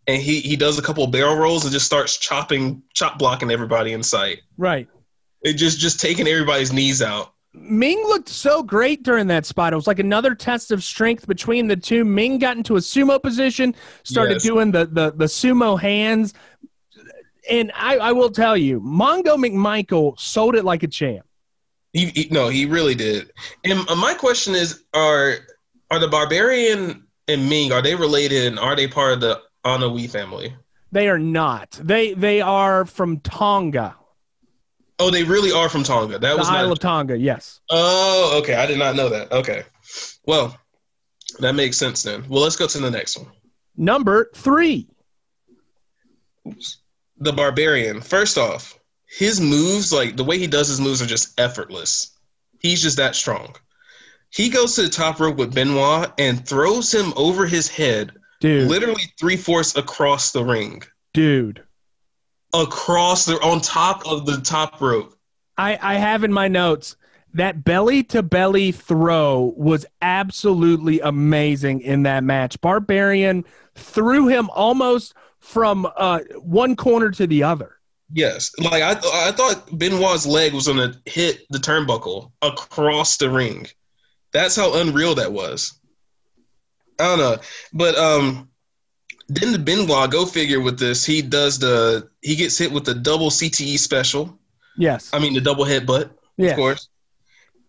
and 0.07 0.21
he 0.21 0.39
he 0.41 0.55
does 0.55 0.77
a 0.77 0.81
couple 0.81 1.05
barrel 1.07 1.35
rolls 1.35 1.63
and 1.63 1.71
just 1.73 1.85
starts 1.85 2.17
chopping, 2.17 2.83
chop 2.93 3.17
blocking 3.17 3.49
everybody 3.51 3.93
in 3.93 4.03
sight. 4.03 4.41
Right. 4.57 4.87
It 5.41 5.53
just 5.53 5.79
just 5.79 5.99
taking 5.99 6.27
everybody's 6.27 6.73
knees 6.73 7.01
out. 7.01 7.33
Ming 7.53 7.97
looked 8.03 8.29
so 8.29 8.61
great 8.61 9.03
during 9.03 9.27
that 9.27 9.45
spot. 9.45 9.73
It 9.73 9.75
was 9.75 9.87
like 9.87 9.99
another 9.99 10.35
test 10.35 10.71
of 10.71 10.83
strength 10.83 11.27
between 11.27 11.67
the 11.67 11.75
two. 11.75 12.05
Ming 12.05 12.37
got 12.37 12.57
into 12.57 12.75
a 12.75 12.79
sumo 12.79 13.21
position, 13.21 13.73
started 14.03 14.35
Yes. 14.35 14.43
doing 14.43 14.71
the, 14.71 14.85
the 14.85 15.11
the 15.11 15.25
sumo 15.25 15.79
hands. 15.79 16.33
And 17.49 17.71
I, 17.75 17.97
I 17.97 18.11
will 18.11 18.29
tell 18.29 18.55
you, 18.55 18.79
Mongo 18.81 19.35
McMichael 19.35 20.19
sold 20.19 20.55
it 20.55 20.63
like 20.63 20.83
a 20.83 20.87
champ. 20.87 21.25
He, 21.93 22.07
he 22.07 22.27
no, 22.29 22.49
he 22.49 22.65
really 22.65 22.93
did. 22.93 23.31
And 23.63 23.79
my 23.97 24.13
question 24.13 24.53
is: 24.53 24.83
Are 24.93 25.37
are 25.89 25.97
the 25.99 26.07
barbarian 26.07 27.07
and 27.27 27.49
Ming 27.49 27.71
are 27.71 27.81
they 27.81 27.95
related, 27.95 28.45
and 28.45 28.59
are 28.59 28.75
they 28.75 28.87
part 28.87 29.13
of 29.13 29.21
the 29.21 29.41
Anoa'i 29.65 30.07
family? 30.07 30.55
They 30.91 31.09
are 31.09 31.17
not. 31.19 31.79
They 31.81 32.13
they 32.13 32.41
are 32.41 32.85
from 32.85 33.19
Tonga, 33.21 33.95
Oh, 34.99 35.09
they 35.09 35.23
really 35.23 35.51
are 35.51 35.69
from 35.69 35.83
Tonga. 35.83 36.19
That 36.19 36.31
the 36.31 36.37
was 36.37 36.49
Isle 36.49 36.67
not. 36.67 36.71
of 36.73 36.79
Tonga. 36.79 37.17
Yes. 37.17 37.61
Oh, 37.69 38.37
okay. 38.41 38.55
I 38.55 38.65
did 38.65 38.77
not 38.77 38.95
know 38.95 39.09
that. 39.09 39.31
Okay. 39.31 39.63
Well, 40.25 40.57
that 41.39 41.53
makes 41.55 41.77
sense 41.77 42.03
then. 42.03 42.25
Well, 42.27 42.41
let's 42.41 42.57
go 42.57 42.67
to 42.67 42.77
the 42.79 42.91
next 42.91 43.17
one. 43.17 43.31
Number 43.77 44.29
three. 44.35 44.87
The 47.17 47.33
barbarian. 47.33 48.01
First 48.01 48.37
off, 48.37 48.77
his 49.09 49.39
moves, 49.39 49.91
like 49.93 50.17
the 50.17 50.23
way 50.23 50.37
he 50.37 50.47
does 50.47 50.67
his 50.67 50.81
moves, 50.81 51.01
are 51.01 51.05
just 51.07 51.39
effortless. 51.39 52.17
He's 52.59 52.81
just 52.81 52.97
that 52.97 53.15
strong. 53.15 53.55
He 54.31 54.49
goes 54.49 54.75
to 54.75 54.83
the 54.83 54.89
top 54.89 55.19
rope 55.19 55.37
with 55.37 55.55
Benoit 55.55 56.11
and 56.19 56.45
throws 56.47 56.93
him 56.93 57.13
over 57.15 57.47
his 57.47 57.67
head, 57.67 58.11
Dude, 58.41 58.67
literally 58.69 59.01
three 59.19 59.37
fourths 59.37 59.75
across 59.75 60.31
the 60.31 60.43
ring, 60.43 60.83
dude. 61.13 61.63
Across 62.53 63.25
the 63.25 63.35
on 63.41 63.61
top 63.61 64.05
of 64.07 64.25
the 64.25 64.41
top 64.41 64.79
rope. 64.81 65.15
I, 65.57 65.77
I 65.81 65.95
have 65.95 66.23
in 66.23 66.31
my 66.31 66.47
notes 66.47 66.95
that 67.33 67.63
belly 67.63 68.03
to 68.03 68.23
belly 68.23 68.71
throw 68.71 69.53
was 69.55 69.85
absolutely 70.01 70.99
amazing 70.99 71.81
in 71.81 72.03
that 72.03 72.23
match. 72.23 72.59
Barbarian 72.61 73.45
threw 73.75 74.27
him 74.27 74.49
almost 74.51 75.13
from 75.39 75.87
uh, 75.95 76.19
one 76.39 76.75
corner 76.75 77.11
to 77.11 77.27
the 77.27 77.43
other. 77.43 77.75
Yes, 78.11 78.51
like 78.57 78.81
I, 78.81 78.91
I 79.27 79.31
thought 79.31 79.77
Benoit's 79.77 80.25
leg 80.25 80.53
was 80.53 80.67
gonna 80.67 80.95
hit 81.05 81.41
the 81.51 81.59
turnbuckle 81.59 82.31
across 82.41 83.17
the 83.17 83.29
ring. 83.29 83.67
That's 84.33 84.55
how 84.55 84.79
unreal 84.79 85.15
that 85.15 85.31
was. 85.31 85.79
I 86.99 87.05
don't 87.05 87.19
know, 87.19 87.37
but 87.71 87.95
um, 87.95 88.49
then 89.29 89.51
the 89.51 89.59
Benoit 89.59 90.09
go 90.09 90.25
figure 90.25 90.59
with 90.59 90.79
this. 90.79 91.05
He 91.05 91.21
does 91.21 91.59
the 91.59 92.09
he 92.21 92.35
gets 92.35 92.57
hit 92.57 92.71
with 92.71 92.83
the 92.83 92.95
double 92.95 93.29
CTE 93.29 93.77
special. 93.77 94.37
Yes. 94.77 95.09
I 95.13 95.19
mean 95.19 95.33
the 95.33 95.41
double 95.41 95.65
headbutt, 95.65 96.09
yes. 96.37 96.51
of 96.51 96.57
course. 96.57 96.89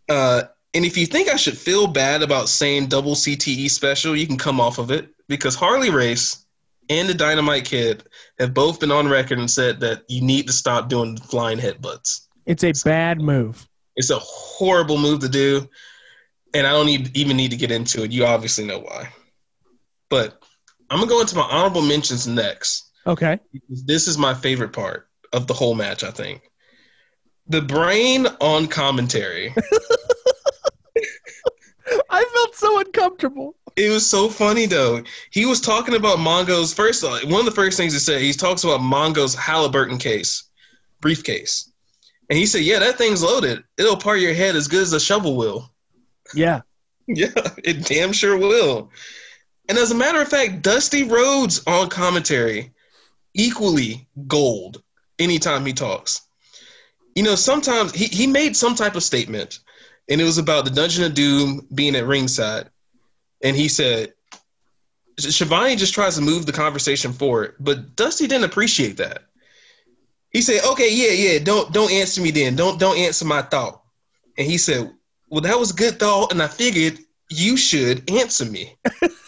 Uh, 0.09 0.43
and 0.73 0.85
if 0.85 0.97
you 0.97 1.07
think 1.07 1.29
I 1.29 1.37
should 1.37 1.59
feel 1.59 1.87
bad 1.87 2.23
about 2.23 2.49
saying 2.49 2.87
double 2.87 3.15
CTE 3.15 3.71
special, 3.71 4.17
you 4.17 4.27
can 4.27 4.39
come 4.39 4.61
off 4.61 4.79
of 4.79 4.91
it 4.91 5.09
because 5.29 5.55
Harley 5.55 5.91
Race 5.91 6.47
and 6.89 7.09
the 7.09 7.15
Dynamite 7.15 7.67
Kid 7.67 8.05
have 8.39 8.55
both 8.55 8.81
been 8.81 8.91
on 8.91 9.09
record 9.09 9.39
and 9.39 9.51
said 9.51 9.81
that 9.81 10.03
you 10.09 10.23
need 10.23 10.47
to 10.47 10.53
stop 10.53 10.89
doing 10.89 11.17
flying 11.17 11.59
headbutts. 11.59 12.27
It's 12.47 12.65
a 12.65 12.73
bad 12.85 13.21
move. 13.21 13.69
It's 13.97 14.11
a 14.11 14.19
horrible 14.19 14.99
move 14.99 15.21
to 15.21 15.29
do, 15.29 15.69
and 16.55 16.67
I 16.67 16.71
don't 16.73 16.87
need, 16.87 17.17
even 17.17 17.37
need 17.37 17.51
to 17.51 17.57
get 17.57 17.71
into 17.71 18.03
it. 18.03 18.13
You 18.13 18.25
obviously 18.25 18.65
know 18.65 18.81
why. 18.81 19.09
But 20.09 20.40
I'm 20.91 20.99
gonna 20.99 21.09
go 21.09 21.21
into 21.21 21.37
my 21.37 21.43
honorable 21.43 21.83
mentions 21.83 22.27
next. 22.27 22.91
Okay. 23.07 23.39
This 23.69 24.09
is 24.09 24.19
my 24.19 24.35
favorite 24.35 24.73
part 24.73 25.09
of 25.33 25.47
the 25.47 25.55
whole 25.55 25.75
match. 25.75 26.03
I 26.05 26.11
think 26.11 26.51
the 27.49 27.63
brain 27.63 28.27
on 28.41 28.67
commentary. 28.67 29.55
I 32.09 32.25
felt 32.25 32.55
so 32.55 32.79
uncomfortable. 32.81 33.57
It 33.77 33.91
was 33.91 34.09
so 34.09 34.29
funny 34.29 34.67
though. 34.67 35.03
He 35.31 35.47
was 35.47 35.61
talking 35.61 35.95
about 35.95 36.19
Mongo's 36.19 36.75
first. 36.75 37.05
Uh, 37.05 37.19
one 37.25 37.41
of 37.41 37.47
the 37.47 37.53
first 37.53 37.77
things 37.77 37.93
he 37.93 37.99
said, 37.99 38.21
he 38.21 38.33
talks 38.33 38.65
about 38.65 38.83
Mongo's 38.83 39.35
Halliburton 39.35 39.99
case, 39.99 40.45
briefcase, 41.01 41.71
and 42.29 42.39
he 42.39 42.47
said, 42.47 42.63
"Yeah, 42.63 42.79
that 42.81 42.99
thing's 42.99 43.23
loaded. 43.23 43.63
It'll 43.79 43.97
part 43.97 44.21
your 44.21 44.35
head 44.35 44.57
as 44.57 44.69
good 44.69 44.83
as 44.83 44.93
a 44.93 45.01
shovel 45.01 45.37
will." 45.37 45.71
Yeah. 46.35 46.63
Yeah, 47.13 47.33
it 47.65 47.87
damn 47.87 48.13
sure 48.13 48.37
will. 48.39 48.93
And 49.71 49.79
as 49.79 49.93
a 49.93 49.95
matter 49.95 50.21
of 50.21 50.27
fact, 50.27 50.63
Dusty 50.63 51.05
Rhodes 51.05 51.63
on 51.65 51.91
commentary, 51.91 52.73
equally 53.35 54.09
gold 54.27 54.83
anytime 55.21 55.65
he 55.65 55.73
talks. 55.73 56.23
You 57.15 57.23
know, 57.23 57.37
sometimes 57.37 57.93
he, 57.93 58.07
he 58.07 58.27
made 58.27 58.57
some 58.57 58.75
type 58.75 58.97
of 58.97 59.05
statement, 59.05 59.61
and 60.09 60.21
it 60.21 60.25
was 60.25 60.39
about 60.39 60.65
the 60.65 60.73
Dungeon 60.73 61.05
of 61.05 61.15
Doom 61.15 61.69
being 61.73 61.95
at 61.95 62.05
ringside. 62.05 62.69
And 63.45 63.57
he 63.57 63.69
said, 63.69 64.13
Schiavone 65.21 65.77
just 65.77 65.95
tries 65.95 66.17
to 66.17 66.21
move 66.21 66.47
the 66.47 66.53
conversation 66.53 67.13
forward, 67.13 67.55
but 67.61 67.95
Dusty 67.95 68.27
didn't 68.27 68.51
appreciate 68.51 68.97
that. 68.97 69.23
He 70.33 70.43
said, 70.43 70.65
"Okay, 70.65 70.93
yeah, 70.93 71.13
yeah, 71.13 71.39
don't 71.39 71.73
don't 71.73 71.93
answer 71.93 72.21
me 72.21 72.33
then. 72.33 72.57
Don't 72.57 72.81
don't 72.81 72.99
answer 72.99 73.25
my 73.25 73.43
thought." 73.43 73.83
And 74.37 74.49
he 74.49 74.59
said, 74.59 74.93
"Well, 75.29 75.43
that 75.43 75.61
was 75.61 75.71
a 75.71 75.75
good 75.75 76.01
thought, 76.01 76.33
and 76.33 76.43
I 76.43 76.49
figured 76.49 76.99
you 77.29 77.57
should 77.57 78.11
answer 78.11 78.45
me." 78.45 78.77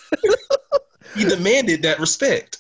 he 1.15 1.25
demanded 1.25 1.83
that 1.83 1.99
respect. 1.99 2.59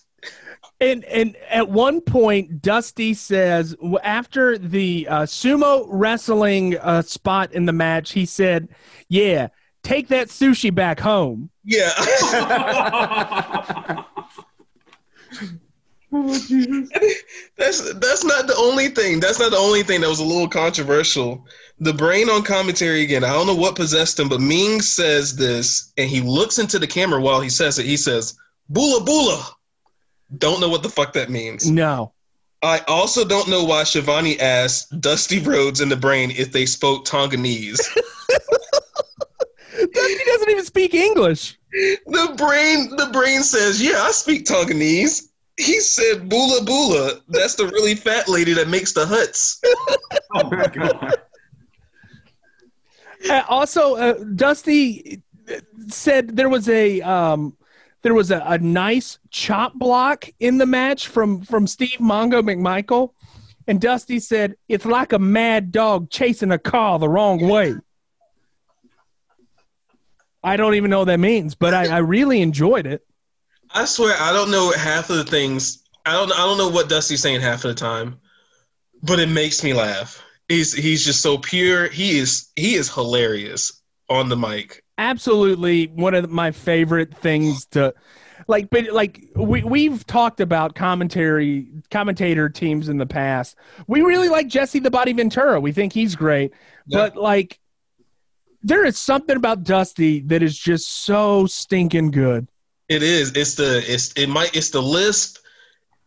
And 0.80 1.04
and 1.04 1.36
at 1.48 1.68
one 1.68 2.00
point, 2.00 2.60
Dusty 2.60 3.14
says 3.14 3.76
after 4.02 4.58
the 4.58 5.06
uh, 5.08 5.22
sumo 5.22 5.86
wrestling 5.88 6.76
uh, 6.78 7.02
spot 7.02 7.52
in 7.52 7.66
the 7.66 7.72
match, 7.72 8.12
he 8.12 8.26
said, 8.26 8.68
"Yeah, 9.08 9.48
take 9.84 10.08
that 10.08 10.28
sushi 10.28 10.74
back 10.74 10.98
home." 10.98 11.50
Yeah. 11.64 11.92
Oh, 16.14 16.28
that's 17.56 17.94
that's 17.94 18.24
not 18.24 18.46
the 18.46 18.54
only 18.58 18.88
thing. 18.88 19.18
That's 19.18 19.38
not 19.38 19.50
the 19.50 19.56
only 19.56 19.82
thing 19.82 20.02
that 20.02 20.10
was 20.10 20.20
a 20.20 20.24
little 20.24 20.48
controversial. 20.48 21.46
The 21.80 21.94
brain 21.94 22.28
on 22.28 22.42
commentary 22.42 23.02
again. 23.02 23.24
I 23.24 23.32
don't 23.32 23.46
know 23.46 23.54
what 23.54 23.76
possessed 23.76 24.20
him, 24.20 24.28
but 24.28 24.40
Ming 24.40 24.82
says 24.82 25.36
this, 25.36 25.92
and 25.96 26.10
he 26.10 26.20
looks 26.20 26.58
into 26.58 26.78
the 26.78 26.86
camera 26.86 27.20
while 27.20 27.40
he 27.40 27.48
says 27.48 27.78
it. 27.78 27.86
He 27.86 27.96
says, 27.96 28.34
"Bula 28.68 29.02
bula." 29.02 29.46
Don't 30.36 30.60
know 30.60 30.68
what 30.68 30.82
the 30.82 30.88
fuck 30.88 31.12
that 31.14 31.30
means. 31.30 31.70
No. 31.70 32.12
I 32.62 32.80
also 32.88 33.24
don't 33.24 33.48
know 33.48 33.64
why 33.64 33.82
Schiavone 33.84 34.38
asked 34.38 35.00
Dusty 35.00 35.40
Rhodes 35.40 35.80
and 35.80 35.90
the 35.90 35.96
Brain 35.96 36.30
if 36.30 36.52
they 36.52 36.64
spoke 36.64 37.04
Tonganese. 37.04 37.80
Dusty 39.72 40.24
doesn't 40.26 40.50
even 40.50 40.64
speak 40.64 40.94
English. 40.94 41.58
the 41.72 42.34
brain, 42.36 42.94
the 42.96 43.10
brain 43.12 43.42
says, 43.42 43.82
"Yeah, 43.82 44.02
I 44.02 44.10
speak 44.12 44.44
Tonganese." 44.44 45.31
He 45.56 45.80
said, 45.80 46.28
"Bula 46.28 46.64
bula." 46.64 47.20
That's 47.28 47.54
the 47.54 47.66
really 47.66 47.94
fat 47.94 48.28
lady 48.28 48.52
that 48.54 48.68
makes 48.68 48.92
the 48.92 49.06
huts. 49.06 49.60
Oh 50.34 50.48
my 50.48 50.66
god. 50.66 51.14
Uh, 53.28 53.42
also, 53.48 53.96
uh, 53.96 54.14
Dusty 54.34 55.22
said 55.88 56.36
there 56.36 56.48
was 56.48 56.68
a 56.70 57.02
um, 57.02 57.56
There 58.02 58.14
was 58.14 58.30
a, 58.30 58.42
a 58.46 58.58
nice 58.58 59.18
chop 59.30 59.74
block 59.74 60.28
in 60.40 60.58
the 60.58 60.66
match 60.66 61.08
from 61.08 61.42
from 61.42 61.66
Steve 61.66 61.98
Mongo 62.00 62.40
McMichael, 62.42 63.10
and 63.68 63.80
Dusty 63.80 64.18
said 64.18 64.56
it's 64.68 64.86
like 64.86 65.12
a 65.12 65.18
mad 65.18 65.70
dog 65.70 66.10
chasing 66.10 66.50
a 66.50 66.58
car 66.58 66.98
the 66.98 67.08
wrong 67.08 67.46
way. 67.46 67.74
I 70.42 70.56
don't 70.56 70.74
even 70.74 70.90
know 70.90 71.00
what 71.00 71.04
that 71.06 71.20
means, 71.20 71.54
but 71.54 71.72
I, 71.74 71.86
I 71.86 71.98
really 71.98 72.40
enjoyed 72.42 72.86
it. 72.86 73.06
I 73.74 73.84
swear 73.84 74.16
I 74.18 74.32
don't 74.32 74.50
know 74.50 74.72
half 74.72 75.10
of 75.10 75.16
the 75.16 75.24
things. 75.24 75.82
I 76.04 76.12
don't. 76.12 76.32
I 76.32 76.38
don't 76.38 76.58
know 76.58 76.68
what 76.68 76.88
Dusty's 76.88 77.22
saying 77.22 77.40
half 77.40 77.64
of 77.64 77.68
the 77.70 77.74
time, 77.74 78.18
but 79.02 79.20
it 79.20 79.28
makes 79.28 79.62
me 79.62 79.72
laugh. 79.72 80.22
He's 80.48 80.72
he's 80.72 81.04
just 81.04 81.22
so 81.22 81.38
pure. 81.38 81.88
He 81.88 82.18
is 82.18 82.50
he 82.56 82.74
is 82.74 82.92
hilarious 82.92 83.82
on 84.08 84.28
the 84.28 84.36
mic. 84.36 84.82
absolutely 84.98 85.86
one 85.86 86.14
of 86.14 86.30
my 86.30 86.50
favorite 86.50 87.14
things 87.14 87.64
to 87.66 87.94
like 88.46 88.68
but 88.70 88.92
like 88.92 89.24
we 89.34 89.62
we've 89.62 90.06
talked 90.06 90.40
about 90.40 90.74
commentary 90.74 91.68
commentator 91.90 92.48
teams 92.48 92.88
in 92.88 92.98
the 92.98 93.06
past. 93.06 93.56
We 93.86 94.02
really 94.02 94.28
like 94.28 94.48
Jesse 94.48 94.80
the 94.80 94.90
Body 94.90 95.12
Ventura. 95.12 95.60
We 95.60 95.72
think 95.72 95.92
he's 95.92 96.16
great. 96.16 96.52
Yeah. 96.86 96.98
But 96.98 97.16
like 97.16 97.58
there 98.62 98.84
is 98.84 98.98
something 98.98 99.36
about 99.36 99.64
Dusty 99.64 100.20
that 100.20 100.42
is 100.42 100.56
just 100.58 100.88
so 100.88 101.46
stinking 101.46 102.10
good. 102.10 102.48
It 102.88 103.02
is. 103.02 103.32
It's 103.32 103.54
the 103.54 103.82
it's 103.86 104.12
it 104.12 104.28
might 104.28 104.54
it's 104.56 104.70
the 104.70 104.82
lisp 104.82 105.38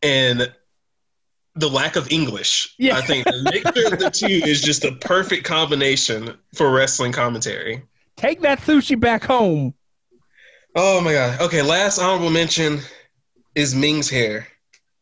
and 0.03 0.51
the 1.55 1.69
lack 1.69 1.95
of 1.95 2.11
English. 2.11 2.75
Yeah. 2.77 2.97
I 2.97 3.01
think 3.01 3.25
the 3.25 3.41
mixture 3.43 3.93
of 3.93 3.99
the 3.99 4.09
two 4.13 4.27
is 4.27 4.61
just 4.61 4.83
a 4.83 4.91
perfect 4.93 5.45
combination 5.45 6.37
for 6.53 6.71
wrestling 6.71 7.11
commentary. 7.11 7.83
Take 8.17 8.41
that 8.41 8.59
sushi 8.59 8.99
back 8.99 9.23
home. 9.23 9.73
Oh 10.75 10.99
my 11.01 11.13
god. 11.13 11.41
Okay, 11.41 11.61
last 11.61 11.99
honorable 11.99 12.29
mention 12.29 12.79
is 13.55 13.73
Ming's 13.73 14.09
hair. 14.09 14.47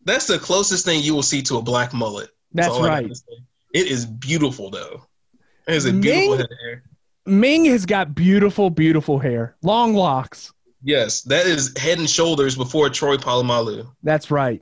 That's 0.05 0.28
the 0.28 0.38
closest 0.38 0.86
thing 0.86 1.01
you 1.01 1.15
will 1.15 1.24
see 1.24 1.41
to 1.43 1.57
a 1.57 1.61
black 1.61 1.93
mullet. 1.93 2.30
That's 2.53 2.69
That's 2.69 2.88
right. 2.88 3.11
It 3.74 3.88
is 3.88 4.05
beautiful 4.05 4.69
though. 4.69 5.05
It 5.67 5.76
is 5.76 5.86
a 5.86 5.93
beautiful 5.93 6.38
Ming- 6.38 6.47
hair. 6.63 6.84
Ming 7.26 7.65
has 7.65 7.86
got 7.86 8.13
beautiful, 8.13 8.69
beautiful 8.69 9.17
hair. 9.17 9.55
Long 9.63 9.93
locks. 9.93 10.53
Yes, 10.84 11.22
that 11.24 11.46
is 11.46 11.74
head 11.78 12.00
and 12.00 12.10
shoulders 12.10 12.56
before 12.56 12.90
Troy 12.90 13.16
Polamalu. 13.18 13.88
That's 14.04 14.30
right. 14.30 14.62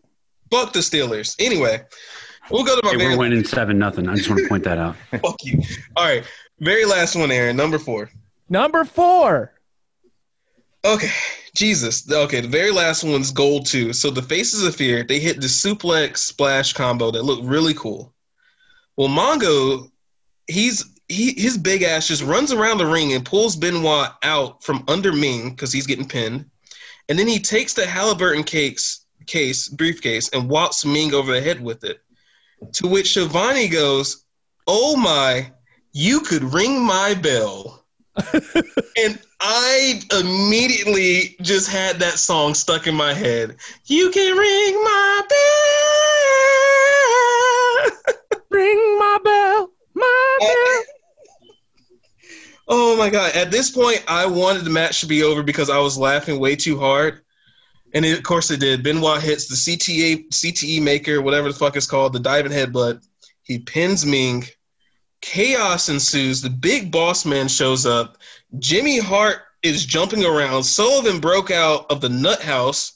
Fuck 0.51 0.73
the 0.73 0.79
Steelers. 0.79 1.35
Anyway, 1.39 1.81
we'll 2.51 2.63
go 2.63 2.75
to 2.75 2.81
my 2.83 2.91
Hey, 2.91 2.97
very 2.97 3.15
we're 3.15 3.19
winning 3.19 3.43
seven 3.43 3.79
nothing. 3.79 4.07
I 4.07 4.15
just 4.15 4.29
want 4.29 4.41
to 4.41 4.47
point 4.47 4.63
that 4.65 4.77
out. 4.77 4.95
fuck 5.21 5.37
you. 5.43 5.61
All 5.95 6.05
right, 6.05 6.23
very 6.59 6.85
last 6.85 7.15
one, 7.15 7.31
Aaron. 7.31 7.57
Number 7.57 7.79
four. 7.79 8.11
Number 8.49 8.85
four. 8.85 9.53
Okay, 10.85 11.11
Jesus. 11.55 12.11
Okay, 12.11 12.41
the 12.41 12.47
very 12.47 12.71
last 12.71 13.03
one's 13.03 13.31
gold 13.31 13.65
too. 13.65 13.93
So 13.93 14.09
the 14.11 14.21
Faces 14.21 14.63
of 14.63 14.75
Fear, 14.75 15.03
they 15.03 15.19
hit 15.19 15.41
the 15.41 15.47
suplex 15.47 16.17
splash 16.17 16.73
combo 16.73 17.11
that 17.11 17.23
looked 17.23 17.45
really 17.45 17.73
cool. 17.73 18.13
Well, 18.97 19.09
Mongo, 19.09 19.89
he's 20.47 20.99
he 21.11 21.33
his 21.39 21.57
big 21.57 21.83
ass 21.83 22.07
just 22.07 22.23
runs 22.23 22.51
around 22.51 22.77
the 22.77 22.85
ring 22.85 23.13
and 23.13 23.25
pulls 23.25 23.55
Benoit 23.55 24.09
out 24.23 24.63
from 24.63 24.83
under 24.87 25.11
Ming 25.11 25.51
because 25.51 25.73
he's 25.73 25.87
getting 25.87 26.07
pinned, 26.07 26.45
and 27.09 27.19
then 27.19 27.27
he 27.27 27.39
takes 27.39 27.73
the 27.73 27.85
Halliburton 27.85 28.43
case 28.43 29.05
case 29.27 29.67
briefcase 29.67 30.29
and 30.29 30.49
walks 30.49 30.85
Ming 30.85 31.13
over 31.13 31.33
the 31.33 31.41
head 31.41 31.61
with 31.61 31.83
it. 31.83 31.99
To 32.73 32.87
which 32.87 33.11
Schiavone 33.11 33.67
goes, 33.67 34.25
"Oh 34.67 34.95
my, 34.95 35.51
you 35.91 36.21
could 36.21 36.43
ring 36.43 36.81
my 36.81 37.13
bell." 37.13 37.85
and 38.97 39.19
I 39.39 40.01
immediately 40.11 41.35
just 41.41 41.69
had 41.69 41.97
that 41.99 42.19
song 42.19 42.53
stuck 42.53 42.87
in 42.87 42.95
my 42.95 43.13
head. 43.13 43.55
You 43.85 44.11
can 44.11 44.37
ring 44.37 44.83
my 44.83 45.21
bell. 45.29 45.41
Ring 48.49 48.99
my 48.99 49.17
bell. 49.23 49.71
My 49.95 50.37
bell. 50.39 50.83
Oh 52.71 52.97
my 52.97 53.09
god! 53.11 53.35
At 53.35 53.51
this 53.51 53.69
point, 53.69 54.03
I 54.07 54.25
wanted 54.25 54.63
the 54.63 54.71
match 54.71 55.01
to 55.01 55.05
be 55.05 55.21
over 55.21 55.43
because 55.43 55.69
I 55.69 55.77
was 55.77 55.97
laughing 55.97 56.39
way 56.39 56.55
too 56.55 56.79
hard, 56.79 57.21
and 57.93 58.03
it, 58.03 58.17
of 58.17 58.23
course 58.23 58.49
it 58.49 58.61
did. 58.61 58.81
Benoit 58.81 59.21
hits 59.21 59.47
the 59.47 59.55
CTA 59.55 60.29
CTE 60.29 60.81
maker, 60.81 61.21
whatever 61.21 61.51
the 61.51 61.57
fuck 61.57 61.75
it's 61.75 61.85
called, 61.85 62.13
the 62.13 62.19
diving 62.19 62.51
headbutt. 62.51 63.05
He 63.43 63.59
pins 63.59 64.05
Ming. 64.05 64.45
Chaos 65.21 65.89
ensues. 65.89 66.41
The 66.41 66.49
big 66.49 66.91
boss 66.91 67.25
man 67.25 67.47
shows 67.47 67.85
up. 67.85 68.17
Jimmy 68.57 68.97
Hart 68.97 69.41
is 69.61 69.85
jumping 69.85 70.25
around. 70.25 70.63
Sullivan 70.63 71.19
broke 71.19 71.51
out 71.51 71.85
of 71.91 72.01
the 72.01 72.09
nut 72.09 72.41
house. 72.41 72.93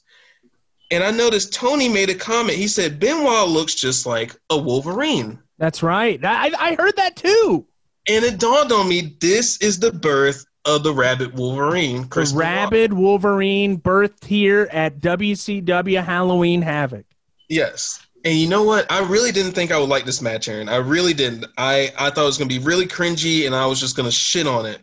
And 0.91 1.03
I 1.03 1.11
noticed 1.11 1.53
Tony 1.53 1.89
made 1.89 2.09
a 2.09 2.15
comment. 2.15 2.57
He 2.57 2.67
said 2.67 2.99
Benoit 2.99 3.47
looks 3.47 3.75
just 3.75 4.05
like 4.05 4.35
a 4.49 4.57
Wolverine. 4.57 5.39
That's 5.57 5.81
right. 5.81 6.23
I, 6.23 6.51
I 6.57 6.75
heard 6.75 6.95
that 6.97 7.15
too. 7.15 7.65
And 8.07 8.23
it 8.23 8.39
dawned 8.39 8.71
on 8.71 8.87
me 8.87 9.15
this 9.19 9.57
is 9.57 9.79
the 9.79 9.91
birth 9.91 10.45
of 10.65 10.83
the 10.83 10.93
Rabid 10.93 11.37
Wolverine. 11.37 12.05
Chris 12.05 12.31
the 12.31 12.39
rabid 12.39 12.93
Wolverine 12.93 13.77
birthed 13.79 14.25
here 14.25 14.67
at 14.71 14.99
WCW 14.99 16.03
Halloween 16.03 16.61
Havoc. 16.61 17.05
Yes. 17.49 18.05
And 18.23 18.35
you 18.35 18.47
know 18.47 18.63
what? 18.63 18.91
I 18.91 19.01
really 19.01 19.31
didn't 19.31 19.51
think 19.51 19.71
I 19.71 19.77
would 19.77 19.89
like 19.89 20.05
this 20.05 20.21
match, 20.21 20.47
Aaron. 20.47 20.67
I 20.67 20.77
really 20.77 21.13
didn't. 21.13 21.45
I, 21.57 21.93
I 21.97 22.09
thought 22.09 22.23
it 22.23 22.25
was 22.25 22.37
going 22.39 22.49
to 22.49 22.59
be 22.59 22.63
really 22.63 22.87
cringy 22.87 23.45
and 23.45 23.53
I 23.55 23.67
was 23.67 23.79
just 23.79 23.95
going 23.95 24.07
to 24.07 24.11
shit 24.11 24.47
on 24.47 24.65
it. 24.65 24.81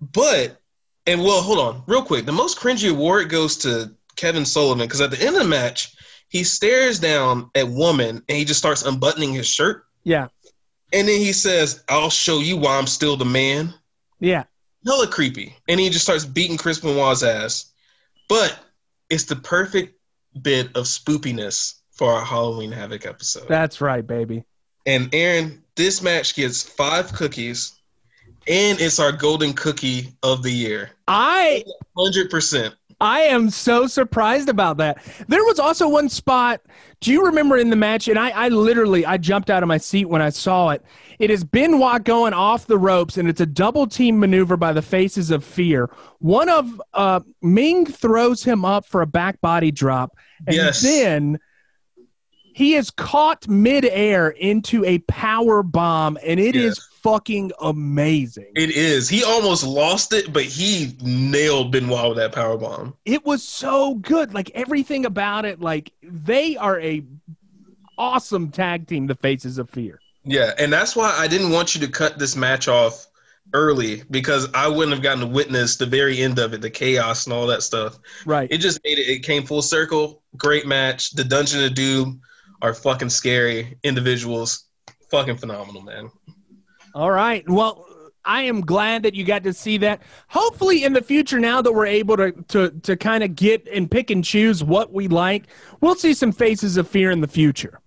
But, 0.00 0.60
and 1.06 1.22
well, 1.22 1.40
hold 1.40 1.58
on, 1.58 1.82
real 1.86 2.02
quick. 2.02 2.26
The 2.26 2.32
most 2.32 2.58
cringy 2.58 2.90
award 2.90 3.30
goes 3.30 3.56
to 3.58 3.90
Kevin 4.16 4.44
Sullivan 4.44 4.86
because 4.86 5.00
at 5.00 5.10
the 5.10 5.20
end 5.20 5.36
of 5.36 5.42
the 5.42 5.48
match, 5.48 5.96
he 6.28 6.44
stares 6.44 6.98
down 6.98 7.50
at 7.54 7.66
woman 7.66 8.22
and 8.28 8.38
he 8.38 8.44
just 8.44 8.60
starts 8.60 8.84
unbuttoning 8.84 9.32
his 9.32 9.48
shirt. 9.48 9.86
Yeah. 10.04 10.28
And 10.92 11.08
then 11.08 11.20
he 11.20 11.32
says, 11.32 11.84
I'll 11.88 12.10
show 12.10 12.40
you 12.40 12.56
why 12.56 12.78
I'm 12.78 12.86
still 12.86 13.16
the 13.16 13.24
man. 13.24 13.74
Yeah. 14.20 14.44
Hella 14.86 15.08
creepy. 15.08 15.54
And 15.68 15.78
he 15.78 15.90
just 15.90 16.04
starts 16.04 16.24
beating 16.24 16.56
Chris 16.56 16.80
Benoit's 16.80 17.22
ass. 17.22 17.72
But 18.28 18.58
it's 19.10 19.24
the 19.24 19.36
perfect 19.36 19.98
bit 20.40 20.68
of 20.68 20.84
spoopiness 20.84 21.74
for 21.92 22.12
our 22.12 22.24
Halloween 22.24 22.72
Havoc 22.72 23.06
episode. 23.06 23.48
That's 23.48 23.80
right, 23.80 24.06
baby. 24.06 24.44
And 24.86 25.12
Aaron, 25.12 25.62
this 25.76 26.00
match 26.00 26.34
gets 26.34 26.62
five 26.62 27.12
cookies, 27.12 27.72
and 28.46 28.80
it's 28.80 28.98
our 28.98 29.12
golden 29.12 29.52
cookie 29.52 30.14
of 30.22 30.42
the 30.42 30.50
year. 30.50 30.90
I 31.06 31.64
Hundred 31.96 32.30
percent. 32.30 32.74
I 33.00 33.20
am 33.20 33.50
so 33.50 33.86
surprised 33.86 34.48
about 34.48 34.78
that. 34.78 34.98
There 35.28 35.44
was 35.44 35.58
also 35.58 35.88
one 35.88 36.08
spot. 36.08 36.60
Do 37.00 37.12
you 37.12 37.24
remember 37.26 37.56
in 37.56 37.70
the 37.70 37.76
match? 37.76 38.08
And 38.08 38.18
I, 38.18 38.30
I 38.30 38.48
literally 38.48 39.06
I 39.06 39.18
jumped 39.18 39.50
out 39.50 39.62
of 39.62 39.68
my 39.68 39.78
seat 39.78 40.06
when 40.06 40.20
I 40.20 40.30
saw 40.30 40.70
it. 40.70 40.82
It 41.20 41.30
is 41.30 41.44
Benoit 41.44 42.02
going 42.04 42.32
off 42.32 42.66
the 42.66 42.78
ropes, 42.78 43.16
and 43.16 43.28
it's 43.28 43.40
a 43.40 43.46
double 43.46 43.86
team 43.86 44.18
maneuver 44.18 44.56
by 44.56 44.72
the 44.72 44.82
Faces 44.82 45.30
of 45.30 45.44
Fear. 45.44 45.90
One 46.18 46.48
of 46.48 46.82
uh, 46.94 47.20
Ming 47.42 47.86
throws 47.86 48.42
him 48.42 48.64
up 48.64 48.84
for 48.84 49.02
a 49.02 49.06
back 49.06 49.40
body 49.40 49.70
drop, 49.70 50.16
and 50.46 50.56
Yes. 50.56 50.80
then 50.82 51.38
he 52.54 52.74
is 52.74 52.90
caught 52.90 53.46
midair 53.48 54.28
into 54.30 54.84
a 54.84 54.98
power 55.00 55.62
bomb, 55.62 56.18
and 56.24 56.40
it 56.40 56.56
is 56.56 56.78
Yes. 56.78 56.87
Fucking 57.12 57.52
amazing. 57.60 58.52
It 58.54 58.70
is. 58.70 59.08
He 59.08 59.24
almost 59.24 59.64
lost 59.64 60.12
it, 60.12 60.32
but 60.32 60.44
he 60.44 60.94
nailed 61.00 61.72
Benoit 61.72 62.08
with 62.10 62.18
that 62.18 62.32
power 62.32 62.56
bomb. 62.56 62.94
it 63.04 63.24
was 63.24 63.42
so 63.42 63.94
good 63.96 64.34
like 64.34 64.50
everything 64.54 65.06
about 65.06 65.44
it 65.44 65.60
like 65.60 65.92
they 66.02 66.56
are 66.56 66.78
a 66.80 67.02
awesome 67.96 68.50
tag 68.50 68.86
team 68.86 69.06
the 69.06 69.14
faces 69.14 69.58
of 69.58 69.68
fear 69.70 69.98
Yeah, 70.24 70.52
and 70.58 70.72
that's 70.72 70.94
why 70.94 71.14
I 71.18 71.26
didn't 71.26 71.50
want 71.50 71.74
you 71.74 71.80
to 71.80 71.88
cut 71.88 72.18
this 72.18 72.36
match 72.36 72.68
off 72.68 73.06
early 73.54 74.02
because 74.10 74.46
I 74.54 74.68
wouldn't 74.68 74.92
have 74.92 75.02
gotten 75.02 75.20
to 75.20 75.26
witness 75.26 75.76
the 75.76 75.86
very 75.86 76.20
end 76.20 76.38
of 76.38 76.52
it, 76.52 76.60
the 76.60 76.70
chaos 76.70 77.24
and 77.24 77.32
all 77.32 77.46
that 77.46 77.62
stuff. 77.62 77.98
right 78.26 78.48
It 78.50 78.58
just 78.58 78.78
made 78.84 78.98
it. 78.98 79.08
It 79.08 79.20
came 79.20 79.44
full 79.44 79.62
circle. 79.62 80.22
Great 80.36 80.66
match. 80.66 81.12
The 81.12 81.24
Dungeon 81.24 81.64
of 81.64 81.74
Doom 81.74 82.20
are 82.60 82.74
fucking 82.74 83.08
scary 83.10 83.78
individuals. 83.82 84.64
Fucking 85.10 85.38
phenomenal, 85.38 85.80
man. 85.82 86.10
All 86.94 87.10
right. 87.10 87.48
Well 87.48 87.86
i 88.24 88.42
am 88.42 88.60
glad 88.60 89.02
that 89.02 89.14
you 89.14 89.24
got 89.24 89.42
to 89.42 89.52
see 89.52 89.78
that. 89.78 90.02
Hopefully 90.28 90.84
in 90.84 90.92
the 90.92 91.00
future 91.00 91.38
now 91.40 91.62
that 91.62 91.72
we're 91.72 91.86
able 91.86 92.16
to 92.16 92.32
to, 92.48 92.70
to 92.82 92.96
kind 92.96 93.24
of 93.24 93.34
get 93.34 93.66
and 93.68 93.90
pick 93.90 94.10
and 94.10 94.24
choose 94.24 94.62
what 94.62 94.92
we 94.92 95.08
like 95.08 95.44
we'll 95.80 95.94
see 95.94 96.14
some 96.14 96.32
faces 96.32 96.76
of 96.76 96.86
fear 96.86 97.10
in 97.10 97.20
the 97.20 97.28
future 97.28 97.80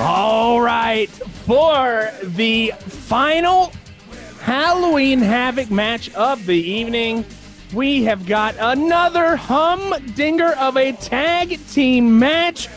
All 0.00 0.60
right, 0.60 1.10
for 1.10 2.12
the 2.22 2.72
final 2.78 3.72
Halloween 4.40 5.18
Havoc 5.18 5.72
match 5.72 6.14
of 6.14 6.46
the 6.46 6.56
evening, 6.56 7.24
we 7.74 8.04
have 8.04 8.24
got 8.24 8.54
another 8.60 9.34
humdinger 9.34 10.52
of 10.52 10.76
a 10.76 10.92
tag 10.92 11.58
team 11.66 12.16
match. 12.16 12.68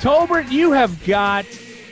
Tolbert, 0.00 0.50
you 0.50 0.72
have 0.72 1.04
got 1.06 1.44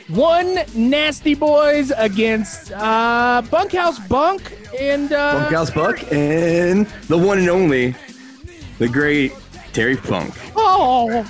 one 0.07 0.57
Nasty 0.73 1.35
Boys 1.35 1.91
against 1.95 2.71
uh, 2.71 3.43
Bunkhouse 3.51 3.99
Bunk 4.07 4.57
and 4.79 5.13
uh, 5.13 5.33
Bunkhouse 5.33 5.69
Buck 5.69 6.11
and 6.11 6.87
the 7.07 7.17
one 7.17 7.37
and 7.37 7.49
only, 7.49 7.95
the 8.79 8.87
great 8.87 9.33
Terry 9.71 9.95
Funk. 9.95 10.33
Oh, 10.55 11.23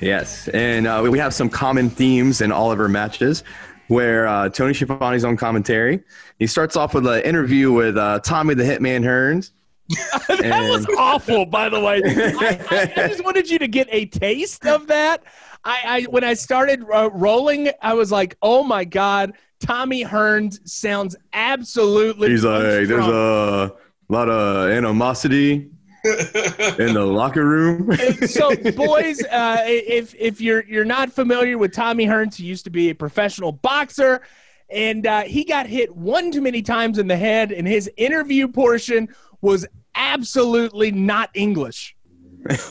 Yes, 0.00 0.48
and 0.48 0.86
uh, 0.86 1.06
we 1.08 1.18
have 1.18 1.34
some 1.34 1.48
common 1.48 1.90
themes 1.90 2.40
in 2.40 2.52
all 2.52 2.72
of 2.72 2.80
our 2.80 2.88
matches. 2.88 3.44
Where 3.88 4.26
uh, 4.26 4.48
Tony 4.48 4.72
Schiavone's 4.72 5.24
on 5.24 5.36
commentary, 5.36 6.02
he 6.38 6.46
starts 6.46 6.74
off 6.74 6.94
with 6.94 7.06
an 7.06 7.20
interview 7.20 7.70
with 7.70 7.98
uh, 7.98 8.18
Tommy 8.20 8.54
the 8.54 8.62
Hitman 8.62 9.04
Hearns. 9.04 9.50
that 10.28 10.70
was 10.70 10.86
awful, 10.96 11.44
by 11.44 11.68
the 11.68 11.78
way. 11.78 12.00
I, 12.06 12.60
I, 12.70 12.92
I 13.04 13.08
just 13.08 13.22
wanted 13.22 13.50
you 13.50 13.58
to 13.58 13.68
get 13.68 13.86
a 13.90 14.06
taste 14.06 14.66
of 14.66 14.86
that. 14.86 15.22
I, 15.64 15.80
I 15.84 16.02
when 16.04 16.24
I 16.24 16.34
started 16.34 16.82
uh, 16.90 17.10
rolling, 17.12 17.70
I 17.82 17.92
was 17.92 18.10
like, 18.10 18.36
"Oh 18.40 18.64
my 18.64 18.84
god, 18.84 19.34
Tommy 19.60 20.02
Hearns 20.02 20.66
sounds 20.66 21.14
absolutely." 21.34 22.30
He's 22.30 22.44
like, 22.44 22.62
"There's 22.62 23.06
a 23.06 23.74
lot 24.08 24.30
of 24.30 24.70
animosity 24.70 25.70
in 26.04 26.94
the 26.94 27.04
locker 27.04 27.44
room." 27.44 27.96
so 28.26 28.54
boys 28.72 29.22
uh, 29.24 29.62
if 29.64 30.14
if 30.18 30.40
you're 30.40 30.64
you're 30.64 30.84
not 30.84 31.12
familiar 31.12 31.58
with 31.58 31.72
tommy 31.72 32.06
hearns 32.06 32.34
he 32.34 32.44
used 32.44 32.64
to 32.64 32.70
be 32.70 32.90
a 32.90 32.94
professional 32.94 33.52
boxer 33.52 34.22
and 34.70 35.06
uh, 35.06 35.22
he 35.22 35.44
got 35.44 35.66
hit 35.66 35.94
one 35.94 36.30
too 36.30 36.40
many 36.40 36.62
times 36.62 36.98
in 36.98 37.06
the 37.06 37.16
head 37.16 37.52
and 37.52 37.66
his 37.66 37.90
interview 37.96 38.48
portion 38.48 39.08
was 39.40 39.66
absolutely 39.94 40.90
not 40.90 41.30
english 41.34 41.96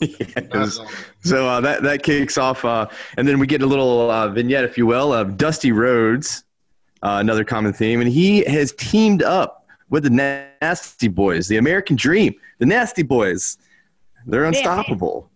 Yes. 0.54 0.78
So 1.24 1.48
uh, 1.48 1.60
that 1.62 1.82
that 1.82 2.02
kicks 2.02 2.38
off, 2.38 2.64
uh, 2.64 2.86
and 3.16 3.26
then 3.26 3.38
we 3.38 3.46
get 3.46 3.62
a 3.62 3.66
little 3.66 4.10
uh, 4.10 4.28
vignette, 4.28 4.62
if 4.62 4.78
you 4.78 4.86
will, 4.86 5.12
of 5.12 5.36
Dusty 5.36 5.72
Rhodes, 5.72 6.44
uh, 7.02 7.16
another 7.20 7.44
common 7.44 7.72
theme, 7.72 8.00
and 8.00 8.08
he 8.08 8.44
has 8.44 8.72
teamed 8.72 9.22
up 9.22 9.63
with 9.94 10.02
the 10.02 10.10
Nasty 10.60 11.06
Boys, 11.06 11.46
the 11.46 11.56
American 11.56 11.94
Dream, 11.94 12.34
the 12.58 12.66
Nasty 12.66 13.04
Boys. 13.04 13.58
They're 14.26 14.44
unstoppable, 14.44 15.30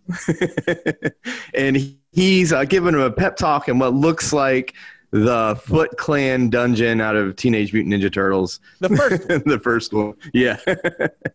and 1.54 1.76
he's 2.11 2.52
uh, 2.52 2.64
giving 2.64 2.94
him 2.94 3.00
a 3.00 3.11
pep 3.12 3.36
talk 3.36 3.68
in 3.68 3.78
what 3.78 3.94
looks 3.94 4.32
like 4.32 4.74
the 5.12 5.54
Foot 5.64 5.96
Clan 5.96 6.50
dungeon 6.50 7.00
out 7.00 7.14
of 7.14 7.36
Teenage 7.36 7.72
Mutant 7.72 7.94
Ninja 7.94 8.12
Turtles. 8.12 8.59
the 8.80 8.88
first 8.88 9.28
one. 9.28 9.42
the 9.46 9.61
first 9.61 9.92
one, 9.92 10.14
yeah. 10.34 10.59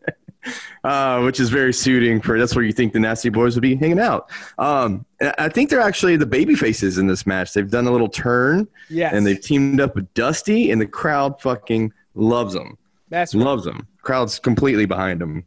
uh, 0.83 1.21
which 1.21 1.39
is 1.39 1.49
very 1.49 1.71
suiting 1.71 2.19
for 2.19 2.37
that's 2.37 2.57
where 2.57 2.65
you 2.65 2.73
think 2.73 2.91
the 2.91 2.99
Nasty 2.99 3.29
Boys 3.29 3.55
would 3.55 3.61
be 3.61 3.75
hanging 3.75 3.99
out. 3.99 4.29
Um, 4.57 5.05
I 5.37 5.47
think 5.47 5.69
they're 5.69 5.79
actually 5.79 6.17
the 6.17 6.25
baby 6.25 6.55
faces 6.55 6.97
in 6.97 7.07
this 7.07 7.25
match. 7.25 7.53
They've 7.53 7.71
done 7.71 7.87
a 7.87 7.91
little 7.91 8.09
turn 8.09 8.67
yes 8.89 9.13
and 9.13 9.25
they've 9.25 9.39
teamed 9.39 9.79
up 9.79 9.95
with 9.95 10.13
Dusty, 10.13 10.71
and 10.71 10.81
the 10.81 10.87
crowd 10.87 11.39
fucking 11.39 11.93
loves 12.15 12.53
them. 12.53 12.77
That's 13.13 13.35
right. 13.35 13.43
Loves 13.43 13.63
them. 13.63 13.87
Crowd's 14.01 14.39
completely 14.39 14.85
behind 14.85 15.21
them. 15.21 15.45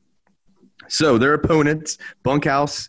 So 0.89 1.19
their 1.19 1.35
opponents, 1.35 1.99
Bunkhouse. 2.23 2.89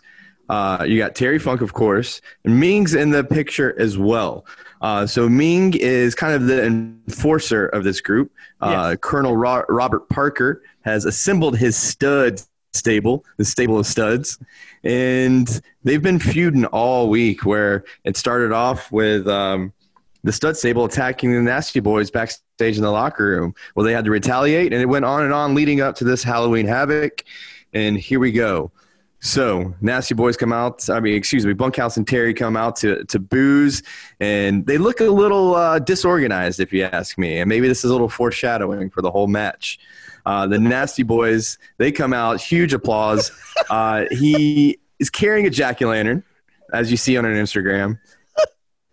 Uh, 0.49 0.85
you 0.87 0.97
got 0.97 1.13
Terry 1.13 1.39
Funk, 1.39 1.59
of 1.59 1.73
course, 1.73 2.21
and 2.45 2.57
Ming's 2.57 2.93
in 2.93 3.09
the 3.09 3.23
picture 3.23 3.77
as 3.79 3.97
well. 3.97 4.45
Uh, 4.79 5.05
so 5.05 5.27
Ming 5.27 5.73
is 5.73 6.15
kind 6.15 6.33
of 6.33 6.45
the 6.45 6.63
enforcer 6.63 7.67
of 7.67 7.83
this 7.83 7.99
group. 7.99 8.31
Uh, 8.61 8.95
Colonel 8.95 9.35
Ro- 9.35 9.65
Robert 9.67 10.07
Parker 10.07 10.61
has 10.81 11.03
assembled 11.03 11.57
his 11.57 11.75
stud 11.75 12.41
stable, 12.73 13.25
the 13.37 13.43
stable 13.43 13.79
of 13.79 13.85
studs, 13.85 14.39
and 14.83 15.59
they've 15.83 16.01
been 16.03 16.19
feuding 16.19 16.65
all 16.65 17.09
week. 17.09 17.45
Where 17.45 17.83
it 18.05 18.15
started 18.15 18.53
off 18.53 18.89
with 18.91 19.27
um, 19.27 19.73
the 20.23 20.31
stud 20.31 20.57
stable 20.57 20.85
attacking 20.85 21.33
the 21.33 21.41
Nasty 21.41 21.79
Boys 21.79 22.11
backstage 22.11 22.77
in 22.77 22.83
the 22.83 22.91
locker 22.91 23.25
room. 23.25 23.53
Well, 23.75 23.85
they 23.85 23.93
had 23.93 24.05
to 24.05 24.11
retaliate, 24.11 24.73
and 24.73 24.81
it 24.81 24.87
went 24.87 25.05
on 25.05 25.23
and 25.23 25.33
on 25.33 25.55
leading 25.55 25.81
up 25.81 25.95
to 25.97 26.03
this 26.03 26.23
Halloween 26.23 26.65
Havoc. 26.65 27.23
And 27.73 27.97
here 27.97 28.19
we 28.19 28.31
go. 28.31 28.71
So 29.19 29.73
Nasty 29.81 30.13
Boys 30.13 30.37
come 30.37 30.53
out. 30.53 30.89
I 30.89 30.99
mean, 30.99 31.15
excuse 31.15 31.45
me, 31.45 31.53
Bunkhouse 31.53 31.97
and 31.97 32.07
Terry 32.07 32.33
come 32.33 32.55
out 32.55 32.75
to 32.77 33.03
to 33.05 33.19
boos, 33.19 33.81
and 34.19 34.65
they 34.65 34.77
look 34.77 34.99
a 35.01 35.05
little 35.05 35.55
uh, 35.55 35.79
disorganized, 35.79 36.59
if 36.59 36.71
you 36.71 36.83
ask 36.83 37.17
me. 37.17 37.39
And 37.39 37.49
maybe 37.49 37.67
this 37.67 37.83
is 37.83 37.89
a 37.89 37.93
little 37.93 38.09
foreshadowing 38.09 38.89
for 38.89 39.01
the 39.01 39.11
whole 39.11 39.27
match. 39.27 39.79
Uh, 40.25 40.45
the 40.45 40.59
Nasty 40.59 41.03
Boys 41.03 41.57
they 41.77 41.91
come 41.91 42.13
out, 42.13 42.41
huge 42.41 42.73
applause. 42.73 43.31
Uh, 43.69 44.05
he 44.11 44.79
is 44.97 45.09
carrying 45.09 45.45
a 45.45 45.49
jack 45.49 45.81
o' 45.81 45.89
lantern, 45.89 46.23
as 46.71 46.89
you 46.89 46.95
see 46.95 47.17
on 47.17 47.25
an 47.25 47.35
Instagram, 47.35 47.99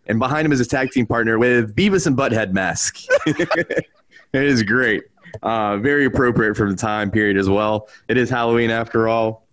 and 0.07 0.19
behind 0.19 0.47
him 0.47 0.53
is 0.53 0.59
his 0.59 0.69
tag 0.69 0.91
team 0.91 1.07
partner 1.07 1.39
with 1.39 1.75
Beavis 1.75 2.07
and 2.07 2.17
Butthead 2.17 2.53
mask. 2.53 2.99
it 3.27 3.87
is 4.33 4.63
great. 4.63 5.05
Uh, 5.43 5.79
very 5.79 6.05
appropriate 6.05 6.57
for 6.57 6.71
the 6.71 6.77
time 6.77 7.11
period 7.11 7.37
as 7.37 7.49
well. 7.49 7.89
It 8.09 8.17
is 8.17 8.31
Halloween 8.31 8.71
after 8.71 9.09
all. 9.09 9.45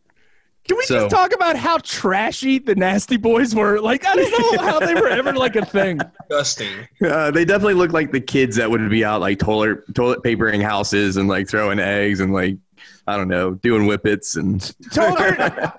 Can 0.67 0.77
we 0.77 0.83
So- 0.83 1.01
just 1.01 1.09
talk 1.09 1.33
about 1.33 1.55
how 1.55 1.79
trashy 1.79 2.59
the 2.59 2.75
Nasty 2.75 3.17
Boys 3.17 3.55
were? 3.55 3.79
Like, 3.81 4.05
I 4.05 4.15
don't 4.15 4.57
know 4.57 4.63
how 4.63 4.79
they 4.79 4.93
were 4.93 5.07
ever 5.07 5.33
like 5.33 5.55
a 5.55 5.65
thing. 5.65 5.99
Disgusting. 6.29 6.87
Uh, 7.03 7.31
they 7.31 7.45
definitely 7.45 7.73
look 7.73 7.93
like 7.93 8.11
the 8.11 8.21
kids 8.21 8.55
that 8.57 8.69
would 8.69 8.87
be 8.89 9.03
out 9.03 9.21
like 9.21 9.39
toilet 9.39 9.79
toilet 9.95 10.21
papering 10.21 10.61
houses 10.61 11.17
and 11.17 11.27
like 11.27 11.47
throwing 11.49 11.79
eggs 11.79 12.19
and 12.19 12.31
like 12.31 12.57
I 13.07 13.17
don't 13.17 13.27
know 13.27 13.55
doing 13.55 13.87
whippets 13.87 14.35
and 14.35 14.59
Tolbert, 14.93 15.73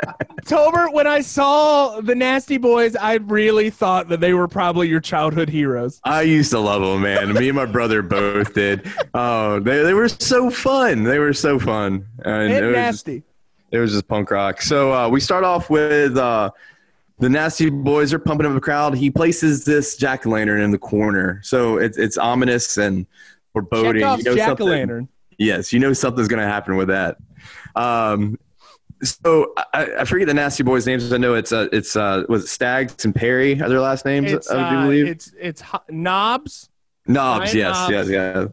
Tolbert, 0.44 0.92
when 0.92 1.06
I 1.06 1.20
saw 1.20 2.00
the 2.00 2.14
Nasty 2.14 2.58
Boys, 2.58 2.96
I 2.96 3.14
really 3.14 3.70
thought 3.70 4.08
that 4.08 4.20
they 4.20 4.34
were 4.34 4.48
probably 4.48 4.88
your 4.88 5.00
childhood 5.00 5.48
heroes. 5.48 6.00
I 6.04 6.22
used 6.22 6.50
to 6.50 6.58
love 6.58 6.82
them, 6.82 7.02
man. 7.02 7.32
Me 7.34 7.48
and 7.48 7.56
my 7.56 7.66
brother 7.66 8.02
both 8.02 8.52
did. 8.54 8.90
Oh, 9.14 9.60
they 9.60 9.82
they 9.82 9.94
were 9.94 10.08
so 10.08 10.50
fun. 10.50 11.04
They 11.04 11.18
were 11.18 11.32
so 11.32 11.58
fun, 11.58 12.06
and, 12.24 12.52
And 12.52 12.52
it 12.52 12.62
was 12.66 12.74
just- 12.74 13.06
nasty. 13.06 13.22
It 13.70 13.78
was 13.78 13.92
just 13.92 14.06
punk 14.06 14.30
rock. 14.30 14.60
So 14.60 14.92
uh, 14.92 15.08
we 15.08 15.18
start 15.18 15.44
off 15.44 15.70
with 15.70 16.18
uh, 16.18 16.50
the 17.20 17.30
Nasty 17.30 17.70
Boys 17.70 18.12
are 18.12 18.18
pumping 18.18 18.46
up 18.46 18.52
the 18.52 18.60
crowd. 18.60 18.94
He 18.94 19.10
places 19.10 19.64
this 19.64 19.96
jack 19.96 20.26
o' 20.26 20.30
lantern 20.30 20.60
in 20.60 20.72
the 20.72 20.78
corner, 20.78 21.40
so 21.42 21.78
it's 21.78 21.96
it's 21.96 22.18
ominous 22.18 22.76
and 22.76 23.06
foreboding. 23.54 24.02
Chekhov's 24.02 24.24
You 24.24 24.30
know 24.30 24.36
jack 24.36 24.60
o' 24.60 24.64
lantern. 24.64 25.08
Yes, 25.38 25.72
you 25.72 25.78
know 25.78 25.92
something's 25.92 26.28
going 26.28 26.42
to 26.42 26.48
happen 26.48 26.76
with 26.76 26.88
that. 26.88 27.16
Um, 27.74 28.38
so 29.02 29.52
I, 29.56 29.88
I 30.00 30.04
forget 30.04 30.28
the 30.28 30.34
Nasty 30.34 30.62
Boys' 30.62 30.86
names. 30.86 31.12
I 31.12 31.16
know 31.16 31.34
it's 31.34 31.52
uh, 31.52 31.68
it's 31.72 31.96
uh, 31.96 32.24
was 32.28 32.44
it 32.44 32.48
Stags 32.48 33.04
and 33.04 33.14
Perry 33.14 33.60
are 33.60 33.68
their 33.68 33.80
last 33.80 34.04
names. 34.04 34.30
It's, 34.32 34.50
I 34.50 34.70
do 34.70 34.76
uh, 34.76 34.82
believe. 34.82 35.06
it's 35.08 35.32
it's 35.38 35.60
ho- 35.60 35.82
Knobbs. 35.88 36.68
Knobbs, 37.06 37.52
yes, 37.52 37.74
Knobbs. 37.74 37.90
yes, 37.90 38.08
yeah. 38.08 38.46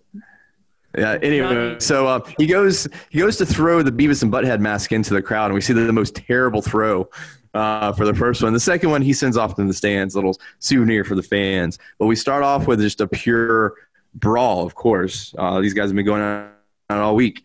Yeah. 0.98 1.20
Anyway, 1.22 1.76
so 1.80 2.08
uh, 2.08 2.20
he 2.40 2.48
goes 2.48 2.88
he 3.12 3.20
goes 3.20 3.38
to 3.38 3.46
throw 3.46 3.84
the 3.84 3.92
Beavis 3.92 4.24
and 4.24 4.34
Butthead 4.34 4.60
mask 4.60 4.92
into 4.92 5.14
the 5.14 5.22
crowd, 5.22 5.46
and 5.46 5.54
we 5.54 5.62
see 5.62 5.74
the, 5.74 5.82
the 5.82 5.94
most 5.94 6.16
terrible 6.16 6.64
throw 6.64 7.08
uh, 7.54 7.94
for 7.94 8.06
the 8.06 8.14
first 8.16 8.42
one. 8.42 8.54
The 8.54 8.60
second 8.60 8.90
one 8.90 9.04
he 9.04 9.14
sends 9.14 9.38
off 9.38 9.56
to 9.56 9.66
the 9.66 9.74
stands, 9.74 10.16
little 10.16 10.36
souvenir 10.58 11.04
for 11.04 11.14
the 11.14 11.22
fans. 11.22 11.78
But 12.00 12.08
we 12.08 12.16
start 12.16 12.42
off 12.42 12.66
with 12.66 12.80
just 12.80 13.02
a 13.02 13.08
pure 13.08 13.76
brawl. 14.16 14.66
Of 14.66 14.74
course, 14.74 15.36
uh, 15.38 15.62
these 15.62 15.76
guys 15.76 15.90
have 15.90 15.96
been 15.96 16.08
going 16.08 16.24
on 16.24 16.52
all 16.98 17.16
week, 17.16 17.44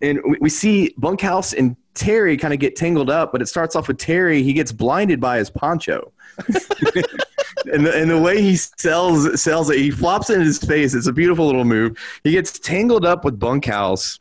and 0.00 0.20
we, 0.40 0.48
see 0.48 0.94
Bunkhouse 0.96 1.52
and 1.52 1.76
Terry 1.94 2.36
kind 2.36 2.54
of 2.54 2.60
get 2.60 2.76
tangled 2.76 3.10
up. 3.10 3.32
But 3.32 3.42
it 3.42 3.46
starts 3.46 3.76
off 3.76 3.88
with 3.88 3.98
Terry; 3.98 4.42
he 4.42 4.52
gets 4.52 4.72
blinded 4.72 5.20
by 5.20 5.38
his 5.38 5.50
poncho. 5.50 6.12
and 7.72 7.86
the, 7.86 7.92
and 7.94 8.10
the 8.10 8.18
way 8.18 8.40
he 8.40 8.56
sells 8.56 9.40
sells 9.40 9.70
it, 9.70 9.78
he 9.78 9.90
flops 9.90 10.30
it 10.30 10.36
in 10.36 10.42
his 10.42 10.58
face. 10.58 10.94
It's 10.94 11.06
a 11.06 11.12
beautiful 11.12 11.46
little 11.46 11.64
move. 11.64 11.98
He 12.24 12.32
gets 12.32 12.58
tangled 12.58 13.04
up 13.04 13.24
with 13.24 13.38
Bunkhouse, 13.38 14.20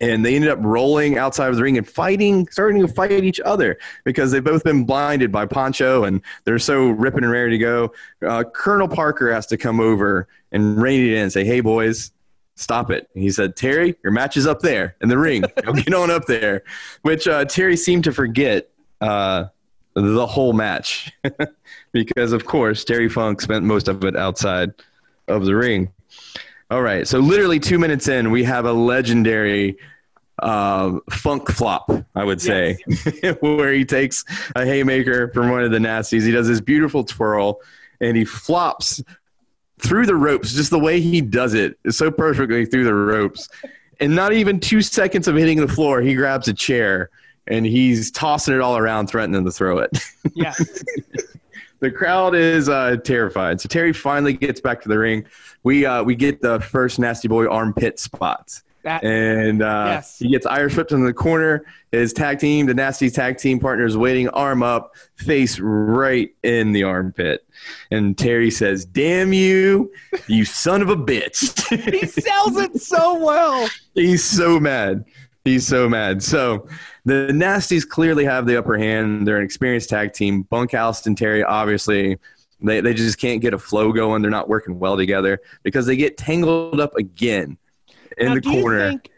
and 0.00 0.24
they 0.24 0.34
ended 0.34 0.50
up 0.50 0.58
rolling 0.62 1.18
outside 1.18 1.48
of 1.48 1.56
the 1.56 1.62
ring 1.62 1.78
and 1.78 1.88
fighting, 1.88 2.48
starting 2.48 2.80
to 2.80 2.88
fight 2.88 3.12
each 3.12 3.40
other 3.40 3.78
because 4.04 4.30
they've 4.30 4.42
both 4.42 4.64
been 4.64 4.84
blinded 4.84 5.30
by 5.30 5.46
Poncho, 5.46 6.04
and 6.04 6.20
they're 6.44 6.58
so 6.58 6.88
ripping 6.88 7.24
and 7.24 7.32
ready 7.32 7.50
to 7.50 7.58
go. 7.58 7.92
Uh, 8.26 8.44
Colonel 8.44 8.88
Parker 8.88 9.32
has 9.32 9.46
to 9.46 9.56
come 9.56 9.80
over 9.80 10.28
and 10.50 10.80
rein 10.80 11.00
it 11.00 11.12
in 11.12 11.22
and 11.24 11.32
say, 11.32 11.44
"Hey, 11.44 11.60
boys." 11.60 12.12
Stop 12.58 12.90
it. 12.90 13.08
He 13.14 13.30
said, 13.30 13.54
Terry, 13.54 13.94
your 14.02 14.12
match 14.12 14.36
is 14.36 14.44
up 14.44 14.60
there 14.60 14.96
in 15.00 15.08
the 15.08 15.16
ring. 15.16 15.44
Get 15.56 15.94
on 15.94 16.10
up 16.10 16.26
there. 16.26 16.64
Which 17.02 17.28
uh, 17.28 17.44
Terry 17.44 17.76
seemed 17.76 18.02
to 18.04 18.12
forget 18.12 18.68
uh, 19.00 19.44
the 19.94 20.26
whole 20.26 20.52
match 20.52 21.12
because 21.92 22.32
of 22.32 22.46
course 22.46 22.84
Terry 22.84 23.08
Funk 23.08 23.40
spent 23.40 23.64
most 23.64 23.86
of 23.86 24.02
it 24.02 24.16
outside 24.16 24.72
of 25.28 25.44
the 25.44 25.54
ring. 25.54 25.92
All 26.68 26.82
right, 26.82 27.06
so 27.06 27.20
literally 27.20 27.60
two 27.60 27.78
minutes 27.78 28.08
in, 28.08 28.32
we 28.32 28.42
have 28.42 28.64
a 28.64 28.72
legendary 28.72 29.78
uh, 30.42 30.98
funk 31.10 31.48
flop, 31.50 31.90
I 32.14 32.24
would 32.24 32.42
say, 32.42 32.76
where 33.40 33.72
he 33.72 33.84
takes 33.84 34.24
a 34.56 34.66
haymaker 34.66 35.28
from 35.28 35.50
one 35.50 35.62
of 35.62 35.70
the 35.70 35.78
nasties. 35.78 36.22
He 36.22 36.32
does 36.32 36.48
this 36.48 36.60
beautiful 36.60 37.04
twirl, 37.04 37.60
and 38.00 38.16
he 38.16 38.24
flops 38.24 39.00
through 39.78 40.06
the 40.06 40.14
ropes. 40.14 40.52
Just 40.52 40.70
the 40.70 40.78
way 40.78 41.00
he 41.00 41.20
does 41.20 41.54
it 41.54 41.78
is 41.84 41.96
so 41.96 42.10
perfectly 42.10 42.66
through 42.66 42.84
the 42.84 42.94
ropes, 42.94 43.48
and 44.00 44.14
not 44.14 44.32
even 44.32 44.60
two 44.60 44.82
seconds 44.82 45.28
of 45.28 45.36
hitting 45.36 45.58
the 45.58 45.68
floor, 45.68 46.00
he 46.00 46.14
grabs 46.14 46.48
a 46.48 46.54
chair 46.54 47.10
and 47.46 47.64
he's 47.66 48.10
tossing 48.10 48.54
it 48.54 48.60
all 48.60 48.76
around, 48.76 49.08
threatening 49.08 49.44
to 49.44 49.50
throw 49.50 49.78
it. 49.78 49.90
Yeah. 50.34 50.52
the 51.80 51.90
crowd 51.90 52.34
is 52.34 52.68
uh, 52.68 52.96
terrified. 52.98 53.60
So 53.60 53.68
Terry 53.68 53.92
finally 53.92 54.34
gets 54.34 54.60
back 54.60 54.80
to 54.82 54.88
the 54.88 54.98
ring. 54.98 55.24
We 55.62 55.86
uh, 55.86 56.02
we 56.02 56.14
get 56.14 56.40
the 56.40 56.60
first 56.60 56.98
nasty 56.98 57.28
boy 57.28 57.46
armpit 57.46 57.98
spots. 57.98 58.62
That, 58.88 59.04
And 59.04 59.62
uh, 59.62 59.84
Yes. 59.88 60.18
he 60.18 60.28
gets 60.30 60.46
Irish 60.46 60.76
whipped 60.76 60.92
in 60.92 61.04
the 61.04 61.12
corner. 61.12 61.64
His 61.92 62.12
tag 62.12 62.38
team, 62.38 62.66
the 62.66 62.74
nasty 62.74 63.10
tag 63.10 63.36
team 63.38 63.58
partners, 63.60 63.96
waiting, 63.96 64.28
arm 64.30 64.62
up, 64.62 64.94
face 65.16 65.58
right 65.60 66.30
in 66.42 66.72
the 66.72 66.82
armpit. 66.84 67.46
And 67.90 68.16
Terry 68.16 68.50
says, 68.50 68.84
"Damn 68.84 69.32
you, 69.32 69.90
you 70.26 70.44
son 70.44 70.82
of 70.82 70.88
a 70.90 70.96
bitch!" 70.96 71.56
he 71.92 72.06
sells 72.06 72.56
it 72.56 72.80
so 72.80 73.22
well. 73.24 73.68
He's 73.94 74.24
so 74.24 74.58
mad. 74.60 75.04
He's 75.44 75.66
so 75.66 75.88
mad. 75.88 76.22
So 76.22 76.66
the 77.06 77.28
Nasties 77.32 77.88
clearly 77.88 78.24
have 78.24 78.46
the 78.46 78.58
upper 78.58 78.76
hand. 78.76 79.26
They're 79.26 79.38
an 79.38 79.44
experienced 79.44 79.88
tag 79.88 80.12
team. 80.12 80.42
Bunkhouse 80.42 81.06
and 81.06 81.16
Terry, 81.16 81.42
obviously, 81.42 82.18
they, 82.60 82.80
they 82.82 82.92
just 82.92 83.18
can't 83.18 83.40
get 83.40 83.54
a 83.54 83.58
flow 83.58 83.92
going. 83.92 84.20
They're 84.20 84.30
not 84.30 84.48
working 84.50 84.78
well 84.78 84.96
together 84.98 85.40
because 85.62 85.86
they 85.86 85.96
get 85.96 86.18
tangled 86.18 86.80
up 86.80 86.94
again 86.96 87.56
in 88.18 88.28
Now, 88.28 88.34
the 88.34 88.40
corner. 88.40 88.88
Think, 88.90 89.10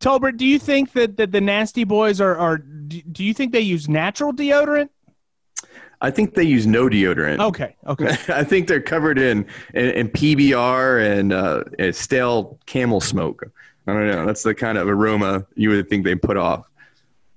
Tolbert, 0.00 0.36
do 0.36 0.46
you 0.46 0.58
think 0.58 0.92
that, 0.92 1.16
that 1.18 1.32
the 1.32 1.40
Nasty 1.40 1.84
Boys 1.84 2.20
are, 2.20 2.36
are 2.36 2.58
do, 2.58 3.24
you 3.24 3.34
think 3.34 3.52
they 3.52 3.60
use 3.60 3.88
natural 3.88 4.32
deodorant? 4.32 4.88
I 6.00 6.10
think 6.10 6.34
they 6.34 6.44
use 6.44 6.66
no 6.66 6.88
deodorant. 6.88 7.40
Okay, 7.40 7.76
okay. 7.86 8.16
I 8.28 8.42
think 8.42 8.66
they're 8.66 8.80
covered 8.80 9.18
in, 9.18 9.46
in, 9.74 9.90
in 9.90 10.08
PBR 10.08 11.18
and 11.18 11.32
uh, 11.32 11.92
stale 11.92 12.58
camel 12.64 13.00
smoke. 13.00 13.44
I 13.86 13.92
don't 13.92 14.06
know. 14.06 14.24
That's 14.24 14.42
the 14.42 14.54
kind 14.54 14.78
of 14.78 14.88
aroma 14.88 15.46
you 15.54 15.70
would 15.70 15.88
think 15.88 16.04
they 16.04 16.14
put 16.14 16.36
off. 16.36 16.64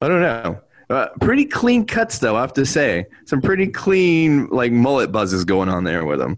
I 0.01 0.07
don't 0.07 0.21
know. 0.21 0.61
Uh, 0.89 1.07
pretty 1.21 1.45
clean 1.45 1.85
cuts, 1.85 2.19
though. 2.19 2.35
I 2.35 2.41
have 2.41 2.53
to 2.53 2.65
say, 2.65 3.05
some 3.25 3.41
pretty 3.41 3.67
clean 3.67 4.47
like 4.47 4.71
mullet 4.71 5.11
buzzes 5.11 5.45
going 5.45 5.69
on 5.69 5.83
there 5.83 6.05
with 6.05 6.19
them. 6.19 6.37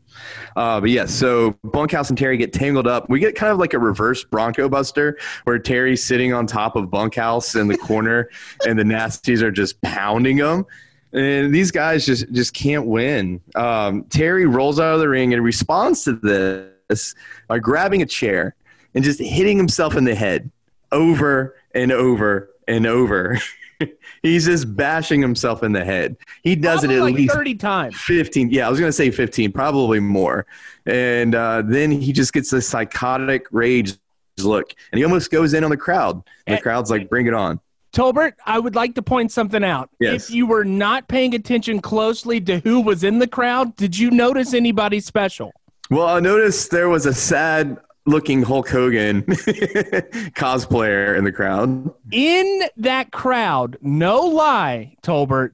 Uh, 0.55 0.79
but 0.79 0.89
yes, 0.89 1.13
so 1.13 1.51
Bunkhouse 1.63 2.09
and 2.09 2.17
Terry 2.17 2.37
get 2.37 2.53
tangled 2.53 2.87
up. 2.87 3.09
We 3.09 3.19
get 3.19 3.35
kind 3.35 3.51
of 3.51 3.57
like 3.57 3.73
a 3.73 3.79
reverse 3.79 4.23
Bronco 4.23 4.69
Buster, 4.69 5.17
where 5.45 5.59
Terry's 5.59 6.05
sitting 6.05 6.33
on 6.33 6.47
top 6.47 6.75
of 6.75 6.89
Bunkhouse 6.89 7.55
in 7.55 7.67
the 7.67 7.77
corner, 7.77 8.29
and 8.67 8.77
the 8.77 8.83
Nasties 8.83 9.41
are 9.41 9.51
just 9.51 9.81
pounding 9.81 10.37
him. 10.37 10.65
And 11.11 11.53
these 11.53 11.71
guys 11.71 12.05
just 12.05 12.31
just 12.33 12.53
can't 12.53 12.85
win. 12.85 13.41
Um, 13.55 14.03
Terry 14.05 14.45
rolls 14.45 14.79
out 14.79 14.93
of 14.93 14.99
the 14.99 15.07
ring 15.07 15.33
and 15.33 15.43
responds 15.43 16.03
to 16.03 16.13
this 16.13 17.15
by 17.47 17.59
grabbing 17.59 18.01
a 18.01 18.05
chair 18.05 18.55
and 18.93 19.03
just 19.03 19.19
hitting 19.19 19.57
himself 19.57 19.95
in 19.95 20.03
the 20.03 20.15
head 20.15 20.51
over 20.91 21.55
and 21.73 21.91
over 21.91 22.49
and 22.67 22.85
over. 22.85 23.39
He's 24.21 24.45
just 24.45 24.75
bashing 24.75 25.21
himself 25.21 25.63
in 25.63 25.73
the 25.73 25.83
head. 25.83 26.17
He 26.43 26.55
does 26.55 26.79
Probably 26.79 26.95
it 26.95 26.99
at 26.99 27.03
like 27.03 27.15
least 27.15 27.33
30 27.33 27.55
times. 27.55 27.95
15 27.97 28.49
yeah 28.49 28.67
i 28.67 28.69
was 28.69 28.79
going 28.79 28.87
to 28.87 28.93
say 28.93 29.11
15 29.11 29.51
probably 29.51 29.99
more 29.99 30.45
and 30.85 31.35
uh, 31.35 31.61
then 31.65 31.91
he 31.91 32.13
just 32.13 32.31
gets 32.31 32.49
this 32.49 32.67
psychotic 32.67 33.47
rage 33.51 33.93
look 34.39 34.73
and 34.91 34.99
he 34.99 35.03
almost 35.03 35.29
goes 35.31 35.53
in 35.53 35.63
on 35.63 35.69
the 35.69 35.77
crowd 35.77 36.23
and 36.47 36.57
the 36.57 36.61
crowd's 36.61 36.89
like 36.89 37.09
bring 37.09 37.27
it 37.27 37.33
on 37.33 37.59
Tolbert, 37.93 38.33
I 38.45 38.59
would 38.59 38.75
like 38.75 38.93
to 38.95 39.01
point 39.01 39.31
something 39.31 39.63
out. 39.63 39.89
Yes. 40.01 40.27
If 40.27 40.35
you 40.35 40.47
were 40.47 40.65
not 40.65 41.07
paying 41.07 41.33
attention 41.33 41.79
closely 41.79 42.41
to 42.41 42.59
who 42.59 42.81
was 42.81 43.05
in 43.05 43.19
the 43.19 43.27
crowd, 43.27 43.73
did 43.77 43.97
you 43.97 44.11
notice 44.11 44.53
anybody 44.53 44.99
special? 44.99 45.53
well 45.89 46.07
i 46.07 46.19
noticed 46.19 46.71
there 46.71 46.89
was 46.89 47.05
a 47.05 47.13
sad 47.13 47.77
looking 48.05 48.43
hulk 48.43 48.69
hogan 48.69 49.21
cosplayer 50.33 51.17
in 51.17 51.23
the 51.23 51.31
crowd. 51.31 51.91
In 52.11 52.63
that 52.77 53.11
crowd, 53.11 53.77
no 53.81 54.21
lie, 54.21 54.95
Tolbert, 55.01 55.51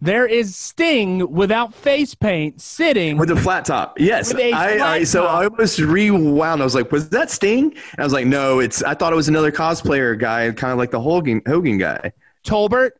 there 0.00 0.26
is 0.26 0.56
Sting 0.56 1.30
without 1.30 1.72
face 1.72 2.12
paint 2.14 2.60
sitting. 2.60 3.16
with 3.18 3.30
a 3.30 3.36
flat 3.36 3.64
top. 3.64 4.00
Yes 4.00 4.34
a 4.34 4.52
I, 4.52 4.72
I 4.72 4.76
flat 4.76 5.06
so 5.08 5.26
i 5.26 5.44
almost 5.44 5.78
rewound. 5.78 6.60
I 6.60 6.64
was 6.64 6.74
like 6.74 6.90
was 6.90 7.08
that 7.10 7.30
sting? 7.30 7.66
And 7.92 8.00
i 8.00 8.02
was 8.04 8.12
like 8.12 8.26
no 8.26 8.58
it's 8.58 8.82
i 8.82 8.94
thought 8.94 9.12
it 9.12 9.16
was 9.16 9.28
another 9.28 9.52
cosplayer 9.52 10.18
guy 10.18 10.50
kind 10.50 10.72
of 10.72 10.78
like 10.78 10.90
the 10.90 11.00
hogan 11.00 11.40
hogan 11.46 11.78
guy. 11.78 12.12
Tolbert, 12.44 12.92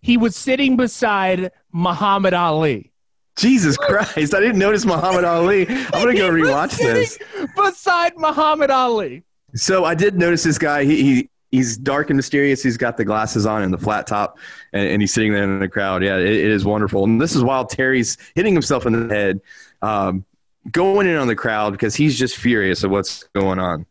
he 0.00 0.16
was 0.16 0.36
sitting 0.36 0.76
beside 0.76 1.50
Muhammad 1.72 2.34
Ali. 2.34 2.92
Jesus 3.36 3.76
christ 3.76 4.34
i 4.34 4.40
didn't 4.40 4.58
notice 4.58 4.84
muhammad 4.84 5.24
ali 5.24 5.68
i'm 5.68 5.90
gonna 5.92 6.14
go 6.14 6.30
rewatch 6.30 6.76
this 6.78 7.14
sitting 7.14 7.26
Beside 7.54 8.16
Muhammad 8.16 8.70
Ali. 8.70 9.22
So 9.54 9.84
I 9.84 9.94
did 9.94 10.18
notice 10.18 10.42
this 10.42 10.58
guy. 10.58 10.84
He, 10.84 11.02
he 11.02 11.30
he's 11.50 11.76
dark 11.76 12.10
and 12.10 12.16
mysterious. 12.16 12.62
He's 12.62 12.76
got 12.76 12.96
the 12.96 13.04
glasses 13.04 13.46
on 13.46 13.62
and 13.62 13.72
the 13.72 13.78
flat 13.78 14.06
top, 14.06 14.38
and, 14.72 14.86
and 14.88 15.02
he's 15.02 15.12
sitting 15.12 15.32
there 15.32 15.44
in 15.44 15.58
the 15.58 15.68
crowd. 15.68 16.02
Yeah, 16.02 16.16
it, 16.18 16.26
it 16.26 16.50
is 16.50 16.64
wonderful. 16.64 17.04
And 17.04 17.20
this 17.20 17.34
is 17.34 17.42
while 17.42 17.64
Terry's 17.64 18.18
hitting 18.34 18.52
himself 18.52 18.86
in 18.86 19.08
the 19.08 19.14
head, 19.14 19.40
um, 19.82 20.24
going 20.70 21.06
in 21.06 21.16
on 21.16 21.28
the 21.28 21.36
crowd 21.36 21.72
because 21.72 21.94
he's 21.94 22.18
just 22.18 22.36
furious 22.36 22.84
of 22.84 22.90
what's 22.90 23.22
going 23.34 23.58
on. 23.58 23.86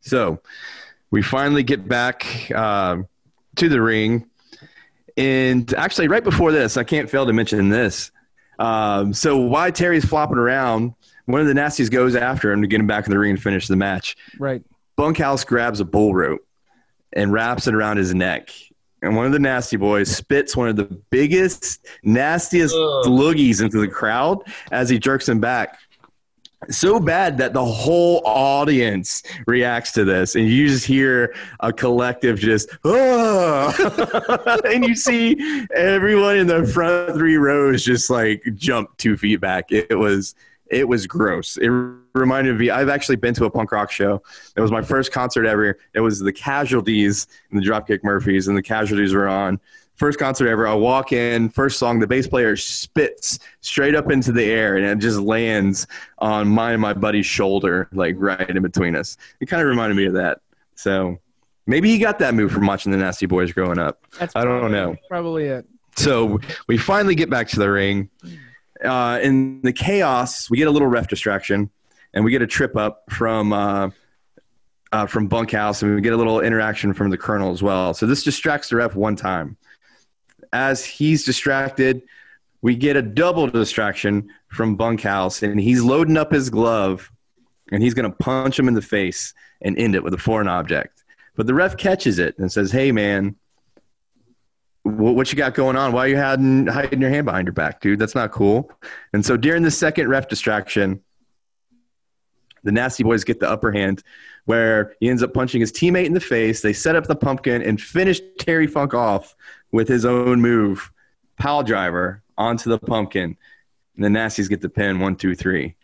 So 0.00 0.40
we 1.10 1.22
finally 1.22 1.62
get 1.62 1.88
back 1.88 2.50
um, 2.52 3.08
to 3.56 3.68
the 3.68 3.80
ring, 3.80 4.26
and 5.16 5.72
actually, 5.74 6.08
right 6.08 6.24
before 6.24 6.52
this, 6.52 6.76
I 6.76 6.84
can't 6.84 7.08
fail 7.08 7.24
to 7.24 7.32
mention 7.32 7.70
this. 7.70 8.10
Um, 8.58 9.12
so 9.12 9.38
while 9.38 9.70
Terry's 9.72 10.04
flopping 10.04 10.38
around, 10.38 10.94
one 11.26 11.40
of 11.40 11.46
the 11.46 11.54
nasties 11.54 11.90
goes 11.90 12.14
after 12.14 12.52
him 12.52 12.62
to 12.62 12.68
get 12.68 12.80
him 12.80 12.86
back 12.86 13.06
in 13.06 13.10
the 13.10 13.18
ring 13.18 13.30
and 13.30 13.42
finish 13.42 13.66
the 13.66 13.76
match. 13.76 14.16
Right. 14.38 14.62
Bunkhouse 14.96 15.44
grabs 15.44 15.80
a 15.80 15.84
bull 15.84 16.14
rope 16.14 16.46
and 17.12 17.32
wraps 17.32 17.66
it 17.66 17.74
around 17.74 17.96
his 17.96 18.14
neck. 18.14 18.50
And 19.02 19.16
one 19.16 19.26
of 19.26 19.32
the 19.32 19.38
nasty 19.38 19.76
boys 19.76 20.14
spits 20.14 20.56
one 20.56 20.68
of 20.68 20.76
the 20.76 20.84
biggest, 21.10 21.86
nastiest 22.04 22.74
Ugh. 22.74 23.06
loogies 23.06 23.62
into 23.62 23.78
the 23.78 23.88
crowd 23.88 24.38
as 24.72 24.88
he 24.88 24.98
jerks 24.98 25.28
him 25.28 25.40
back. 25.40 25.78
So 26.70 27.00
bad 27.00 27.38
that 27.38 27.52
the 27.52 27.64
whole 27.64 28.22
audience 28.24 29.22
reacts 29.46 29.92
to 29.92 30.04
this, 30.04 30.34
and 30.34 30.48
you 30.48 30.68
just 30.68 30.86
hear 30.86 31.34
a 31.60 31.72
collective 31.72 32.38
just, 32.38 32.68
oh! 32.84 34.60
and 34.64 34.84
you 34.84 34.94
see 34.94 35.66
everyone 35.74 36.36
in 36.36 36.46
the 36.46 36.66
front 36.66 37.14
three 37.16 37.36
rows 37.36 37.84
just 37.84 38.10
like 38.10 38.42
jump 38.54 38.96
two 38.96 39.16
feet 39.16 39.40
back. 39.40 39.70
It 39.70 39.98
was 39.98 40.34
it 40.70 40.88
was 40.88 41.06
gross. 41.06 41.56
It 41.56 41.68
reminded 42.14 42.58
me. 42.58 42.70
I've 42.70 42.88
actually 42.88 43.16
been 43.16 43.34
to 43.34 43.44
a 43.44 43.50
punk 43.50 43.70
rock 43.72 43.90
show. 43.90 44.22
It 44.56 44.60
was 44.60 44.70
my 44.72 44.82
first 44.82 45.12
concert 45.12 45.46
ever. 45.46 45.78
It 45.94 46.00
was 46.00 46.20
the 46.20 46.32
Casualties 46.32 47.26
and 47.50 47.60
the 47.60 47.66
Dropkick 47.66 48.02
Murphys, 48.02 48.48
and 48.48 48.56
the 48.56 48.62
Casualties 48.62 49.12
were 49.14 49.28
on. 49.28 49.60
First 49.96 50.18
concert 50.18 50.48
ever. 50.48 50.66
I 50.66 50.74
walk 50.74 51.12
in, 51.12 51.48
first 51.48 51.78
song, 51.78 52.00
the 52.00 52.06
bass 52.06 52.26
player 52.26 52.56
spits 52.56 53.38
straight 53.60 53.94
up 53.94 54.10
into 54.10 54.32
the 54.32 54.42
air, 54.42 54.76
and 54.76 54.84
it 54.84 54.98
just 54.98 55.20
lands 55.20 55.86
on 56.18 56.48
my 56.48 56.72
and 56.72 56.82
my 56.82 56.92
buddy's 56.94 57.26
shoulder, 57.26 57.88
like 57.92 58.16
right 58.18 58.50
in 58.50 58.60
between 58.60 58.96
us. 58.96 59.16
It 59.40 59.46
kind 59.46 59.62
of 59.62 59.68
reminded 59.68 59.94
me 59.96 60.06
of 60.06 60.14
that. 60.14 60.40
So 60.74 61.20
maybe 61.68 61.90
he 61.90 61.98
got 61.98 62.18
that 62.18 62.34
move 62.34 62.50
from 62.50 62.66
watching 62.66 62.90
the 62.90 62.98
Nasty 62.98 63.26
Boys 63.26 63.52
growing 63.52 63.78
up. 63.78 64.00
That's 64.18 64.34
I 64.34 64.44
don't 64.44 64.58
probably- 64.60 64.72
know. 64.72 64.96
Probably 65.08 65.44
it. 65.44 65.66
So 65.96 66.40
we 66.66 66.76
finally 66.76 67.14
get 67.14 67.30
back 67.30 67.46
to 67.50 67.60
the 67.60 67.70
ring. 67.70 68.10
Uh, 68.84 69.18
in 69.22 69.60
the 69.62 69.72
chaos, 69.72 70.50
we 70.50 70.58
get 70.58 70.68
a 70.68 70.70
little 70.70 70.88
ref 70.88 71.08
distraction, 71.08 71.70
and 72.12 72.24
we 72.24 72.30
get 72.30 72.42
a 72.42 72.46
trip 72.46 72.76
up 72.76 73.04
from 73.10 73.52
uh, 73.52 73.90
uh, 74.92 75.06
from 75.06 75.26
bunkhouse, 75.26 75.82
and 75.82 75.94
we 75.94 76.00
get 76.00 76.12
a 76.12 76.16
little 76.16 76.40
interaction 76.40 76.92
from 76.92 77.10
the 77.10 77.18
colonel 77.18 77.50
as 77.50 77.62
well. 77.62 77.94
So 77.94 78.06
this 78.06 78.22
distracts 78.22 78.68
the 78.68 78.76
ref 78.76 78.94
one 78.94 79.16
time. 79.16 79.56
As 80.52 80.84
he's 80.84 81.24
distracted, 81.24 82.02
we 82.62 82.76
get 82.76 82.96
a 82.96 83.02
double 83.02 83.48
distraction 83.48 84.30
from 84.48 84.76
bunkhouse, 84.76 85.42
and 85.42 85.60
he's 85.60 85.82
loading 85.82 86.16
up 86.16 86.30
his 86.30 86.48
glove, 86.48 87.10
and 87.72 87.82
he's 87.82 87.94
going 87.94 88.10
to 88.10 88.16
punch 88.16 88.58
him 88.58 88.68
in 88.68 88.74
the 88.74 88.82
face 88.82 89.34
and 89.62 89.76
end 89.78 89.94
it 89.94 90.04
with 90.04 90.14
a 90.14 90.18
foreign 90.18 90.48
object. 90.48 91.02
But 91.34 91.46
the 91.46 91.54
ref 91.54 91.76
catches 91.76 92.18
it 92.18 92.38
and 92.38 92.50
says, 92.52 92.70
"Hey, 92.70 92.92
man." 92.92 93.36
What, 94.84 95.16
what 95.16 95.32
you 95.32 95.36
got 95.36 95.54
going 95.54 95.76
on? 95.76 95.92
Why 95.92 96.04
are 96.04 96.08
you 96.08 96.16
hiding, 96.16 96.66
hiding 96.66 97.00
your 97.00 97.10
hand 97.10 97.24
behind 97.24 97.46
your 97.46 97.54
back, 97.54 97.80
dude? 97.80 97.98
That's 97.98 98.14
not 98.14 98.30
cool. 98.30 98.70
And 99.12 99.24
so 99.24 99.36
during 99.36 99.62
the 99.62 99.70
second 99.70 100.08
ref 100.08 100.28
distraction, 100.28 101.02
the 102.62 102.72
Nasty 102.72 103.02
Boys 103.02 103.24
get 103.24 103.40
the 103.40 103.50
upper 103.50 103.72
hand 103.72 104.02
where 104.44 104.94
he 105.00 105.08
ends 105.08 105.22
up 105.22 105.32
punching 105.32 105.60
his 105.60 105.72
teammate 105.72 106.04
in 106.06 106.12
the 106.12 106.20
face. 106.20 106.60
They 106.60 106.74
set 106.74 106.96
up 106.96 107.06
the 107.06 107.16
pumpkin 107.16 107.62
and 107.62 107.80
finish 107.80 108.20
Terry 108.38 108.66
Funk 108.66 108.94
off 108.94 109.34
with 109.72 109.88
his 109.88 110.04
own 110.04 110.40
move, 110.40 110.92
pile 111.38 111.62
driver 111.62 112.22
onto 112.36 112.68
the 112.68 112.78
pumpkin. 112.78 113.36
And 113.96 114.04
the 114.04 114.08
Nasties 114.08 114.48
get 114.48 114.60
the 114.60 114.68
pin 114.68 115.00
one, 115.00 115.16
two, 115.16 115.34
three. 115.34 115.76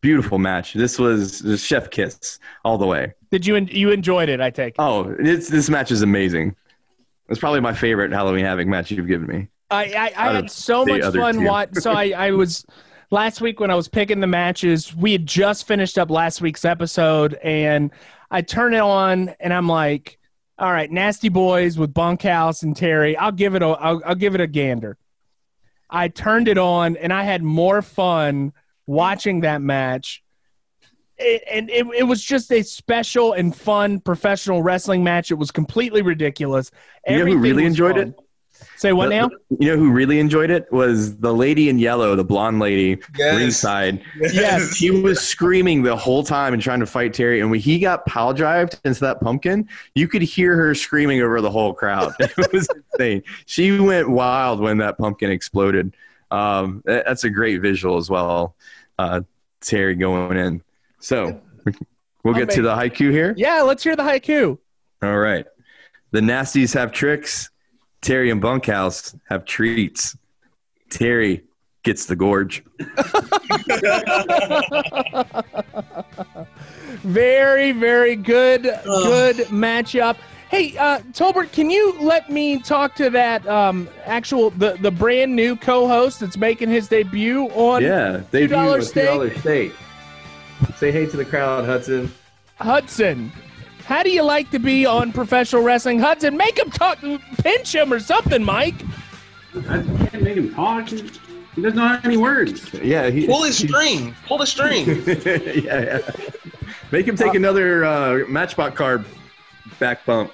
Beautiful 0.00 0.38
match. 0.38 0.74
This 0.74 0.96
was 0.96 1.40
the 1.40 1.56
chef 1.56 1.90
kiss 1.90 2.38
all 2.64 2.78
the 2.78 2.86
way. 2.86 3.14
Did 3.32 3.44
you 3.44 3.56
you 3.56 3.90
enjoyed 3.90 4.28
it? 4.28 4.40
I 4.40 4.50
take. 4.50 4.74
it. 4.74 4.76
Oh, 4.78 5.12
it's, 5.18 5.48
this 5.48 5.68
match 5.68 5.90
is 5.90 6.02
amazing. 6.02 6.54
It's 7.28 7.38
probably 7.38 7.60
my 7.60 7.74
favorite 7.74 8.12
Halloween 8.12 8.44
Havoc 8.44 8.66
match 8.66 8.90
you've 8.90 9.06
given 9.06 9.26
me. 9.26 9.48
I 9.70 9.84
I, 9.84 10.28
I 10.28 10.32
had 10.32 10.50
so 10.50 10.84
much 10.84 11.02
fun. 11.14 11.44
Watch. 11.44 11.74
So 11.74 11.92
I 11.92 12.10
I 12.16 12.30
was 12.30 12.64
last 13.10 13.40
week 13.40 13.60
when 13.60 13.70
I 13.70 13.74
was 13.74 13.88
picking 13.88 14.20
the 14.20 14.26
matches, 14.26 14.94
we 14.94 15.12
had 15.12 15.26
just 15.26 15.66
finished 15.66 15.98
up 15.98 16.10
last 16.10 16.40
week's 16.40 16.64
episode, 16.64 17.34
and 17.42 17.90
I 18.30 18.42
turn 18.42 18.74
it 18.74 18.80
on, 18.80 19.30
and 19.40 19.52
I'm 19.52 19.68
like, 19.68 20.18
"All 20.58 20.72
right, 20.72 20.90
Nasty 20.90 21.28
Boys 21.28 21.78
with 21.78 21.92
Bunkhouse 21.92 22.62
and 22.62 22.74
Terry. 22.76 23.16
I'll 23.16 23.32
give 23.32 23.54
it 23.54 23.62
a, 23.62 23.66
I'll, 23.66 24.00
I'll 24.04 24.14
give 24.14 24.34
it 24.34 24.40
a 24.40 24.46
gander." 24.46 24.96
I 25.90 26.08
turned 26.08 26.48
it 26.48 26.58
on, 26.58 26.96
and 26.96 27.12
I 27.12 27.24
had 27.24 27.42
more 27.42 27.80
fun 27.80 28.52
watching 28.86 29.40
that 29.40 29.62
match. 29.62 30.22
It, 31.18 31.42
and 31.50 31.68
it, 31.70 31.86
it 31.96 32.02
was 32.04 32.22
just 32.22 32.52
a 32.52 32.62
special 32.62 33.32
and 33.32 33.54
fun 33.54 34.00
professional 34.00 34.62
wrestling 34.62 35.02
match. 35.02 35.30
It 35.30 35.34
was 35.34 35.50
completely 35.50 36.02
ridiculous. 36.02 36.70
You 37.08 37.18
know 37.18 37.26
who 37.26 37.38
really 37.38 37.64
enjoyed 37.64 37.96
fun. 37.96 38.08
it? 38.08 38.20
Say 38.76 38.92
what 38.92 39.06
The- 39.08 39.16
now? 39.16 39.30
You 39.58 39.68
know 39.72 39.76
who 39.76 39.90
really 39.90 40.20
enjoyed 40.20 40.50
it 40.50 40.70
was 40.72 41.16
the 41.18 41.32
lady 41.34 41.68
in 41.68 41.78
yellow, 41.80 42.14
the 42.14 42.24
blonde 42.24 42.60
lady, 42.60 43.00
Yes. 43.18 43.36
ringside. 43.36 44.00
Yes. 44.20 44.76
He 44.76 44.90
was 44.92 45.20
screaming 45.20 45.82
the 45.82 45.96
whole 45.96 46.22
time 46.22 46.52
and 46.54 46.62
trying 46.62 46.78
to 46.80 46.86
fight 46.86 47.14
Terry. 47.14 47.40
And 47.40 47.50
when 47.50 47.58
he 47.60 47.78
got 47.80 48.06
pile 48.06 48.32
drived 48.32 48.80
into 48.84 49.00
that 49.00 49.20
pumpkin, 49.20 49.68
you 49.96 50.06
could 50.06 50.22
hear 50.22 50.54
her 50.56 50.74
screaming 50.76 51.20
over 51.22 51.40
the 51.40 51.50
whole 51.50 51.72
crowd. 51.74 52.12
It 52.20 52.52
was 52.52 52.68
insane. 52.92 53.22
She 53.46 53.78
went 53.78 54.08
wild 54.08 54.60
when 54.60 54.78
that 54.78 54.98
pumpkin 54.98 55.30
exploded. 55.30 55.96
Um, 56.30 56.82
that- 56.84 57.04
that's 57.06 57.24
a 57.24 57.30
great 57.30 57.60
visual 57.60 57.96
as 57.96 58.08
well. 58.08 58.54
Uh, 58.98 59.22
Terry 59.60 59.96
going 59.96 60.36
in. 60.36 60.62
So 61.00 61.40
we'll 62.24 62.34
get 62.34 62.50
to 62.50 62.62
the 62.62 62.74
haiku 62.74 63.10
here. 63.10 63.34
Yeah, 63.36 63.62
let's 63.62 63.82
hear 63.82 63.96
the 63.96 64.02
haiku. 64.02 64.58
All 65.02 65.18
right. 65.18 65.46
The 66.10 66.20
nasties 66.20 66.74
have 66.74 66.92
tricks. 66.92 67.50
Terry 68.00 68.30
and 68.30 68.40
Bunkhouse 68.40 69.16
have 69.28 69.44
treats. 69.44 70.16
Terry 70.90 71.44
gets 71.82 72.06
the 72.06 72.16
gorge. 72.16 72.64
Very, 77.02 77.72
very 77.72 78.16
good, 78.16 78.62
good 78.62 79.36
matchup. 79.48 80.16
Hey, 80.50 80.76
uh, 80.78 81.00
Tolbert, 81.12 81.52
can 81.52 81.70
you 81.70 81.94
let 82.00 82.30
me 82.30 82.60
talk 82.60 82.94
to 82.96 83.10
that 83.10 83.46
um, 83.46 83.88
actual 84.04 84.50
the 84.50 84.78
the 84.80 84.90
brand 84.90 85.36
new 85.36 85.54
co-host 85.54 86.20
that's 86.20 86.38
making 86.38 86.70
his 86.70 86.88
debut 86.88 87.44
on 87.50 87.82
Yeah, 87.82 88.22
$2 88.32 88.48
$2 88.48 89.38
steak? 89.38 89.72
Steak. 90.64 90.76
Say 90.76 90.92
hey 90.92 91.06
to 91.06 91.16
the 91.16 91.24
crowd, 91.24 91.64
Hudson. 91.64 92.12
Hudson? 92.56 93.32
How 93.84 94.02
do 94.02 94.10
you 94.10 94.22
like 94.22 94.50
to 94.50 94.58
be 94.58 94.84
on 94.84 95.12
professional 95.12 95.62
wrestling, 95.62 95.98
Hudson? 95.98 96.36
Make 96.36 96.58
him 96.58 96.70
talk, 96.70 96.98
pinch 97.38 97.74
him 97.74 97.92
or 97.92 98.00
something, 98.00 98.44
Mike. 98.44 98.74
I 99.68 99.82
can't 99.82 100.22
make 100.22 100.36
him 100.36 100.54
talk. 100.54 100.88
He 100.88 101.62
doesn't 101.62 101.76
know 101.76 101.98
any 102.04 102.16
words. 102.16 102.72
Yeah, 102.74 103.10
he, 103.10 103.26
Pull 103.26 103.44
his 103.44 103.58
string. 103.58 104.14
Pull 104.26 104.38
the 104.38 104.46
string. 104.46 104.86
yeah, 105.64 105.80
yeah. 105.80 106.10
Make 106.92 107.06
him 107.06 107.16
take 107.16 107.34
another 107.34 107.84
uh, 107.84 108.24
Matchbox 108.28 108.76
card 108.76 109.04
back 109.78 110.04
bump. 110.04 110.32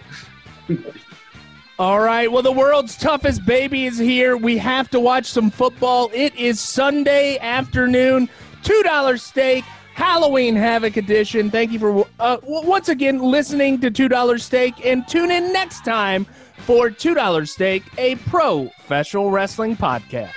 All 1.79 2.01
right. 2.01 2.31
Well, 2.31 2.43
the 2.43 2.53
world's 2.53 2.97
toughest 2.97 3.45
baby 3.45 3.87
is 3.87 3.99
here. 3.99 4.37
We 4.37 4.59
have 4.59 4.91
to 4.91 5.01
watch 5.01 5.27
some 5.27 5.51
football. 5.51 6.11
It 6.13 6.35
is 6.37 6.61
Sunday 6.61 7.39
afternoon. 7.39 8.29
$2 8.63 9.21
steak, 9.21 9.65
Halloween 9.95 10.57
Havoc 10.57 10.97
edition. 10.97 11.51
Thank 11.51 11.73
you 11.73 11.79
for 11.79 12.07
uh, 12.19 12.39
once 12.43 12.89
again 12.89 13.21
listening 13.21 13.81
to 13.81 13.91
$2 13.91 14.41
steak 14.41 14.85
and 14.85 15.07
tune 15.07 15.31
in 15.31 15.53
next 15.53 15.85
time 15.85 16.27
for 16.59 16.91
$2 16.91 17.49
steak, 17.49 17.85
a 17.97 18.17
professional 18.17 19.31
wrestling 19.31 19.77
podcast. 19.77 20.33